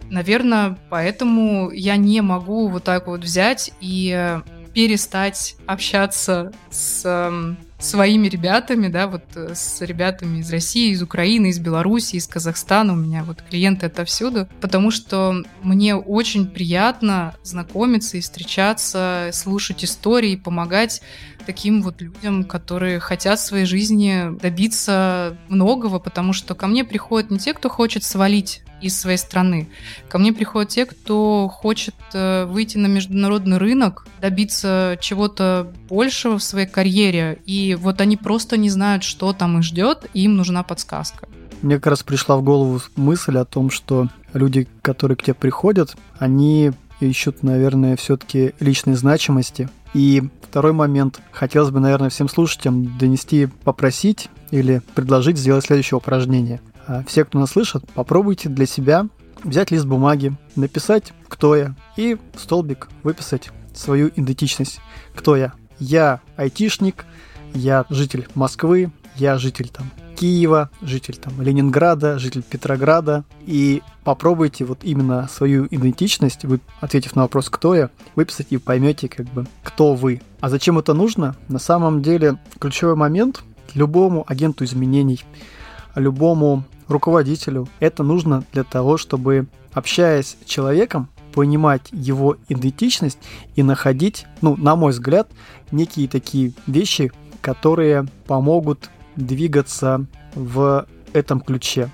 Наверное, 0.10 0.78
поэтому 0.90 1.70
я 1.72 1.98
не 1.98 2.22
могу 2.22 2.70
вот 2.70 2.86
так 2.86 3.08
вот 3.08 3.22
взять 3.22 3.72
и 3.82 4.40
перестать 4.80 5.58
общаться 5.66 6.54
с 6.72 7.04
эм, 7.04 7.58
своими 7.80 8.30
ребятами, 8.30 8.88
да, 8.88 9.08
вот 9.08 9.26
э, 9.36 9.54
с 9.54 9.82
ребятами 9.82 10.38
из 10.40 10.50
России, 10.54 10.92
из 10.92 11.02
Украины, 11.02 11.48
из 11.48 11.60
Беларуси, 11.60 12.16
из 12.16 12.28
Казахстана. 12.28 12.94
У 12.94 12.96
меня 12.96 13.26
вот 13.26 13.42
клиенты 13.42 13.88
отовсюду, 13.88 14.48
потому 14.62 14.90
что 14.90 15.44
мне 15.64 15.98
очень 15.98 16.48
приятно 16.48 17.36
знакомиться 17.44 18.16
и 18.16 18.22
встречаться, 18.22 19.32
слушать 19.34 19.84
истории, 19.84 20.38
помогать 20.38 21.02
таким 21.46 21.82
вот 21.82 22.00
людям, 22.00 22.46
которые 22.46 23.02
хотят 23.02 23.40
в 23.40 23.44
своей 23.44 23.66
жизни 23.66 24.34
добиться 24.40 25.36
многого, 25.50 26.00
потому 26.00 26.32
что 26.32 26.56
ко 26.56 26.68
мне 26.68 26.86
приходят 26.86 27.32
не 27.32 27.38
те, 27.38 27.54
кто 27.54 27.68
хочет 27.68 28.06
свалить 28.06 28.62
из 28.82 29.00
своей 29.00 29.18
страны. 29.18 29.70
Ко 30.08 30.18
мне 30.18 30.34
приходят 30.34 30.70
те, 30.70 30.86
кто 30.86 31.48
хочет 31.48 31.96
э, 32.14 32.46
выйти 32.46 32.78
на 32.78 32.88
международный 32.88 33.58
рынок, 33.58 34.08
добиться 34.22 34.98
чего-то 35.02 35.72
большего 35.90 36.38
в 36.38 36.44
своей 36.44 36.68
карьере, 36.68 37.40
и 37.46 37.76
вот 37.76 38.02
они 38.02 38.18
просто 38.18 38.58
не 38.58 38.70
знают, 38.70 39.04
что 39.04 39.34
там 39.34 39.60
их 39.60 39.64
ждет, 39.64 40.10
и 40.14 40.24
им 40.24 40.36
нужна 40.36 40.64
подсказка. 40.64 41.28
Мне 41.62 41.76
как 41.76 41.88
раз 41.88 42.04
пришла 42.04 42.38
в 42.38 42.44
голову 42.44 42.82
мысль 42.96 43.38
о 43.38 43.46
том, 43.46 43.70
что 43.70 44.08
люди, 44.34 44.68
которые 44.82 45.18
к 45.18 45.24
тебе 45.24 45.34
приходят, 45.34 45.96
они 46.18 46.72
ищут, 47.00 47.44
наверное, 47.44 47.96
все-таки 47.96 48.54
личной 48.60 48.96
значимости. 48.96 49.70
И 49.94 50.24
второй 50.42 50.74
момент. 50.74 51.20
Хотелось 51.32 51.72
бы, 51.72 51.80
наверное, 51.80 52.10
всем 52.10 52.30
слушателям 52.30 52.98
донести, 52.98 53.48
попросить 53.64 54.30
или 54.52 54.82
предложить 54.96 55.38
сделать 55.38 55.66
следующее 55.66 55.98
упражнение. 55.98 56.60
А 56.90 57.04
все, 57.06 57.24
кто 57.24 57.38
нас 57.38 57.52
слышит, 57.52 57.86
попробуйте 57.94 58.50
для 58.50 58.66
себя 58.66 59.08
взять 59.44 59.70
лист 59.70 59.86
бумаги, 59.86 60.36
написать, 60.56 61.14
кто 61.28 61.56
я, 61.56 61.76
и 61.98 62.18
в 62.34 62.40
столбик 62.40 62.90
выписать 63.04 63.52
свою 63.76 64.10
идентичность. 64.10 64.82
Кто 65.14 65.36
я? 65.36 65.54
я 65.80 66.20
айтишник, 66.36 67.06
я 67.54 67.86
житель 67.90 68.28
Москвы, 68.34 68.92
я 69.16 69.38
житель 69.38 69.70
там 69.70 69.92
Киева, 70.16 70.72
житель 70.82 71.16
там 71.16 71.40
Ленинграда, 71.42 72.18
житель 72.18 72.42
Петрограда, 72.42 73.24
и 73.46 73.84
попробуйте 74.04 74.66
вот 74.66 74.80
именно 74.84 75.30
свою 75.30 75.68
идентичность, 75.72 76.44
вы, 76.44 76.60
ответив 76.82 77.16
на 77.16 77.22
вопрос 77.22 77.52
«кто 77.52 77.76
я?», 77.76 77.92
выписать 78.16 78.48
и 78.50 78.58
поймете 78.58 79.08
как 79.08 79.28
бы 79.28 79.46
кто 79.64 79.94
вы. 79.94 80.22
А 80.42 80.50
зачем 80.50 80.80
это 80.80 80.96
нужно? 80.96 81.36
На 81.48 81.60
самом 81.60 82.02
деле 82.02 82.38
ключевой 82.60 82.96
момент 82.96 83.44
любому 83.76 84.26
агенту 84.28 84.66
изменений, 84.66 85.24
любому 85.96 86.66
руководителю 86.90 87.68
это 87.80 88.04
нужно 88.04 88.44
для 88.52 88.64
того, 88.64 88.98
чтобы 88.98 89.48
общаясь 89.74 90.38
с 90.44 90.50
человеком, 90.50 91.08
понимать 91.34 91.90
его 91.92 92.38
идентичность 92.50 93.20
и 93.56 93.64
находить, 93.64 94.26
ну, 94.42 94.56
на 94.58 94.76
мой 94.76 94.92
взгляд, 94.92 95.30
некие 95.72 96.08
такие 96.08 96.54
вещи, 96.68 97.12
которые 97.42 98.08
помогут 98.28 98.90
двигаться 99.16 100.06
в 100.36 100.86
этом 101.14 101.40
ключе. 101.40 101.90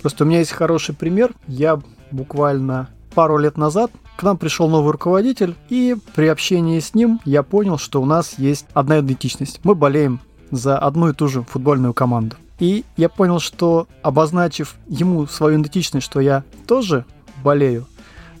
Просто 0.00 0.24
у 0.24 0.26
меня 0.26 0.38
есть 0.38 0.52
хороший 0.52 0.94
пример. 0.94 1.32
Я 1.46 1.80
буквально 2.10 2.88
пару 3.14 3.36
лет 3.38 3.56
назад 3.56 3.90
к 4.16 4.22
нам 4.22 4.36
пришел 4.36 4.68
новый 4.68 4.92
руководитель, 4.92 5.54
и 5.68 5.96
при 6.16 6.26
общении 6.26 6.80
с 6.80 6.94
ним 6.94 7.20
я 7.24 7.44
понял, 7.44 7.78
что 7.78 8.02
у 8.02 8.04
нас 8.04 8.34
есть 8.38 8.66
одна 8.74 8.98
идентичность. 8.98 9.60
Мы 9.62 9.76
болеем 9.76 10.20
за 10.50 10.76
одну 10.76 11.10
и 11.10 11.12
ту 11.12 11.28
же 11.28 11.42
футбольную 11.42 11.94
команду. 11.94 12.36
И 12.58 12.84
я 12.96 13.08
понял, 13.08 13.38
что 13.38 13.86
обозначив 14.02 14.76
ему 14.88 15.26
свою 15.26 15.60
идентичность, 15.60 16.06
что 16.06 16.20
я 16.20 16.42
тоже 16.66 17.04
болею 17.42 17.86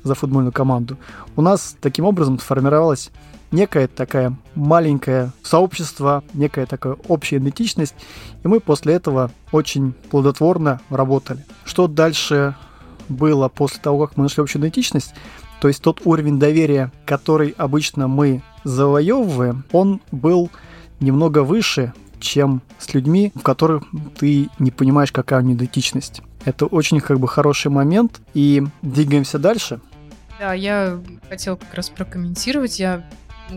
за 0.02 0.14
футбольную 0.14 0.52
команду, 0.52 0.96
у 1.36 1.42
нас 1.42 1.76
таким 1.80 2.04
образом 2.04 2.38
сформировалась 2.38 3.10
некое 3.50 3.88
такая 3.88 4.36
маленькое 4.54 5.32
сообщество, 5.42 6.22
некая 6.34 6.66
такая 6.66 6.96
общая 7.06 7.38
идентичность, 7.38 7.94
и 8.42 8.48
мы 8.48 8.60
после 8.60 8.94
этого 8.94 9.30
очень 9.52 9.92
плодотворно 10.10 10.80
работали. 10.90 11.44
Что 11.64 11.86
дальше 11.86 12.54
было 13.08 13.48
после 13.48 13.80
того, 13.80 14.06
как 14.06 14.16
мы 14.16 14.24
нашли 14.24 14.42
общую 14.42 14.60
идентичность? 14.60 15.14
То 15.60 15.68
есть 15.68 15.82
тот 15.82 16.02
уровень 16.04 16.38
доверия, 16.38 16.92
который 17.04 17.54
обычно 17.56 18.06
мы 18.06 18.42
завоевываем, 18.64 19.64
он 19.72 20.00
был 20.12 20.50
немного 21.00 21.42
выше, 21.42 21.92
чем 22.20 22.62
с 22.78 22.92
людьми, 22.94 23.32
в 23.34 23.42
которых 23.42 23.84
ты 24.18 24.48
не 24.58 24.70
понимаешь, 24.70 25.12
какая 25.12 25.40
у 25.40 25.44
них 25.44 25.56
идентичность. 25.56 26.22
Это 26.44 26.66
очень 26.66 27.00
как 27.00 27.18
бы 27.18 27.28
хороший 27.28 27.70
момент. 27.70 28.20
И 28.34 28.62
двигаемся 28.82 29.38
дальше. 29.38 29.80
Да, 30.38 30.54
я 30.54 30.98
хотела 31.28 31.56
как 31.56 31.74
раз 31.74 31.90
прокомментировать. 31.90 32.78
Я 32.78 33.04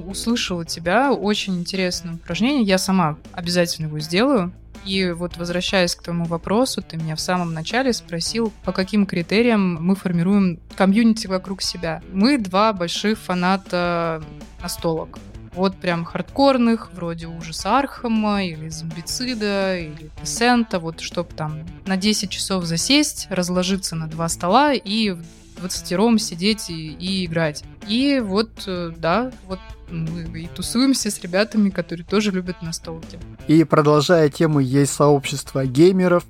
услышала 0.06 0.66
тебя. 0.66 1.14
Очень 1.14 1.60
интересное 1.60 2.16
упражнение. 2.16 2.64
Я 2.64 2.78
сама 2.78 3.18
обязательно 3.34 3.88
его 3.88 4.00
сделаю. 4.00 4.52
И 4.86 5.12
вот 5.12 5.38
возвращаясь 5.38 5.96
к 5.96 6.02
твоему 6.02 6.26
вопросу, 6.26 6.82
ты 6.82 6.98
меня 6.98 7.16
в 7.16 7.22
самом 7.22 7.54
начале 7.54 7.94
спросил, 7.94 8.52
по 8.66 8.72
каким 8.72 9.06
критериям 9.06 9.76
мы 9.76 9.96
формируем 9.96 10.60
комьюнити 10.76 11.28
вокруг 11.28 11.62
себя. 11.62 12.02
Мы 12.12 12.40
два 12.40 12.74
больших 12.74 13.20
фаната 13.20 14.24
настолок. 14.62 15.20
Вот 15.54 15.76
прям 15.76 16.06
хардкорных, 16.06 16.92
вроде 16.94 17.28
ужаса 17.28 17.80
Архама, 17.80 18.44
или 18.44 18.70
зомбицида, 18.70 19.78
или 19.78 20.10
Десента, 20.22 20.80
вот 20.80 21.02
чтобы 21.02 21.30
там 21.36 21.60
на 21.86 21.98
10 21.98 22.30
часов 22.30 22.66
засесть, 22.66 23.28
разложиться 23.30 23.96
на 23.96 24.08
два 24.08 24.30
стола 24.30 24.74
и 24.74 25.16
двадцатером 25.62 26.20
сидеть 26.20 26.70
и, 26.70 26.88
и 26.94 27.26
играть. 27.26 27.64
И 27.88 28.20
вот, 28.20 28.50
э, 28.66 28.92
да, 28.98 29.32
вот 29.48 29.60
мы 29.92 30.42
и 30.42 30.48
тусуемся 30.48 31.12
с 31.12 31.20
ребятами, 31.22 31.70
которые 31.70 32.06
тоже 32.06 32.32
любят 32.32 32.62
настолки. 32.62 33.20
И 33.48 33.64
продолжая 33.64 34.30
тему, 34.30 34.60
есть 34.60 34.94
сообщество 34.94 35.66
геймеров, 35.66 36.26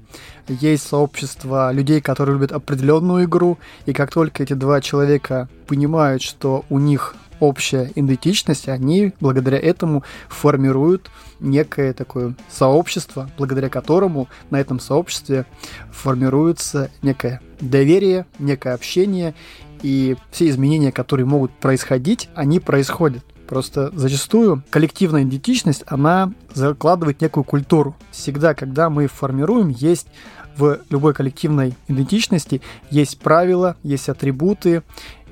есть 0.48 0.88
сообщество 0.88 1.72
людей, 1.72 2.02
которые 2.02 2.36
любят 2.36 2.52
определенную 2.52 3.26
игру, 3.26 3.58
и 3.86 3.94
как 3.94 4.12
только 4.12 4.44
эти 4.44 4.54
два 4.54 4.82
человека 4.82 5.48
понимают, 5.68 6.22
что 6.22 6.66
у 6.70 6.80
них 6.80 7.16
общая 7.42 7.92
идентичность, 7.96 8.70
они 8.70 9.14
благодаря 9.20 9.60
этому 9.60 10.04
формируют 10.30 11.12
некое 11.42 11.92
такое 11.92 12.36
сообщество, 12.50 13.30
благодаря 13.38 13.68
которому 13.68 14.30
на 14.50 14.62
этом 14.62 14.80
сообществе 14.80 15.46
формируется 15.92 16.90
некое 17.02 17.42
доверие, 17.60 18.26
некое 18.40 18.74
общение, 18.74 19.34
и 19.82 20.16
все 20.30 20.48
изменения, 20.50 20.92
которые 20.92 21.26
могут 21.26 21.52
происходить, 21.52 22.30
они 22.36 22.60
происходят. 22.60 23.24
Просто 23.48 23.92
зачастую 23.94 24.64
коллективная 24.70 25.24
идентичность, 25.24 25.84
она 25.88 26.32
закладывает 26.54 27.20
некую 27.20 27.44
культуру. 27.44 27.98
Всегда, 28.12 28.54
когда 28.54 28.90
мы 28.90 29.08
формируем, 29.08 29.70
есть 29.70 30.08
в 30.56 30.82
любой 30.90 31.14
коллективной 31.14 31.74
идентичности 31.88 32.62
есть 32.90 33.20
правила, 33.20 33.76
есть 33.84 34.10
атрибуты, 34.10 34.84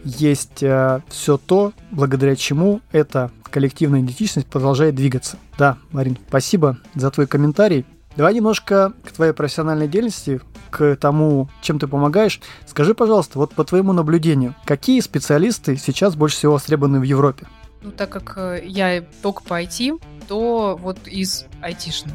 есть 0.03 0.63
э, 0.63 1.01
все 1.09 1.37
то, 1.37 1.73
благодаря 1.91 2.35
чему 2.35 2.81
эта 2.91 3.31
коллективная 3.49 4.01
идентичность 4.01 4.47
продолжает 4.47 4.95
двигаться. 4.95 5.37
Да, 5.57 5.77
Марин, 5.91 6.17
спасибо 6.27 6.77
за 6.95 7.09
твой 7.11 7.27
комментарий. 7.27 7.85
Давай 8.15 8.33
немножко 8.33 8.93
к 9.05 9.11
твоей 9.11 9.33
профессиональной 9.33 9.87
деятельности, 9.87 10.41
к 10.69 10.95
тому, 10.97 11.49
чем 11.61 11.79
ты 11.79 11.87
помогаешь. 11.87 12.41
Скажи, 12.65 12.93
пожалуйста, 12.93 13.39
вот 13.39 13.53
по 13.53 13.63
твоему 13.63 13.93
наблюдению, 13.93 14.55
какие 14.65 14.99
специалисты 14.99 15.77
сейчас 15.77 16.15
больше 16.15 16.37
всего 16.37 16.53
востребованы 16.53 16.99
в 16.99 17.03
Европе? 17.03 17.47
Ну, 17.81 17.91
так 17.91 18.09
как 18.09 18.37
э, 18.37 18.61
я 18.65 19.03
только 19.21 19.43
по 19.43 19.61
IT, 19.61 20.01
то 20.27 20.77
вот 20.81 21.07
из 21.07 21.45
айтишных. 21.61 22.13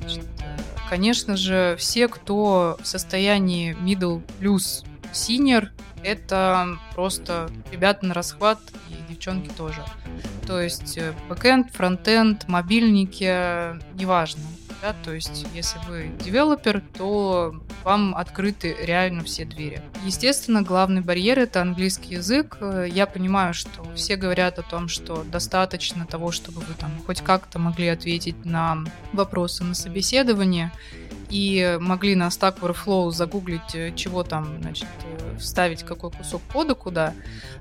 Значит, 0.00 0.26
э, 0.40 0.58
конечно 0.90 1.36
же, 1.36 1.76
все, 1.78 2.06
кто 2.08 2.76
в 2.82 2.86
состоянии 2.86 3.74
middle 3.80 4.22
плюс 4.38 4.84
senior, 5.12 5.68
это 6.02 6.78
просто 6.94 7.50
ребята 7.72 8.06
на 8.06 8.14
расхват 8.14 8.58
и 8.90 9.12
девчонки 9.12 9.50
тоже. 9.56 9.82
То 10.46 10.60
есть 10.60 10.96
э, 10.98 11.12
бэкэнд, 11.28 11.72
фронтенд, 11.72 12.46
мобильники, 12.48 13.74
неважно. 13.94 14.42
Да? 14.82 14.94
То 15.04 15.12
есть, 15.12 15.46
если 15.54 15.78
вы 15.88 16.10
девелопер, 16.24 16.82
то 16.96 17.54
вам 17.82 18.14
открыты 18.14 18.76
реально 18.80 19.24
все 19.24 19.44
двери. 19.44 19.82
Естественно, 20.04 20.62
главный 20.62 21.00
барьер— 21.00 21.38
это 21.40 21.62
английский 21.62 22.14
язык. 22.14 22.58
Я 22.88 23.06
понимаю, 23.06 23.54
что 23.54 23.84
все 23.94 24.16
говорят 24.16 24.58
о 24.58 24.62
том, 24.62 24.88
что 24.88 25.24
достаточно 25.24 26.06
того, 26.06 26.30
чтобы 26.30 26.60
вы 26.60 26.74
там 26.74 26.90
хоть 27.06 27.22
как-то 27.22 27.58
могли 27.58 27.88
ответить 27.88 28.44
на 28.44 28.84
вопросы 29.12 29.64
на 29.64 29.74
собеседовании 29.74 30.70
и 31.30 31.76
могли 31.80 32.14
на 32.14 32.28
Stack 32.28 32.60
Overflow 32.60 33.10
загуглить, 33.10 33.74
э, 33.74 33.92
чего 33.94 34.22
там, 34.22 34.58
значит, 34.62 34.88
э, 35.04 35.38
вставить 35.38 35.82
какой 35.82 36.10
кусок 36.10 36.42
кода 36.52 36.74
куда. 36.74 37.14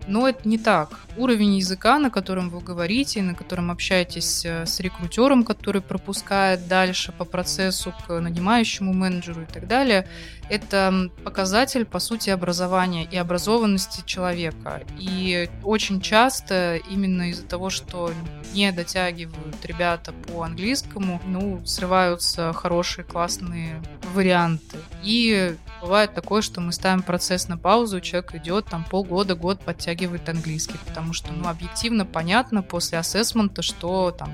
Но 0.08 0.28
это 0.28 0.48
не 0.48 0.58
так. 0.58 1.00
Уровень 1.18 1.56
языка, 1.56 2.00
на 2.00 2.10
котором 2.10 2.50
вы 2.50 2.60
говорите, 2.60 3.22
на 3.22 3.34
котором 3.34 3.72
общаетесь 3.72 4.46
э, 4.46 4.66
с 4.66 4.80
рекрутером, 4.80 5.44
который 5.44 5.82
пропускает 5.82 6.68
дальше 6.68 7.12
по 7.12 7.26
процессу 7.26 7.94
к 8.06 8.20
нанимающему 8.20 8.94
менеджеру 8.94 9.42
и 9.42 9.46
так 9.46 9.68
далее, 9.68 10.08
это 10.50 11.10
показатель, 11.24 11.86
по 11.86 12.00
сути, 12.00 12.30
образования 12.30 13.06
и 13.06 13.18
образованности 13.18 14.04
человека. 14.06 14.84
И 15.00 15.50
очень 15.64 16.02
часто 16.02 16.78
именно 16.90 17.30
из-за 17.30 17.46
того, 17.46 17.70
что 17.70 18.12
не 18.54 18.72
дотягивают 18.72 19.64
ребята 19.66 20.14
по 20.14 20.44
английскому, 20.44 21.22
ну, 21.26 21.66
срываются 21.66 22.54
хорошие, 22.54 23.04
классные 23.04 23.82
варианты. 24.14 24.78
И 25.04 25.56
бывает 25.82 26.14
такое, 26.14 26.42
что 26.42 26.62
мы 26.62 26.72
ставим 26.72 27.02
процесс 27.02 27.48
на 27.48 27.58
паузу, 27.58 28.00
человек 28.02 28.36
идет 28.36 28.66
там 28.66 28.86
полгода, 28.86 29.36
год 29.36 29.60
подтягивает 29.62 30.30
английский, 30.30 30.78
потому 30.88 31.14
что, 31.14 31.34
ну, 31.34 31.48
объективно 31.48 32.06
понятно 32.06 32.62
после 32.62 33.00
ассессмента, 33.00 33.62
что 33.62 34.12
там 34.12 34.32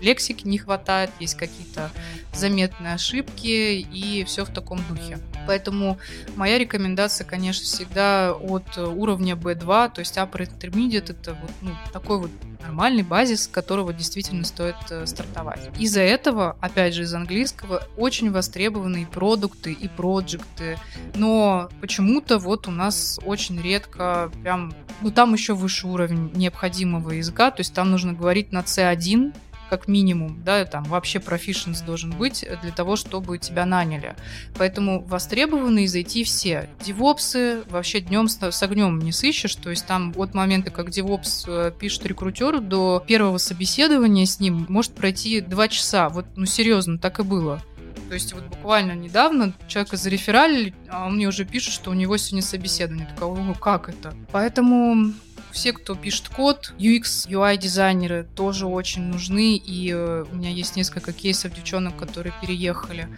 лексики 0.00 0.46
не 0.46 0.58
хватает, 0.58 1.10
есть 1.20 1.34
какие-то 1.34 1.90
заметные 2.32 2.94
ошибки 2.94 3.80
и 3.80 4.24
все 4.24 4.44
в 4.44 4.52
таком 4.52 4.80
духе. 4.88 5.18
Поэтому 5.48 5.98
моя 6.36 6.58
рекомендация, 6.58 7.26
конечно, 7.26 7.64
всегда 7.64 8.34
от 8.34 8.76
уровня 8.76 9.34
B2, 9.34 9.92
то 9.94 10.00
есть 10.00 10.18
Upper 10.18 10.46
Intermediate, 10.46 11.12
это 11.12 11.32
вот, 11.32 11.50
ну, 11.62 11.70
такой 11.90 12.18
вот 12.18 12.30
нормальный 12.60 13.02
базис, 13.02 13.44
с 13.44 13.48
которого 13.48 13.94
действительно 13.94 14.44
стоит 14.44 14.76
э, 14.90 15.06
стартовать. 15.06 15.70
Из-за 15.78 16.02
этого, 16.02 16.58
опять 16.60 16.92
же, 16.92 17.04
из 17.04 17.14
английского, 17.14 17.82
очень 17.96 18.30
востребованы 18.30 19.02
и 19.02 19.06
продукты, 19.06 19.72
и 19.72 19.88
проекты, 19.88 20.78
но 21.14 21.70
почему-то 21.80 22.38
вот 22.38 22.68
у 22.68 22.70
нас 22.70 23.18
очень 23.24 23.58
редко 23.58 24.30
прям, 24.42 24.74
ну 25.00 25.10
там 25.10 25.32
еще 25.32 25.54
выше 25.54 25.86
уровень 25.86 26.30
необходимого 26.34 27.12
языка, 27.12 27.50
то 27.50 27.60
есть 27.60 27.72
там 27.72 27.90
нужно 27.90 28.12
говорить 28.12 28.52
на 28.52 28.60
C1, 28.60 29.32
как 29.68 29.88
минимум, 29.88 30.42
да, 30.44 30.64
там 30.64 30.84
вообще 30.84 31.18
proficiency 31.18 31.84
должен 31.84 32.10
быть 32.10 32.44
для 32.62 32.72
того, 32.72 32.96
чтобы 32.96 33.38
тебя 33.38 33.66
наняли. 33.66 34.16
Поэтому 34.56 35.02
востребованы 35.02 35.86
зайти 35.86 36.24
все. 36.24 36.68
Девопсы 36.84 37.62
вообще 37.68 38.00
днем 38.00 38.28
с, 38.28 38.40
с 38.40 38.62
огнем 38.62 38.98
не 38.98 39.12
сыщешь, 39.12 39.54
то 39.54 39.70
есть 39.70 39.86
там 39.86 40.12
от 40.16 40.34
момента, 40.34 40.70
как 40.70 40.90
девопс 40.90 41.44
э, 41.46 41.72
пишет 41.78 42.06
рекрутеру, 42.06 42.60
до 42.60 43.02
первого 43.06 43.38
собеседования 43.38 44.26
с 44.26 44.40
ним 44.40 44.66
может 44.68 44.92
пройти 44.92 45.40
два 45.40 45.68
часа. 45.68 46.08
Вот, 46.08 46.26
ну 46.36 46.46
серьезно, 46.46 46.98
так 46.98 47.20
и 47.20 47.22
было. 47.22 47.62
То 48.08 48.14
есть 48.14 48.32
вот 48.32 48.44
буквально 48.44 48.92
недавно 48.92 49.52
человека 49.66 49.96
зарефералили, 49.96 50.74
а 50.88 51.06
он 51.06 51.16
мне 51.16 51.28
уже 51.28 51.44
пишет, 51.44 51.74
что 51.74 51.90
у 51.90 51.94
него 51.94 52.16
сегодня 52.16 52.42
собеседование. 52.42 53.08
Ну 53.20 53.54
как 53.54 53.90
это? 53.90 54.14
Поэтому 54.32 55.12
все, 55.58 55.72
кто 55.72 55.96
пишет 55.96 56.28
код, 56.28 56.72
UX, 56.78 57.28
UI-дизайнеры 57.28 58.28
тоже 58.36 58.66
очень 58.66 59.02
нужны, 59.02 59.56
и 59.56 59.90
э, 59.92 60.24
у 60.30 60.36
меня 60.36 60.50
есть 60.50 60.76
несколько 60.76 61.12
кейсов 61.12 61.52
девчонок, 61.52 61.96
которые 61.96 62.32
переехали. 62.40 63.08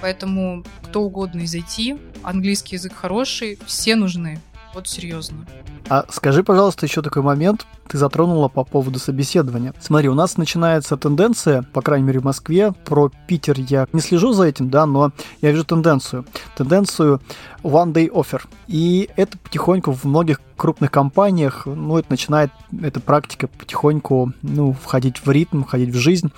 Поэтому 0.00 0.64
кто 0.84 1.02
угодно 1.02 1.40
из 1.40 1.52
IT, 1.52 2.00
английский 2.22 2.76
язык 2.76 2.92
хороший, 2.94 3.58
все 3.66 3.96
нужны. 3.96 4.40
Вот 4.74 4.86
серьезно. 4.86 5.46
А 5.88 6.04
скажи, 6.08 6.44
пожалуйста, 6.44 6.86
еще 6.86 7.02
такой 7.02 7.22
момент. 7.22 7.66
Ты 7.88 7.98
затронула 7.98 8.46
по 8.46 8.62
поводу 8.62 9.00
собеседования. 9.00 9.74
Смотри, 9.80 10.08
у 10.08 10.14
нас 10.14 10.36
начинается 10.36 10.96
тенденция, 10.96 11.62
по 11.62 11.82
крайней 11.82 12.06
мере 12.06 12.20
в 12.20 12.24
Москве, 12.24 12.72
про 12.84 13.10
Питер 13.26 13.58
я 13.58 13.88
не 13.92 14.00
слежу 14.00 14.32
за 14.32 14.44
этим, 14.44 14.70
да, 14.70 14.86
но 14.86 15.10
я 15.42 15.50
вижу 15.50 15.64
тенденцию. 15.64 16.24
Тенденцию 16.56 17.20
one 17.64 17.92
day 17.92 18.08
offer. 18.08 18.42
И 18.68 19.10
это 19.16 19.36
потихоньку 19.38 19.90
в 19.90 20.04
многих 20.04 20.40
крупных 20.56 20.92
компаниях, 20.92 21.66
ну, 21.66 21.98
это 21.98 22.08
начинает, 22.10 22.52
эта 22.80 23.00
практика 23.00 23.48
потихоньку, 23.48 24.32
ну, 24.42 24.72
входить 24.72 25.24
в 25.24 25.30
ритм, 25.30 25.64
входить 25.64 25.88
в 25.88 25.98
жизнь. 25.98 26.30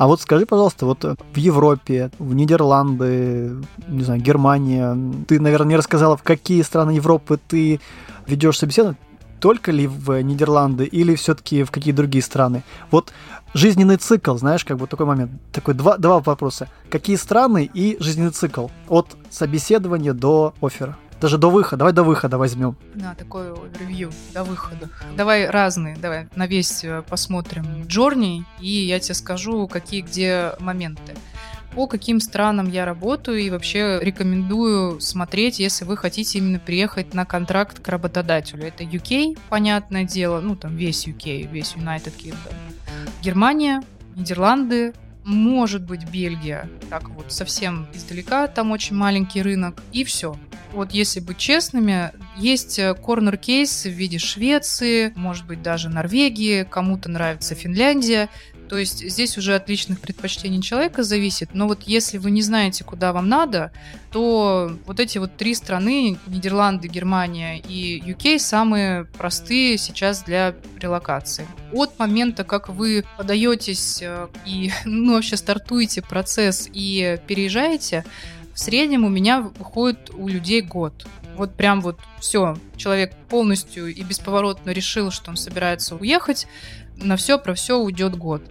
А 0.00 0.06
вот 0.06 0.22
скажи, 0.22 0.46
пожалуйста, 0.46 0.86
вот 0.86 1.04
в 1.04 1.36
Европе, 1.36 2.10
в 2.18 2.32
Нидерланды, 2.32 3.54
не 3.86 4.02
знаю, 4.02 4.18
Германия, 4.22 4.96
ты, 5.28 5.38
наверное, 5.38 5.68
не 5.68 5.76
рассказала, 5.76 6.16
в 6.16 6.22
какие 6.22 6.62
страны 6.62 6.92
Европы 6.92 7.38
ты 7.46 7.80
ведешь 8.26 8.56
собеседование, 8.56 8.98
только 9.40 9.70
ли 9.70 9.86
в 9.86 10.22
Нидерланды 10.22 10.86
или 10.86 11.14
все-таки 11.16 11.64
в 11.64 11.70
какие 11.70 11.92
другие 11.92 12.22
страны? 12.22 12.62
Вот 12.90 13.12
жизненный 13.52 13.98
цикл, 13.98 14.38
знаешь, 14.38 14.64
как 14.64 14.78
бы 14.78 14.86
такой 14.86 15.04
момент. 15.04 15.32
Такой 15.52 15.74
два, 15.74 15.98
два 15.98 16.20
вопроса. 16.20 16.70
Какие 16.88 17.16
страны 17.16 17.70
и 17.74 17.98
жизненный 18.00 18.30
цикл 18.30 18.68
от 18.88 19.18
собеседования 19.28 20.14
до 20.14 20.54
оффера? 20.62 20.96
Даже 21.20 21.38
до 21.38 21.50
выхода. 21.50 21.78
Давай 21.78 21.92
до 21.92 22.02
выхода 22.02 22.38
возьмем. 22.38 22.76
Да, 22.94 23.14
такой 23.14 23.54
ревью 23.78 24.10
до 24.32 24.44
выхода. 24.44 24.88
Давай 25.16 25.48
разные, 25.48 25.96
давай 25.96 26.28
на 26.34 26.46
весь 26.46 26.84
э, 26.84 27.02
посмотрим 27.08 27.84
Джорни, 27.86 28.44
и 28.60 28.70
я 28.70 28.98
тебе 29.00 29.14
скажу, 29.14 29.68
какие 29.68 30.00
где 30.02 30.52
моменты 30.60 31.14
по 31.74 31.86
каким 31.86 32.20
странам 32.20 32.68
я 32.68 32.84
работаю 32.84 33.38
и 33.38 33.50
вообще 33.50 34.00
рекомендую 34.02 35.00
смотреть, 35.00 35.58
если 35.60 35.84
вы 35.84 35.96
хотите 35.96 36.38
именно 36.38 36.58
приехать 36.58 37.14
на 37.14 37.24
контракт 37.24 37.80
к 37.80 37.88
работодателю. 37.88 38.66
Это 38.66 38.84
UK, 38.84 39.38
понятное 39.48 40.04
дело, 40.04 40.40
ну 40.40 40.56
там 40.56 40.76
весь 40.76 41.06
UK, 41.06 41.48
весь 41.50 41.74
United 41.74 42.12
Kingdom. 42.16 42.54
Германия, 43.22 43.82
Нидерланды, 44.16 44.94
может 45.24 45.82
быть 45.82 46.08
Бельгия, 46.10 46.68
так 46.88 47.08
вот 47.10 47.32
совсем 47.32 47.86
издалека, 47.92 48.48
там 48.48 48.72
очень 48.72 48.96
маленький 48.96 49.42
рынок, 49.42 49.82
и 49.92 50.02
все. 50.04 50.36
Вот 50.72 50.92
если 50.92 51.20
быть 51.20 51.38
честными, 51.38 52.12
есть 52.36 52.80
корнер-кейс 53.02 53.84
в 53.84 53.90
виде 53.90 54.18
Швеции, 54.18 55.12
может 55.16 55.46
быть 55.46 55.62
даже 55.62 55.88
Норвегии, 55.88 56.64
кому-то 56.64 57.08
нравится 57.08 57.54
Финляндия. 57.54 58.28
То 58.70 58.78
есть 58.78 59.04
здесь 59.04 59.36
уже 59.36 59.56
от 59.56 59.68
личных 59.68 60.00
предпочтений 60.00 60.62
человека 60.62 61.02
зависит. 61.02 61.50
Но 61.54 61.66
вот 61.66 61.82
если 61.88 62.18
вы 62.18 62.30
не 62.30 62.40
знаете, 62.40 62.84
куда 62.84 63.12
вам 63.12 63.28
надо, 63.28 63.72
то 64.12 64.70
вот 64.86 65.00
эти 65.00 65.18
вот 65.18 65.36
три 65.36 65.56
страны, 65.56 66.16
Нидерланды, 66.28 66.86
Германия 66.86 67.58
и 67.58 68.00
UK, 68.00 68.38
самые 68.38 69.06
простые 69.18 69.76
сейчас 69.76 70.22
для 70.22 70.54
релокации. 70.78 71.48
От 71.72 71.98
момента, 71.98 72.44
как 72.44 72.68
вы 72.68 73.04
подаетесь 73.18 74.02
э, 74.02 74.28
и 74.46 74.70
ну, 74.84 75.14
вообще 75.14 75.36
стартуете 75.36 76.00
процесс 76.00 76.68
и 76.72 77.18
переезжаете, 77.26 78.04
в 78.60 78.62
среднем 78.62 79.06
у 79.06 79.08
меня 79.08 79.40
выходит 79.40 80.10
у 80.12 80.28
людей 80.28 80.60
год. 80.60 81.06
Вот 81.34 81.54
прям 81.54 81.80
вот 81.80 81.98
все, 82.20 82.58
человек 82.76 83.16
полностью 83.30 83.86
и 83.86 84.02
бесповоротно 84.02 84.68
решил, 84.68 85.10
что 85.10 85.30
он 85.30 85.38
собирается 85.38 85.96
уехать, 85.96 86.46
на 86.96 87.16
все 87.16 87.38
про 87.38 87.54
все 87.54 87.78
уйдет 87.78 88.18
год. 88.18 88.42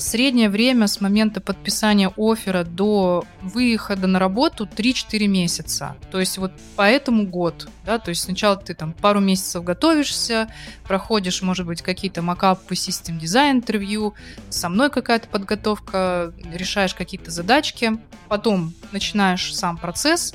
Среднее 0.00 0.48
время 0.48 0.86
с 0.86 1.02
момента 1.02 1.42
подписания 1.42 2.10
оффера 2.16 2.64
до 2.64 3.26
выхода 3.42 4.06
на 4.06 4.18
работу 4.18 4.64
3-4 4.64 5.26
месяца. 5.26 5.94
То 6.10 6.18
есть 6.18 6.38
вот 6.38 6.52
поэтому 6.74 7.26
год. 7.26 7.68
Да? 7.84 7.98
То 7.98 8.08
есть 8.08 8.22
сначала 8.22 8.56
ты 8.56 8.72
там 8.72 8.94
пару 8.94 9.20
месяцев 9.20 9.62
готовишься, 9.62 10.50
проходишь, 10.84 11.42
может 11.42 11.66
быть, 11.66 11.82
какие-то 11.82 12.22
макапы, 12.22 12.76
систем 12.76 13.18
дизайн 13.18 13.58
интервью, 13.58 14.14
со 14.48 14.70
мной 14.70 14.88
какая-то 14.88 15.28
подготовка, 15.28 16.32
решаешь 16.50 16.94
какие-то 16.94 17.30
задачки, 17.30 17.98
потом 18.30 18.72
начинаешь 18.92 19.54
сам 19.54 19.76
процесс, 19.76 20.32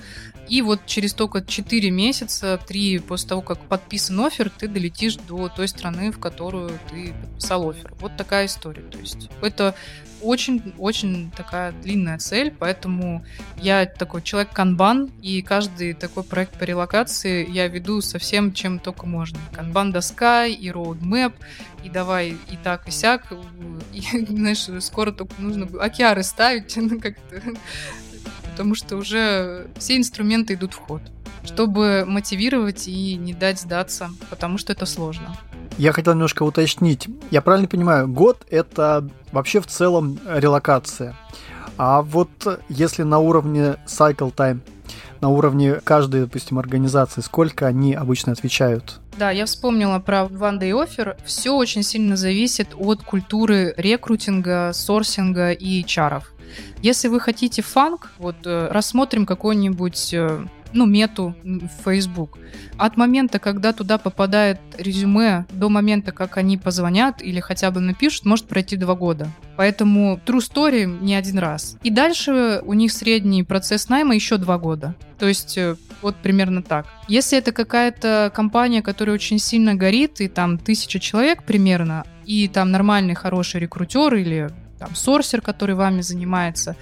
и 0.47 0.62
вот 0.62 0.86
через 0.86 1.13
только 1.13 1.41
4 1.41 1.91
месяца, 1.91 2.60
3 2.67 2.99
после 2.99 3.29
того, 3.29 3.41
как 3.41 3.60
подписан 3.60 4.19
офер, 4.19 4.49
ты 4.49 4.67
долетишь 4.67 5.15
до 5.15 5.49
той 5.49 5.67
страны, 5.67 6.12
в 6.12 6.19
которую 6.19 6.79
ты 6.89 7.13
подписал 7.13 7.69
офер. 7.69 7.93
Вот 7.99 8.15
такая 8.17 8.45
история. 8.45 8.84
То 8.84 8.99
есть 8.99 9.29
это 9.41 9.75
очень-очень 10.21 11.31
такая 11.36 11.71
длинная 11.71 12.17
цель, 12.17 12.51
поэтому 12.58 13.23
я 13.58 13.86
такой 13.86 14.21
человек 14.21 14.51
канбан, 14.51 15.12
и 15.21 15.41
каждый 15.41 15.93
такой 15.93 16.23
проект 16.23 16.58
по 16.58 16.63
релокации 16.63 17.49
я 17.49 17.67
веду 17.67 18.01
со 18.01 18.17
всем, 18.17 18.53
чем 18.53 18.79
только 18.79 19.05
можно. 19.05 19.38
Канбан-доска 19.53 20.47
и 20.47 20.71
роудмэп, 20.71 21.34
и 21.84 21.89
давай 21.89 22.29
и 22.51 22.58
так, 22.63 22.88
и 22.88 22.91
сяк. 22.91 23.31
И, 23.93 24.01
знаешь, 24.25 24.67
скоро 24.84 25.12
только 25.12 25.34
нужно 25.41 25.67
океары 25.81 26.23
ставить, 26.23 26.75
ну 26.75 26.99
как-то 26.99 27.41
потому 28.55 28.73
что 28.73 28.95
уже 28.95 29.67
все 29.77 29.97
инструменты 29.97 30.53
идут 30.53 30.73
в 30.75 30.77
ход, 30.77 31.01
чтобы 31.43 32.05
мотивировать 32.07 32.87
и 32.87 33.15
не 33.15 33.33
дать 33.33 33.59
сдаться, 33.59 34.11
потому 34.29 34.57
что 34.57 34.71
это 34.71 34.85
сложно. 34.85 35.35
Я 35.77 35.91
хотел 35.91 36.13
немножко 36.13 36.43
уточнить. 36.43 37.09
Я 37.31 37.41
правильно 37.41 37.67
понимаю, 37.67 38.07
год 38.07 38.45
это 38.49 39.09
вообще 39.33 39.59
в 39.59 39.67
целом 39.67 40.19
релокация. 40.25 41.17
А 41.77 42.01
вот 42.01 42.61
если 42.69 43.03
на 43.03 43.19
уровне 43.19 43.75
cycle 43.85 44.33
time, 44.33 44.61
на 45.19 45.27
уровне 45.27 45.73
каждой, 45.83 46.21
допустим, 46.21 46.57
организации, 46.57 47.19
сколько 47.19 47.67
они 47.67 47.93
обычно 47.93 48.31
отвечают? 48.31 49.01
Да, 49.17 49.32
я 49.32 49.45
вспомнила 49.45 49.99
про 49.99 50.23
One 50.23 50.60
Day 50.60 50.71
Offer. 50.71 51.17
Все 51.23 51.51
очень 51.51 51.84
сильно 51.84 52.17
зависит 52.17 52.69
от 52.78 53.01
культуры 53.01 53.73
рекрутинга, 53.78 54.71
сорсинга 54.73 55.51
и 55.51 55.86
чаров. 55.86 56.34
Если 56.82 57.08
вы 57.08 57.21
хотите 57.21 57.62
фанк, 57.62 58.12
вот 58.17 58.36
э, 58.45 58.67
рассмотрим 58.69 59.25
какой-нибудь 59.25 60.13
э, 60.13 60.45
ну, 60.73 60.86
мету 60.86 61.36
в 61.43 61.84
Facebook. 61.84 62.38
От 62.78 62.97
момента, 62.97 63.39
когда 63.39 63.73
туда 63.73 63.97
попадает 63.97 64.60
резюме, 64.78 65.45
до 65.51 65.69
момента, 65.69 66.12
как 66.12 66.38
они 66.38 66.58
позвонят 66.58 67.21
или 67.21 67.39
хотя 67.39 67.71
бы 67.71 67.80
напишут, 67.80 68.25
может 68.25 68.45
пройти 68.45 68.75
два 68.75 68.95
года. 68.95 69.30
Поэтому 69.58 70.19
true 70.25 70.39
story 70.39 70.86
не 70.86 71.15
один 71.15 71.39
раз. 71.39 71.78
И 71.84 71.89
дальше 71.89 72.62
у 72.63 72.73
них 72.73 72.91
средний 72.91 73.43
процесс 73.43 73.89
найма 73.89 74.15
еще 74.15 74.38
два 74.38 74.58
года. 74.58 74.95
То 75.17 75.28
есть 75.28 75.58
э, 75.58 75.75
вот 76.01 76.17
примерно 76.17 76.62
так. 76.62 76.88
Если 77.08 77.38
это 77.38 77.51
какая-то 77.51 78.32
компания, 78.36 78.82
которая 78.82 79.15
очень 79.15 79.39
сильно 79.39 79.75
горит, 79.75 80.19
и 80.19 80.28
там 80.28 80.58
тысяча 80.58 80.99
человек 80.99 81.43
примерно, 81.43 82.04
и 82.25 82.47
там 82.47 82.71
нормальный 82.71 83.15
хороший 83.15 83.62
рекрутер 83.62 84.15
или 84.15 84.49
там, 84.79 84.95
сорсер, 84.95 85.41
который 85.41 85.75
вами 85.75 86.01
занимается, 86.01 86.75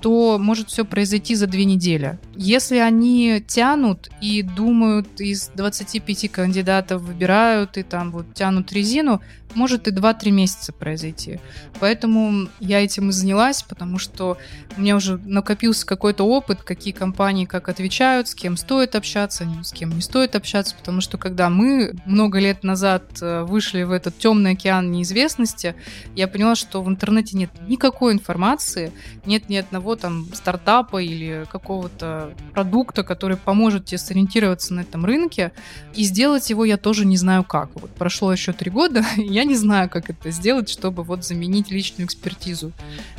то 0.00 0.38
может 0.38 0.68
все 0.68 0.84
произойти 0.84 1.34
за 1.34 1.46
две 1.46 1.64
недели. 1.64 2.18
Если 2.34 2.76
они 2.76 3.42
тянут 3.46 4.10
и 4.20 4.42
думают, 4.42 5.20
из 5.20 5.50
25 5.54 6.30
кандидатов 6.30 7.02
выбирают 7.02 7.76
и 7.76 7.82
там 7.82 8.10
вот 8.10 8.34
тянут 8.34 8.72
резину, 8.72 9.20
может 9.54 9.88
и 9.88 9.90
2-3 9.90 10.30
месяца 10.30 10.72
произойти. 10.72 11.40
Поэтому 11.80 12.48
я 12.60 12.82
этим 12.82 13.10
и 13.10 13.12
занялась, 13.12 13.62
потому 13.62 13.98
что 13.98 14.36
у 14.76 14.80
меня 14.80 14.96
уже 14.96 15.18
накопился 15.18 15.86
какой-то 15.86 16.24
опыт, 16.24 16.62
какие 16.62 16.92
компании 16.92 17.44
как 17.44 17.68
отвечают, 17.68 18.28
с 18.28 18.34
кем 18.34 18.56
стоит 18.56 18.94
общаться, 18.94 19.46
с 19.62 19.72
кем 19.72 19.90
не 19.90 20.00
стоит 20.00 20.34
общаться, 20.36 20.74
потому 20.76 21.00
что 21.00 21.18
когда 21.18 21.50
мы 21.50 21.94
много 22.04 22.38
лет 22.38 22.64
назад 22.64 23.04
э, 23.20 23.42
вышли 23.42 23.82
в 23.82 23.92
этот 23.92 24.18
темный 24.18 24.52
океан 24.52 24.90
неизвестности, 24.90 25.74
я 26.14 26.28
поняла, 26.28 26.54
что 26.54 26.82
в 26.82 26.88
интернете 26.88 27.36
нет 27.36 27.50
никакой 27.66 28.12
информации, 28.12 28.92
нет 29.26 29.48
ни 29.48 29.56
одного 29.56 29.96
там 29.96 30.26
стартапа 30.34 31.02
или 31.02 31.46
какого-то 31.50 32.32
продукта, 32.52 33.02
который 33.02 33.36
поможет 33.36 33.86
тебе 33.86 33.98
сориентироваться 33.98 34.74
на 34.74 34.80
этом 34.80 35.04
рынке. 35.04 35.52
И 35.94 36.04
сделать 36.04 36.50
его 36.50 36.64
я 36.64 36.76
тоже 36.76 37.04
не 37.06 37.16
знаю 37.16 37.44
как. 37.44 37.70
Вот 37.74 37.90
прошло 37.90 38.32
еще 38.32 38.52
три 38.52 38.70
года, 38.70 39.04
я 39.38 39.44
не 39.44 39.54
знаю, 39.54 39.88
как 39.88 40.10
это 40.10 40.32
сделать, 40.32 40.68
чтобы 40.68 41.04
вот 41.04 41.24
заменить 41.24 41.70
личную 41.70 42.06
экспертизу 42.06 42.72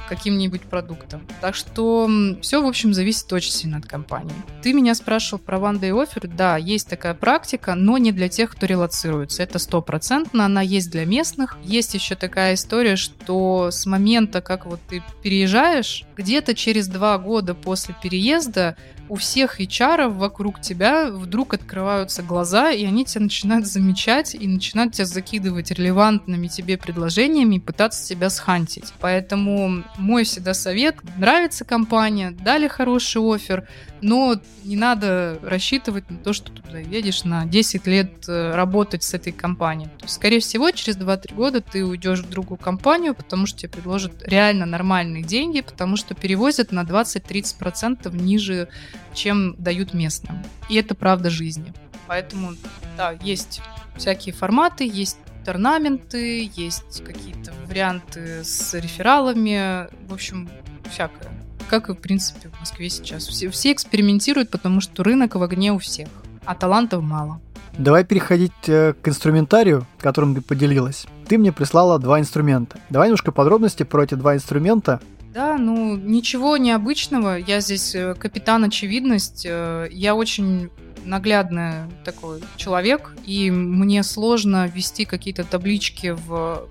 каким-нибудь 0.09 0.63
продуктом. 0.63 1.25
Так 1.39 1.55
что 1.55 2.09
все, 2.41 2.61
в 2.61 2.65
общем, 2.65 2.93
зависит 2.93 3.31
очень 3.31 3.53
сильно 3.53 3.77
от 3.77 3.85
компании. 3.85 4.33
Ты 4.61 4.73
меня 4.73 4.95
спрашивал 4.95 5.39
про 5.39 5.57
One 5.59 5.79
Day 5.79 5.91
Offer. 5.91 6.27
Да, 6.27 6.57
есть 6.57 6.89
такая 6.89 7.13
практика, 7.13 7.73
но 7.75 7.97
не 7.97 8.11
для 8.11 8.27
тех, 8.27 8.51
кто 8.51 8.65
релацируется. 8.65 9.43
Это 9.43 9.59
стопроцентно, 9.59 10.43
она 10.43 10.61
есть 10.61 10.91
для 10.91 11.05
местных. 11.05 11.57
Есть 11.63 11.93
еще 11.93 12.15
такая 12.15 12.55
история, 12.55 12.97
что 12.97 13.71
с 13.71 13.85
момента, 13.85 14.41
как 14.41 14.65
вот 14.65 14.81
ты 14.89 15.01
переезжаешь, 15.23 16.03
где-то 16.17 16.53
через 16.53 16.89
два 16.89 17.17
года 17.17 17.53
после 17.53 17.95
переезда 18.03 18.75
у 19.09 19.15
всех 19.15 19.59
HR 19.59 20.09
вокруг 20.09 20.61
тебя 20.61 21.09
вдруг 21.09 21.55
открываются 21.55 22.21
глаза, 22.21 22.71
и 22.71 22.85
они 22.85 23.05
тебя 23.05 23.21
начинают 23.21 23.65
замечать 23.65 24.35
и 24.35 24.47
начинают 24.47 24.93
тебя 24.93 25.05
закидывать 25.05 25.71
релевантными 25.71 26.47
тебе 26.47 26.77
предложениями 26.77 27.55
и 27.55 27.59
пытаться 27.59 28.07
тебя 28.07 28.29
схантить. 28.29 28.93
Поэтому 28.99 29.83
мой 29.97 30.23
всегда 30.23 30.53
совет, 30.53 30.95
нравится 31.17 31.65
компания, 31.65 32.31
дали 32.31 32.67
хороший 32.67 33.21
офер, 33.21 33.67
но 34.01 34.39
не 34.63 34.75
надо 34.75 35.39
рассчитывать 35.41 36.09
на 36.09 36.17
то, 36.17 36.31
что 36.33 36.51
ты 36.51 36.61
туда 36.61 36.79
едешь 36.79 37.23
на 37.23 37.45
10 37.45 37.87
лет 37.87 38.11
э, 38.27 38.53
работать 38.53 39.03
с 39.03 39.13
этой 39.13 39.33
компанией. 39.33 39.89
То 39.97 40.03
есть, 40.03 40.15
скорее 40.15 40.39
всего, 40.39 40.71
через 40.71 40.97
2-3 40.97 41.33
года 41.33 41.61
ты 41.61 41.83
уйдешь 41.83 42.19
в 42.19 42.29
другую 42.29 42.57
компанию, 42.57 43.13
потому 43.13 43.45
что 43.45 43.59
тебе 43.59 43.69
предложат 43.69 44.13
реально 44.25 44.65
нормальные 44.65 45.23
деньги, 45.23 45.61
потому 45.61 45.97
что 45.97 46.13
перевозят 46.13 46.71
на 46.71 46.83
20-30% 46.83 48.15
ниже, 48.15 48.69
чем 49.13 49.55
дают 49.57 49.93
местным. 49.93 50.43
И 50.69 50.75
это 50.75 50.95
правда 50.95 51.29
жизни. 51.29 51.73
Поэтому, 52.07 52.53
да, 52.97 53.11
есть 53.21 53.61
всякие 53.95 54.33
форматы, 54.33 54.89
есть 54.91 55.17
орнаменты, 55.45 56.49
есть 56.55 57.03
какие-то 57.03 57.51
варианты 57.67 58.43
с 58.43 58.73
рефералами, 58.75 59.87
в 60.07 60.13
общем, 60.13 60.49
всякое 60.91 61.29
как 61.69 61.89
и, 61.89 61.93
в 61.93 61.97
принципе, 61.97 62.49
в 62.49 62.59
Москве 62.59 62.89
сейчас. 62.89 63.27
Все, 63.27 63.49
все 63.49 63.71
экспериментируют, 63.71 64.49
потому 64.49 64.81
что 64.81 65.03
рынок 65.03 65.35
в 65.35 65.43
огне 65.43 65.71
у 65.71 65.77
всех, 65.77 66.09
а 66.45 66.55
талантов 66.55 67.03
мало. 67.03 67.39
Давай 67.77 68.03
переходить 68.03 68.51
э, 68.67 68.93
к 68.99 69.07
инструментарию, 69.07 69.85
которым 69.99 70.35
ты 70.35 70.41
поделилась. 70.41 71.05
Ты 71.27 71.37
мне 71.37 71.53
прислала 71.53 71.99
два 71.99 72.19
инструмента. 72.19 72.79
Давай 72.89 73.07
немножко 73.07 73.31
подробности 73.31 73.83
про 73.83 74.03
эти 74.03 74.15
два 74.15 74.35
инструмента. 74.35 74.99
Да, 75.33 75.57
ну 75.57 75.95
ничего 75.95 76.57
необычного. 76.57 77.37
Я 77.37 77.59
здесь 77.61 77.93
э, 77.93 78.15
капитан 78.15 78.63
очевидность. 78.63 79.45
Э, 79.47 79.87
я 79.91 80.15
очень 80.15 80.71
наглядный 81.05 81.73
такой 82.03 82.41
человек, 82.57 83.15
и 83.25 83.51
мне 83.51 84.03
сложно 84.03 84.67
ввести 84.67 85.05
какие-то 85.05 85.43
таблички 85.43 86.15
в 86.15 86.67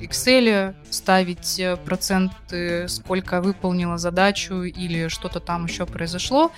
Excel, 0.00 0.74
ставить 0.90 1.60
э, 1.60 1.76
проценты, 1.76 2.88
сколько 2.88 3.40
выполнила 3.40 3.96
задачу 3.96 4.62
или 4.62 5.08
что-то 5.08 5.38
там 5.38 5.66
еще 5.66 5.86
произошло. 5.86 6.50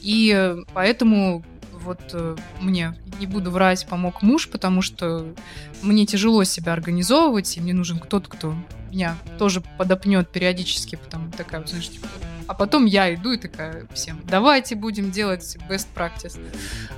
И 0.00 0.56
поэтому 0.74 1.42
вот 1.84 2.00
э, 2.12 2.36
мне, 2.60 2.94
не 3.18 3.26
буду 3.26 3.50
врать, 3.50 3.86
помог 3.86 4.22
муж, 4.22 4.48
потому 4.48 4.82
что 4.82 5.34
мне 5.82 6.06
тяжело 6.06 6.44
себя 6.44 6.72
организовывать, 6.72 7.56
и 7.56 7.60
мне 7.60 7.72
нужен 7.72 7.98
кто-то, 7.98 8.28
кто 8.28 8.54
меня 8.90 9.16
тоже 9.38 9.62
подопнет 9.76 10.28
периодически, 10.30 10.96
потому 10.96 11.30
такая, 11.30 11.64
знаешь, 11.66 11.88
типа, 11.88 12.06
а 12.48 12.54
потом 12.54 12.86
я 12.86 13.14
иду 13.14 13.32
и 13.32 13.36
такая 13.36 13.86
всем, 13.92 14.20
давайте 14.24 14.74
будем 14.74 15.10
делать 15.10 15.56
best 15.68 15.86
practice. 15.94 16.40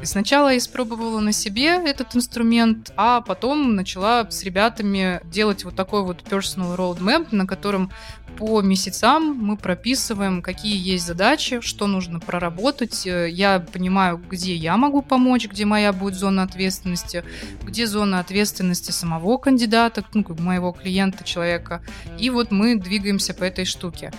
И 0.01 0.07
сначала 0.07 0.51
я 0.51 0.59
испробовала 0.59 1.21
на 1.21 1.33
себе 1.33 1.67
этот 1.67 2.17
инструмент, 2.17 2.93
а 2.97 3.21
потом 3.21 3.75
начала 3.75 4.31
с 4.31 4.43
ребятами 4.45 5.21
делать 5.25 5.65
вот 5.65 5.75
такой 5.75 6.03
вот 6.03 6.23
personal 6.23 6.77
roadmap, 6.77 7.29
на 7.33 7.47
котором 7.47 7.91
по 8.39 8.63
месяцам 8.63 9.37
мы 9.37 9.57
прописываем, 9.57 10.41
какие 10.41 10.77
есть 10.77 11.05
задачи, 11.05 11.61
что 11.61 11.87
нужно 11.87 12.21
проработать. 12.21 13.05
Я 13.05 13.61
понимаю, 13.61 14.23
где 14.31 14.55
я 14.55 14.77
могу 14.77 15.03
помочь, 15.03 15.47
где 15.47 15.65
моя 15.65 15.93
будет 15.93 16.15
зона 16.15 16.45
ответственности, 16.45 17.25
где 17.63 17.87
зона 17.87 18.21
ответственности 18.21 18.93
самого 18.93 19.37
кандидата, 19.37 20.05
ну, 20.15 20.25
моего 20.39 20.73
клиента, 20.73 21.25
человека. 21.25 21.83
И 22.19 22.31
вот 22.31 22.51
мы 22.51 22.77
двигаемся 22.77 23.35
по 23.35 23.45
этой 23.45 23.65
штуке. 23.65 24.13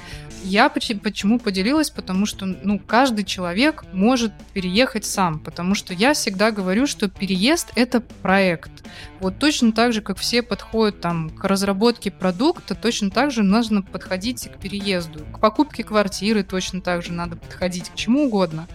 Я 0.44 0.70
почему 0.70 1.40
поделилась? 1.40 1.90
Потому 1.90 2.26
что 2.26 2.46
ну, 2.46 2.80
каждый 2.80 3.24
человек 3.26 3.84
может 3.94 4.34
переехать 4.54 5.06
сам, 5.06 5.40
потому 5.40 5.76
что 5.76 5.94
я 5.94 6.14
всегда 6.14 6.52
говорю, 6.52 6.88
что 6.88 7.10
переезд— 7.10 7.72
это 7.76 8.02
проект. 8.02 8.72
Вот 9.20 9.38
точно 9.38 9.72
так 9.72 9.94
же, 9.94 10.02
как 10.02 10.18
все 10.18 10.42
подходят 10.42 11.00
там, 11.00 11.30
к 11.30 11.44
разработке 11.46 12.12
продукта, 12.12 12.76
точно 12.76 13.12
так 13.12 13.32
же 13.32 13.44
нужно 13.44 13.82
подходить 13.82 14.50
к 14.50 14.60
переезду. 14.60 15.20
К 15.34 15.40
покупке 15.40 15.84
квартиры 15.84 16.44
точно 16.44 16.82
так 16.82 17.04
же 17.04 17.12
надо 17.12 17.36
подходить, 17.36 17.90
к 17.90 17.96
чему 17.96 18.26
угодно. 18.26 18.68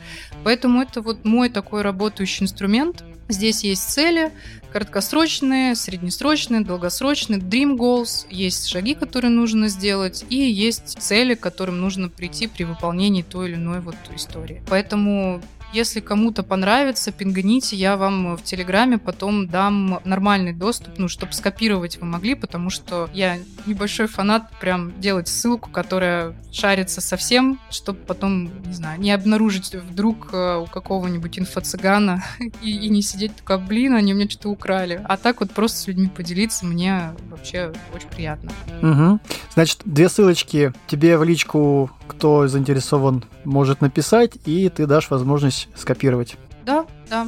Поэтому 0.45 0.81
это 0.81 1.01
вот 1.01 1.25
мой 1.25 1.49
такой 1.49 1.83
работающий 1.83 2.45
инструмент— 2.45 3.05
Здесь 3.29 3.65
есть 3.65 3.91
цели, 3.91 4.31
краткосрочные, 4.77 5.75
среднесрочные, 5.75 6.61
долгосрочные, 6.61 7.41
dream 7.41 7.79
goals, 7.79 8.27
есть 8.29 8.69
шаги, 8.69 8.95
которые 8.95 9.31
нужно 9.31 9.69
сделать, 9.69 10.27
и 10.29 10.37
есть 10.37 11.01
цели, 11.01 11.35
к 11.35 11.41
которым 11.41 11.81
нужно 11.81 12.11
прийти 12.11 12.47
при 12.47 12.65
выполнении 12.65 13.23
той 13.23 13.49
или 13.49 13.55
иной 13.55 13.81
вот 13.81 13.97
истории. 14.15 14.63
Поэтому 14.69 15.41
если 15.73 16.01
кому-то 16.01 16.43
понравится, 16.43 17.13
пинганите, 17.13 17.77
я 17.77 17.97
вам 17.97 18.37
в 18.37 18.43
Телеграме 18.43 18.99
потом 18.99 19.49
дам 19.49 20.01
нормальный 20.05 20.53
доступ, 20.53 20.99
ну, 20.99 21.09
чтобы 21.09 21.33
скопировать 21.33 21.99
вы 21.99 22.07
могли, 22.07 22.35
потому 22.35 22.71
что 22.71 23.09
я 23.13 23.39
небольшой 23.67 24.07
фанат 24.07 24.51
прям 24.61 24.99
делать 25.01 25.29
ссылку, 25.29 25.71
которая 25.71 26.35
шарится 26.53 27.01
совсем, 27.01 27.59
чтобы 27.71 27.99
потом, 28.01 28.51
не 28.67 28.73
знаю, 28.73 29.01
не 29.01 29.13
обнаружить 29.13 29.75
вдруг 29.75 30.31
э, 30.33 30.57
у 30.57 30.67
какого-нибудь 30.67 31.39
инфо-цыгана 31.39 32.23
и, 32.63 32.71
и 32.71 32.89
не 32.89 33.03
сидеть 33.03 33.37
такая, 33.37 33.59
блин, 33.59 33.95
они 33.95 34.15
мне 34.15 34.29
что-то 34.29 34.49
украли. 34.49 35.01
А 35.05 35.17
так 35.17 35.41
вот 35.41 35.51
просто 35.51 35.79
с 35.79 35.87
людьми 35.87 36.09
поделиться 36.09 36.65
мне 36.65 37.13
вообще 37.31 37.73
очень 37.95 38.09
приятно. 38.09 38.53
Угу. 38.83 39.21
Значит, 39.55 39.81
две 39.85 40.09
ссылочки 40.09 40.73
тебе 40.87 41.19
в 41.19 41.25
личку, 41.25 41.91
кто 42.07 42.49
заинтересован, 42.49 43.25
может 43.45 43.81
написать, 43.81 44.33
и 44.45 44.69
ты 44.69 44.87
дашь 44.87 45.11
возможность 45.11 45.56
скопировать. 45.75 46.37
Да, 46.65 46.87
да. 47.09 47.27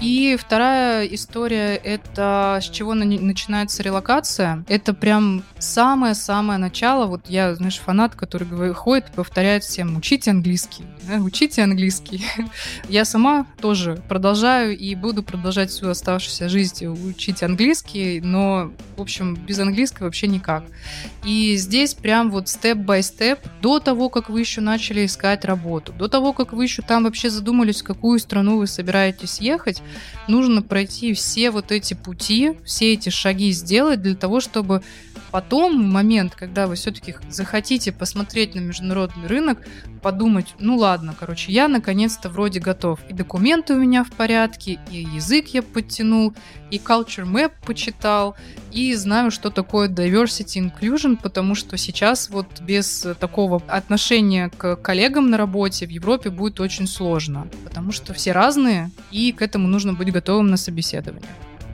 И 0.00 0.36
вторая 0.40 1.06
история— 1.06 1.74
это 1.84 2.60
с 2.62 2.68
чего 2.70 2.94
начинается 2.94 3.82
релокация. 3.82 4.64
Это 4.68 4.94
прям 4.94 5.42
самое-самое 5.58 6.58
начало. 6.58 7.06
Вот 7.06 7.22
я, 7.28 7.54
знаешь, 7.56 7.78
фанат, 7.78 8.14
который 8.14 8.72
ходит 8.74 9.08
и 9.08 9.12
повторяет 9.12 9.64
всем 9.64 9.96
«учите 9.96 10.30
английский». 10.30 10.84
Учите 11.20 11.62
английский. 11.62 12.24
я 12.88 13.04
сама 13.04 13.46
тоже 13.60 14.00
продолжаю 14.08 14.76
и 14.76 14.94
буду 14.94 15.22
продолжать 15.22 15.70
всю 15.70 15.88
оставшуюся 15.88 16.48
жизнь 16.48 16.86
учить 16.86 17.42
английский, 17.42 18.20
но, 18.20 18.70
в 18.96 19.00
общем, 19.00 19.34
без 19.34 19.58
английского 19.58 20.06
вообще 20.06 20.28
никак. 20.28 20.64
И 21.24 21.56
здесь 21.56 21.94
прям 21.94 22.30
вот 22.30 22.48
степ-бай-степ, 22.48 23.40
до 23.62 23.80
того, 23.80 24.10
как 24.10 24.28
вы 24.28 24.40
еще 24.40 24.60
начали 24.60 25.06
искать 25.06 25.44
работу, 25.44 25.92
до 25.92 26.08
того, 26.08 26.32
как 26.32 26.52
вы 26.52 26.64
еще 26.64 26.82
там 26.82 27.04
вообще 27.04 27.30
задумались, 27.30 27.80
в 27.80 27.84
какую 27.84 28.18
страну 28.18 28.58
вы 28.58 28.66
собираетесь 28.66 29.40
ехать, 29.40 29.82
нужно 30.28 30.62
пройти 30.62 31.14
все 31.14 31.50
вот 31.50 31.72
эти 31.72 31.94
пути, 31.94 32.52
все 32.64 32.92
эти 32.92 33.08
шаги 33.08 33.52
сделать 33.52 34.02
для 34.02 34.14
того, 34.14 34.40
чтобы 34.40 34.82
потом, 35.30 35.82
в 35.82 35.86
момент, 35.86 36.34
когда 36.34 36.66
вы 36.66 36.74
все-таки 36.74 37.16
захотите 37.28 37.92
посмотреть 37.92 38.54
на 38.54 38.60
международный 38.60 39.26
рынок, 39.26 39.58
подумать, 39.98 40.54
ну 40.58 40.76
ладно, 40.76 41.14
короче, 41.18 41.52
я 41.52 41.68
наконец-то 41.68 42.28
вроде 42.28 42.60
готов. 42.60 43.00
И 43.08 43.12
документы 43.12 43.74
у 43.74 43.78
меня 43.78 44.04
в 44.04 44.10
порядке, 44.10 44.78
и 44.90 45.02
язык 45.02 45.48
я 45.48 45.62
подтянул, 45.62 46.34
и 46.70 46.78
culture 46.78 47.26
map 47.26 47.52
почитал, 47.64 48.36
и 48.72 48.94
знаю, 48.94 49.30
что 49.30 49.50
такое 49.50 49.88
diversity 49.88 50.70
inclusion, 50.70 51.18
потому 51.20 51.54
что 51.54 51.76
сейчас 51.76 52.30
вот 52.30 52.60
без 52.60 53.06
такого 53.18 53.62
отношения 53.66 54.50
к 54.56 54.76
коллегам 54.76 55.30
на 55.30 55.36
работе 55.36 55.86
в 55.86 55.90
Европе 55.90 56.30
будет 56.30 56.60
очень 56.60 56.86
сложно, 56.86 57.48
потому 57.64 57.92
что 57.92 58.14
все 58.14 58.32
разные, 58.32 58.90
и 59.10 59.32
к 59.32 59.42
этому 59.42 59.68
нужно 59.68 59.77
быть 59.86 60.12
готовым 60.12 60.48
на 60.48 60.56
собеседование. 60.56 61.28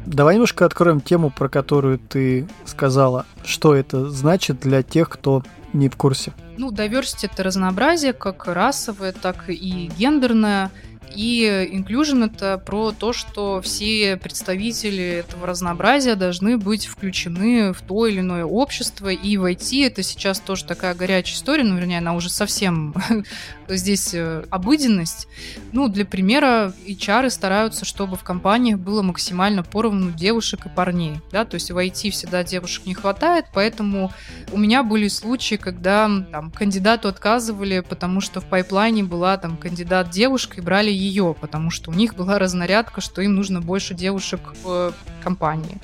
Давай 0.07 0.35
немножко 0.35 0.67
откроем 0.67 1.01
тему, 1.01 1.31
про 1.31 1.49
которую 1.49 1.99
ты 1.99 2.47
сказала. 2.67 3.25
Что 3.45 3.75
это 3.75 4.11
значит 4.11 4.61
для 4.61 4.83
тех, 4.83 5.09
кто 5.09 5.43
не 5.73 5.89
в 5.89 5.97
курсе? 5.97 6.33
Ну, 6.57 6.71
diversity— 6.71 7.29
это 7.33 7.43
разнообразие, 7.43 8.13
как 8.13 8.47
расовое, 8.47 9.13
так 9.13 9.49
и 9.49 9.91
гендерное. 9.99 10.71
И 11.15 11.71
inclusion— 11.73 12.27
это 12.35 12.59
про 12.59 12.91
то, 12.93 13.13
что 13.13 13.61
все 13.63 14.17
представители 14.17 15.25
этого 15.25 15.47
разнообразия 15.47 16.17
должны 16.17 16.59
быть 16.59 16.87
включены 16.87 17.73
в 17.73 17.83
то 17.83 18.07
или 18.07 18.21
иное 18.21 18.45
общество, 18.45 19.09
и 19.09 19.37
войти— 19.37 19.81
это 19.83 20.03
сейчас 20.03 20.41
тоже 20.41 20.65
такая 20.65 20.95
горячая 20.95 21.37
история, 21.37 21.63
ну, 21.63 21.77
вернее, 21.77 21.99
она 21.99 22.15
уже 22.15 22.31
совсем 22.31 22.95
здесь 23.69 24.15
э, 24.15 24.45
обыденность. 24.51 25.29
Ну, 25.73 25.89
для 25.89 26.05
примера, 26.05 26.73
HR 26.87 27.31
стараются, 27.31 27.85
чтобы 27.85 28.17
в 28.17 28.23
компаниях 28.23 28.79
было 28.79 29.03
максимально 29.03 29.63
поровну 29.63 30.11
девушек 30.11 30.67
и 30.67 30.69
парней, 30.69 31.21
да, 31.33 31.45
то 31.45 31.55
есть 31.55 31.71
в 31.71 31.77
IT 31.77 32.11
всегда 32.11 32.45
девушек 32.45 32.87
не 32.87 32.95
хватает, 32.95 33.47
поэтому 33.53 34.13
у 34.53 34.59
меня 34.59 34.83
были 34.83 35.09
случаи, 35.09 35.57
когда 35.57 36.11
там 36.31 36.51
кандидату 36.51 37.09
отказывали, 37.09 37.81
потому 37.81 38.21
что 38.21 38.41
в 38.41 38.47
пайплайне 38.47 39.03
была 39.03 39.37
там 39.37 39.57
кандидат 39.57 40.11
девушка 40.11 40.59
и 40.59 40.61
брали 40.61 40.91
ее, 40.91 41.35
потому 41.41 41.71
что 41.71 41.91
у 41.91 41.95
них 41.95 42.15
была 42.15 42.39
разнарядка, 42.39 43.01
что 43.01 43.23
им 43.23 43.35
нужно 43.35 43.61
больше 43.61 43.95
девушек 43.95 44.41
в 44.63 44.95
компании. 45.23 45.79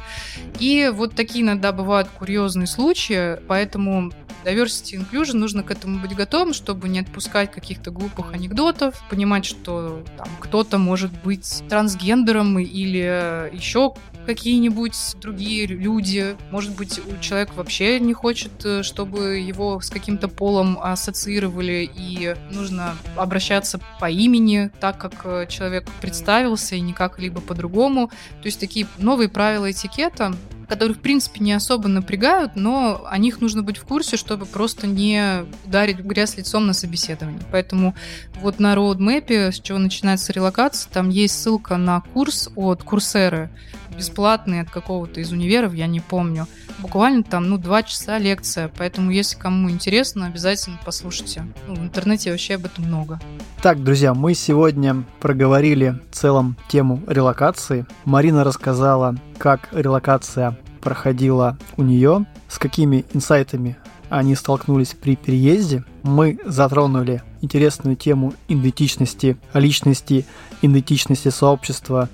И 0.59 0.91
вот 0.93 1.15
такие 1.15 1.45
иногда 1.45 1.73
бывают 1.73 2.09
курьезные 2.09 2.67
случаи, 2.67 3.39
поэтому 3.49 4.13
diversity 4.45 4.99
inclusion 4.99 5.35
нужно 5.35 5.63
к 5.63 5.71
этому 5.71 6.01
быть 6.01 6.15
готовым, 6.15 6.53
чтобы 6.53 6.89
не 6.89 7.01
отпускать 7.01 7.51
каких-то 7.51 7.91
глупых 7.91 8.33
анекдотов, 8.33 9.03
понимать, 9.09 9.45
что 9.45 10.05
там 10.17 10.29
кто-то 10.41 10.79
может 10.79 11.11
быть 11.23 11.63
трансгендером 11.69 12.59
или 12.59 13.51
еще 13.53 13.95
какие-нибудь 14.27 15.17
другие 15.21 15.67
люди. 15.67 16.37
Может 16.51 16.77
быть, 16.77 17.01
человек 17.21 17.55
вообще 17.55 17.99
не 18.01 18.13
хочет, 18.13 18.53
э, 18.65 18.83
чтобы 18.83 19.39
его 19.39 19.81
с 19.81 19.91
каким-то 19.91 20.29
полом 20.29 20.79
ассоциировали, 20.81 21.91
и 21.93 22.37
нужно 22.51 22.97
обращаться 23.17 23.81
по 23.99 24.11
имени, 24.11 24.71
так 24.81 24.99
как 24.99 25.13
э, 25.25 25.47
человек 25.49 25.89
представился, 26.01 26.77
и 26.77 26.81
никак 26.81 27.19
либо 27.19 27.41
по-другому. 27.41 28.09
То 28.09 28.47
есть 28.47 28.61
такие 28.61 28.87
новые 28.99 29.29
правила 29.29 29.71
этикета, 29.71 30.37
которые, 30.71 30.97
в 30.97 31.01
принципе, 31.01 31.41
не 31.41 31.53
особо 31.53 31.89
напрягают, 31.89 32.55
но 32.55 33.05
о 33.05 33.19
них 33.19 33.41
нужно 33.41 33.65
быть 33.65 33.77
в 33.77 33.83
курсе, 33.83 34.17
чтобы 34.17 34.47
просто 34.47 34.87
не 34.87 35.45
ударить 35.67 35.99
грязь 35.99 36.37
лицом 36.37 36.65
на 36.65 36.75
собеседовании. 36.75 37.43
Поэтому 37.51 37.97
вот 38.41 38.61
на 38.61 38.77
роудмэпе, 38.77 39.51
с 39.51 39.59
чего 39.59 39.79
начинается 39.79 40.33
релокация, 40.33 40.89
там 40.93 41.09
есть 41.09 41.43
ссылка 41.43 41.77
на 41.77 42.03
курс 42.15 42.51
от 42.55 42.85
Курсеры, 42.85 43.51
бесплатный 43.97 44.61
от 44.61 44.71
какого-то 44.71 45.21
из 45.21 45.33
универов, 45.33 45.75
я 45.75 45.87
не 45.87 46.01
помню. 46.01 46.47
Буквально 46.79 47.23
там, 47.23 47.49
ну, 47.49 47.59
два 47.59 47.83
часа 47.83 48.19
лекция, 48.19 48.71
поэтому, 48.77 49.11
если 49.11 49.39
кому 49.39 49.71
интересно, 49.71 50.27
обязательно 50.27 50.79
послушайте. 50.85 51.45
Ну, 51.67 51.75
в 51.75 51.83
интернете 51.83 52.31
вообще 52.31 52.55
об 52.55 52.65
этом 52.65 52.85
много. 52.85 53.21
Так, 53.63 53.83
друзья, 53.85 54.15
мы 54.15 54.35
сегодня 54.35 55.05
проговорили 55.21 56.01
в 56.11 56.15
целом 56.15 56.57
тему 56.69 57.03
релокации. 57.07 57.87
Марина 58.05 58.45
рассказала, 58.45 59.17
как 59.39 59.69
релокация 59.73 60.57
проходила 60.81 61.59
у 61.77 61.83
нее, 61.83 62.25
с 62.49 62.59
какими 62.59 63.05
инсайтами 63.13 63.77
они 64.11 64.35
столкнулись 64.35 64.95
при 65.01 65.17
переезде. 65.17 65.85
Мы 66.03 66.39
затронули 66.45 67.23
интересную 67.41 67.97
тему 67.97 68.35
идентичности 68.49 69.39
личности, 69.55 70.27
идентичности 70.61 71.29
сообщества 71.29 72.09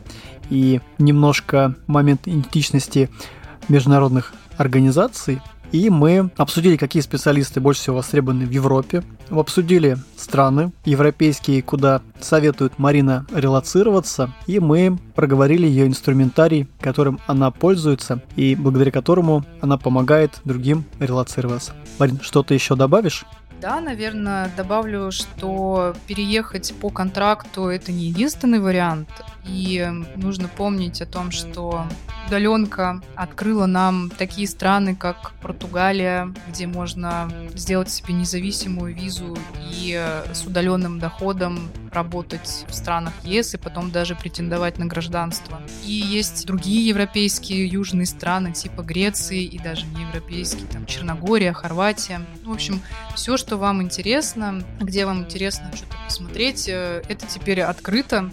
и 0.51 0.81
немножко 0.99 1.75
момент 1.87 2.29
идентичности 2.29 3.11
международных 3.69 4.35
организаций. 4.57 5.41
И 5.73 5.91
мы 5.91 6.31
обсудили, 6.37 6.77
какие 6.77 7.03
специалисты 7.03 7.61
больше 7.61 7.83
всего 7.83 7.97
востребованы 7.97 8.47
в 8.47 8.51
Европе. 8.51 9.03
Обсудили 9.31 9.99
страны 10.17 10.73
европейские, 10.85 11.63
куда 11.63 12.03
советует 12.21 12.79
Марина 12.79 13.27
релацироваться. 13.35 14.33
И 14.47 14.61
мы 14.61 14.99
проговорили 15.15 15.67
ее 15.67 15.87
инструментарий, 15.87 16.69
которым 16.81 17.21
она 17.27 17.51
пользуется 17.51 18.23
и 18.37 18.55
благодаря 18.55 18.91
которому 18.91 19.45
она 19.61 19.77
помогает 19.79 20.41
другим 20.45 20.85
релацироваться. 21.01 21.73
Марин, 21.99 22.21
что-то 22.23 22.55
еще 22.55 22.77
добавишь? 22.77 23.25
Да, 23.61 23.81
наверное, 23.81 24.51
добавлю, 24.57 25.11
что 25.11 25.95
переехать 26.07 26.75
по 26.81 26.91
контракту 26.91 27.69
это 27.69 27.91
не 27.91 28.07
единственный 28.07 28.61
вариант. 28.61 29.09
И 29.49 29.87
нужно 30.17 30.49
помнить 30.49 31.01
о 31.03 31.07
том, 31.07 31.31
что 31.31 31.87
удаленка 32.27 33.01
открыла 33.15 33.67
нам 33.67 34.11
такие 34.11 34.49
страны, 34.49 34.97
как 34.97 35.33
Португалия, 35.41 36.33
где 36.49 36.67
можно 36.67 37.31
сделать 37.55 37.91
себе 37.91 38.15
независимую 38.15 38.95
визу 38.95 39.39
и 39.71 39.95
с 40.33 40.45
удаленным 40.45 40.99
доходом 40.99 41.59
работать 41.93 42.65
в 42.69 42.75
странах 42.75 43.13
ЕС 43.23 43.55
и 43.55 43.59
потом 43.59 43.91
даже 43.91 44.15
претендовать 44.15 44.79
на 44.79 44.87
гражданство. 44.87 45.63
И 45.85 45.93
есть 45.93 46.47
другие 46.47 46.87
европейские 46.89 47.67
южные 47.67 48.07
страны, 48.07 48.53
типа 48.53 48.83
Греции 48.83 49.45
и 49.45 49.59
даже 49.59 49.87
не 49.87 50.03
европейские, 50.03 50.67
там 50.67 50.85
Черногория, 50.87 51.53
Хорватия. 51.53 52.21
В 52.45 52.51
общем, 52.51 52.81
все, 53.15 53.37
что 53.37 53.57
вам 53.57 53.83
интересно, 53.83 54.63
где 54.81 55.07
вам 55.07 55.21
интересно 55.21 55.71
что-то 55.75 55.97
посмотреть, 56.05 56.69
э, 56.69 57.03
это 57.09 57.27
теперь 57.27 57.63
открыто. 57.63 58.31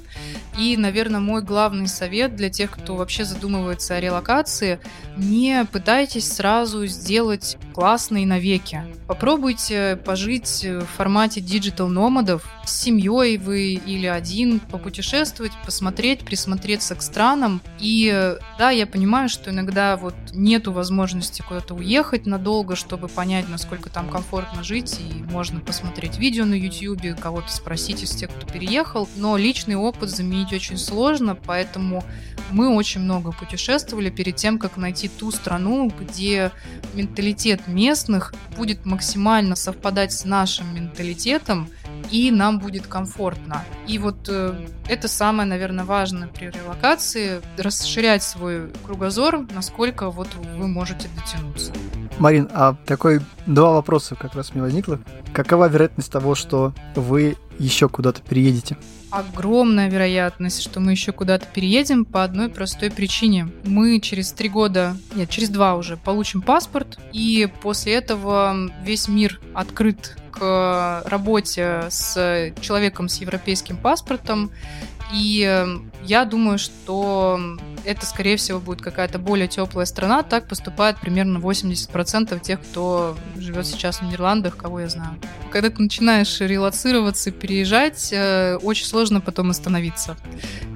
И, 0.57 0.77
наверное, 0.77 1.02
мой 1.09 1.41
главный 1.41 1.87
совет 1.87 2.35
для 2.35 2.49
тех, 2.49 2.71
кто 2.71 2.95
вообще 2.95 3.25
задумывается 3.25 3.95
о 3.95 3.99
релокации, 3.99 4.79
не 5.17 5.65
пытайтесь 5.71 6.31
сразу 6.31 6.85
сделать 6.87 7.57
классные 7.73 8.25
навеки. 8.25 8.83
Попробуйте 9.07 9.99
пожить 10.05 10.63
в 10.63 10.85
формате 10.85 11.41
digital 11.41 11.87
nomad 11.87 12.29
ов 12.29 12.45
с 12.65 12.81
семьей 12.81 13.37
вы 13.37 13.73
или 13.73 14.05
один, 14.05 14.59
попутешествовать, 14.59 15.51
посмотреть, 15.65 16.25
присмотреться 16.25 16.95
к 16.95 17.01
странам. 17.01 17.61
И 17.79 18.35
да, 18.57 18.69
я 18.69 18.87
понимаю, 18.87 19.29
что 19.29 19.49
иногда 19.49 19.97
вот 19.97 20.15
нету 20.33 20.71
возможности 20.71 21.41
куда-то 21.41 21.73
уехать 21.75 22.25
надолго, 22.25 22.75
чтобы 22.75 23.07
понять, 23.07 23.49
насколько 23.49 23.89
там 23.89 24.09
комфортно 24.09 24.63
жить, 24.63 24.99
и 24.99 25.23
можно 25.31 25.59
посмотреть 25.59 26.17
видео 26.17 26.45
на 26.45 26.53
YouTube, 26.53 27.19
кого-то 27.19 27.51
спросить 27.51 28.03
из 28.03 28.11
тех, 28.11 28.29
кто 28.29 28.45
переехал. 28.51 29.09
Но 29.15 29.37
личный 29.37 29.75
опыт 29.75 30.09
заменить 30.09 30.53
очень 30.53 30.77
сложно, 30.77 30.92
поэтому 31.35 32.03
мы 32.51 32.75
очень 32.75 33.01
много 33.01 33.31
путешествовали 33.31 34.09
перед 34.09 34.35
тем, 34.35 34.59
как 34.59 34.77
найти 34.77 35.07
ту 35.07 35.31
страну, 35.31 35.91
где 35.99 36.51
менталитет 36.93 37.67
местных 37.67 38.33
будет 38.55 38.85
максимально 38.85 39.55
совпадать 39.55 40.13
с 40.13 40.25
нашим 40.25 40.73
менталитетом, 40.75 41.67
и 42.11 42.31
нам 42.31 42.59
будет 42.59 42.85
комфортно. 42.85 43.63
И 43.87 43.97
вот 43.97 44.27
э, 44.29 44.53
это 44.87 45.07
самое, 45.07 45.47
наверное, 45.47 45.85
важное 45.85 46.27
при 46.27 46.45
релокации— 46.47 47.41
расширять 47.57 48.23
свой 48.23 48.69
кругозор, 48.85 49.47
насколько 49.53 50.11
вот 50.11 50.27
вы 50.35 50.67
можете 50.67 51.07
дотянуться. 51.15 51.71
Марин, 52.19 52.49
а 52.53 52.75
такой 52.85 53.21
два 53.47 53.73
вопроса 53.73 54.15
как 54.15 54.35
раз 54.35 54.53
мне 54.53 54.61
возникло. 54.61 54.99
Какова 55.33 55.67
вероятность 55.67 56.11
того, 56.11 56.35
что 56.35 56.73
вы 56.95 57.35
еще 57.59 57.89
куда-то 57.89 58.21
переедете? 58.21 58.77
огромная 59.13 59.89
вероятность, 59.89 60.63
что 60.63 60.79
мы 60.79 60.91
еще 60.91 61.11
куда-то 61.11 61.45
переедем 61.45 62.03
по 62.03 62.23
одной 62.23 62.49
простой 62.49 62.89
причине. 62.89 63.47
Мы 63.63 63.99
через 63.99 64.31
три 64.31 64.49
года, 64.49 64.97
нет, 65.13 65.29
через 65.29 65.49
два 65.49 65.75
уже 65.75 65.97
получим 65.97 66.41
паспорт, 66.41 66.97
и 67.11 67.47
после 67.61 67.93
этого 67.93 68.71
весь 68.83 69.07
мир 69.07 69.39
открыт 69.53 70.17
к 70.31 71.03
работе 71.05 71.83
с 71.89 72.51
человеком 72.59 73.07
с 73.07 73.21
европейским 73.21 73.77
паспортом. 73.77 74.49
И 75.13 75.77
я 76.03 76.25
думаю, 76.25 76.57
что 76.57 77.39
это, 77.85 78.05
скорее 78.05 78.37
всего, 78.37 78.59
будет 78.59 78.81
какая-то 78.81 79.19
более 79.19 79.47
теплая 79.47 79.85
страна. 79.85 80.23
Так 80.23 80.47
поступает 80.47 80.99
примерно 80.99 81.37
80% 81.37 82.39
тех, 82.41 82.61
кто 82.61 83.15
живет 83.37 83.67
сейчас 83.67 83.99
в 83.99 84.03
Нидерландах, 84.03 84.57
кого 84.57 84.79
я 84.79 84.89
знаю. 84.89 85.15
Когда 85.51 85.69
ты 85.69 85.81
начинаешь 85.81 86.39
релацироваться, 86.39 87.31
переезжать, 87.31 88.09
э, 88.11 88.57
очень 88.61 88.85
сложно 88.85 89.21
потом 89.21 89.49
остановиться. 89.51 90.17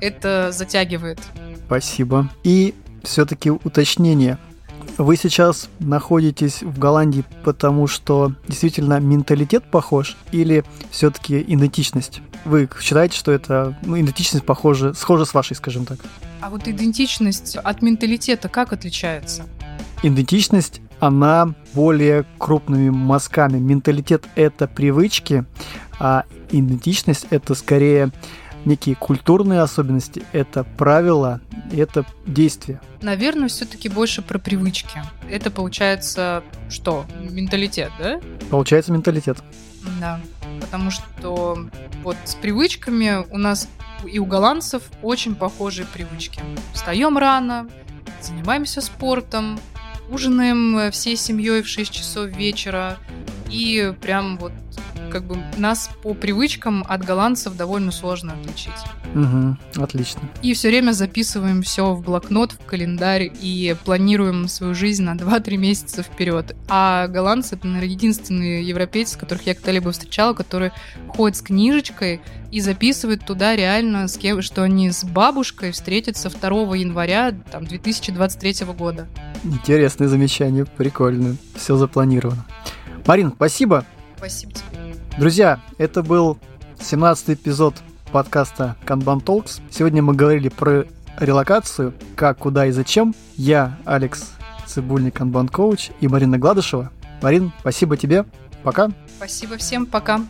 Это 0.01 0.51
затягивает. 0.51 1.19
Спасибо. 1.65 2.29
И 2.43 2.75
все-таки 3.03 3.49
уточнение. 3.49 4.37
Вы 4.97 5.15
сейчас 5.15 5.69
находитесь 5.79 6.63
в 6.63 6.79
Голландии, 6.79 7.23
потому 7.43 7.87
что 7.87 8.33
действительно 8.47 8.99
менталитет 8.99 9.63
похож 9.69 10.17
или 10.31 10.63
все-таки 10.89 11.39
идентичность? 11.39 12.21
Вы 12.45 12.69
считаете, 12.81 13.17
что 13.17 13.31
это 13.31 13.77
ну, 13.83 13.99
идентичность 13.99 14.45
похожа, 14.45 14.93
схожа 14.93 15.25
с 15.25 15.33
вашей, 15.33 15.55
скажем 15.55 15.85
так? 15.85 15.99
А 16.41 16.49
вот 16.49 16.67
идентичность 16.67 17.57
от 17.57 17.81
менталитета 17.81 18.49
как 18.49 18.73
отличается? 18.73 19.43
Идентичность 20.03 20.81
она 20.99 21.53
более 21.73 22.25
крупными 22.37 22.89
мазками. 22.89 23.59
Менталитет— 23.59 24.25
это 24.35 24.67
привычки, 24.67 25.45
а 25.99 26.23
идентичность— 26.51 27.27
это 27.29 27.55
скорее 27.55 28.11
некие 28.67 28.95
культурные 28.95 29.61
особенности, 29.61 30.23
это 30.33 30.63
правила, 30.63 31.41
это 31.71 32.05
действия. 32.25 32.79
Наверное, 33.01 33.47
все-таки 33.47 33.89
больше 33.89 34.21
про 34.21 34.37
привычки. 34.37 35.01
Это 35.29 35.49
получается 35.49 36.43
что? 36.69 37.05
Менталитет, 37.19 37.91
да? 37.97 38.19
Получается 38.49 38.91
менталитет. 38.91 39.37
Да, 39.99 40.19
потому 40.59 40.91
что 40.91 41.57
вот 42.03 42.17
с 42.25 42.35
привычками 42.35 43.25
у 43.31 43.37
нас 43.37 43.69
и 44.05 44.19
у 44.19 44.25
голландцев 44.25 44.83
очень 45.01 45.35
похожие 45.35 45.87
привычки. 45.91 46.41
Встаем 46.73 47.17
рано, 47.17 47.69
занимаемся 48.21 48.81
спортом, 48.81 49.59
ужинаем 50.09 50.77
э, 50.77 50.91
всей 50.91 51.15
семьей 51.15 51.61
в 51.63 51.67
6 51.67 51.91
часов 51.91 52.27
вечера, 52.27 52.97
и 53.49 53.93
прям 54.01 54.37
вот 54.37 54.51
как 55.07 55.25
бы 55.25 55.37
нас 55.57 55.89
по 56.03 56.13
привычкам 56.13 56.85
от 56.87 57.03
голландцев 57.03 57.55
довольно 57.55 57.91
сложно 57.91 58.33
отличить. 58.33 58.73
Угу, 59.15 59.83
отлично. 59.83 60.21
И 60.41 60.53
все 60.53 60.69
время 60.69 60.91
записываем 60.91 61.61
все 61.61 61.93
в 61.93 62.03
блокнот, 62.03 62.51
в 62.53 62.65
календарь 62.65 63.31
и 63.41 63.75
планируем 63.85 64.47
свою 64.47 64.73
жизнь 64.73 65.03
на 65.03 65.15
2-3 65.15 65.57
месяца 65.57 66.03
вперед. 66.03 66.55
А 66.67 67.07
голландцы 67.07 67.55
это, 67.55 67.67
наверное, 67.67 67.89
единственные 67.89 68.67
европейцы, 68.67 69.17
которых 69.17 69.45
я 69.47 69.55
когда-либо 69.55 69.91
встречала, 69.91 70.33
которые 70.33 70.71
ходят 71.09 71.37
с 71.37 71.41
книжечкой 71.41 72.21
и 72.51 72.61
записывают 72.61 73.25
туда 73.25 73.55
реально, 73.55 74.07
с 74.07 74.17
кем, 74.17 74.41
что 74.41 74.63
они 74.63 74.91
с 74.91 75.03
бабушкой 75.03 75.71
встретятся 75.71 76.29
2 76.29 76.75
января 76.75 77.33
там, 77.51 77.65
2023 77.65 78.65
года. 78.77 79.07
Интересное 79.43 80.07
замечание, 80.07 80.65
прикольно. 80.65 81.35
Все 81.55 81.75
запланировано. 81.75 82.45
Марин, 83.05 83.31
спасибо. 83.35 83.85
Спасибо 84.17 84.53
тебе. 84.53 84.86
Друзья, 85.17 85.59
это 85.79 86.03
был 86.03 86.37
17 86.79 87.31
эпизод 87.31 87.73
подкаста 88.11 88.75
Kanban 88.85 89.23
Talks. 89.23 89.61
Сегодня 89.71 90.03
мы 90.03 90.13
говорили 90.13 90.49
про 90.49 90.85
релокацию, 91.19 91.95
как, 92.15 92.37
куда 92.37 92.67
и 92.67 92.71
зачем. 92.71 93.15
Я, 93.35 93.79
Алекс 93.83 94.33
Цибульник, 94.67 95.19
Kanban 95.19 95.51
Коуч 95.51 95.89
и 96.01 96.07
Марина 96.07 96.37
Гладышева. 96.37 96.91
Марин, 97.23 97.51
спасибо 97.61 97.97
тебе. 97.97 98.25
Пока. 98.61 98.91
Спасибо 99.17 99.57
всем. 99.57 99.87
Пока. 99.87 100.21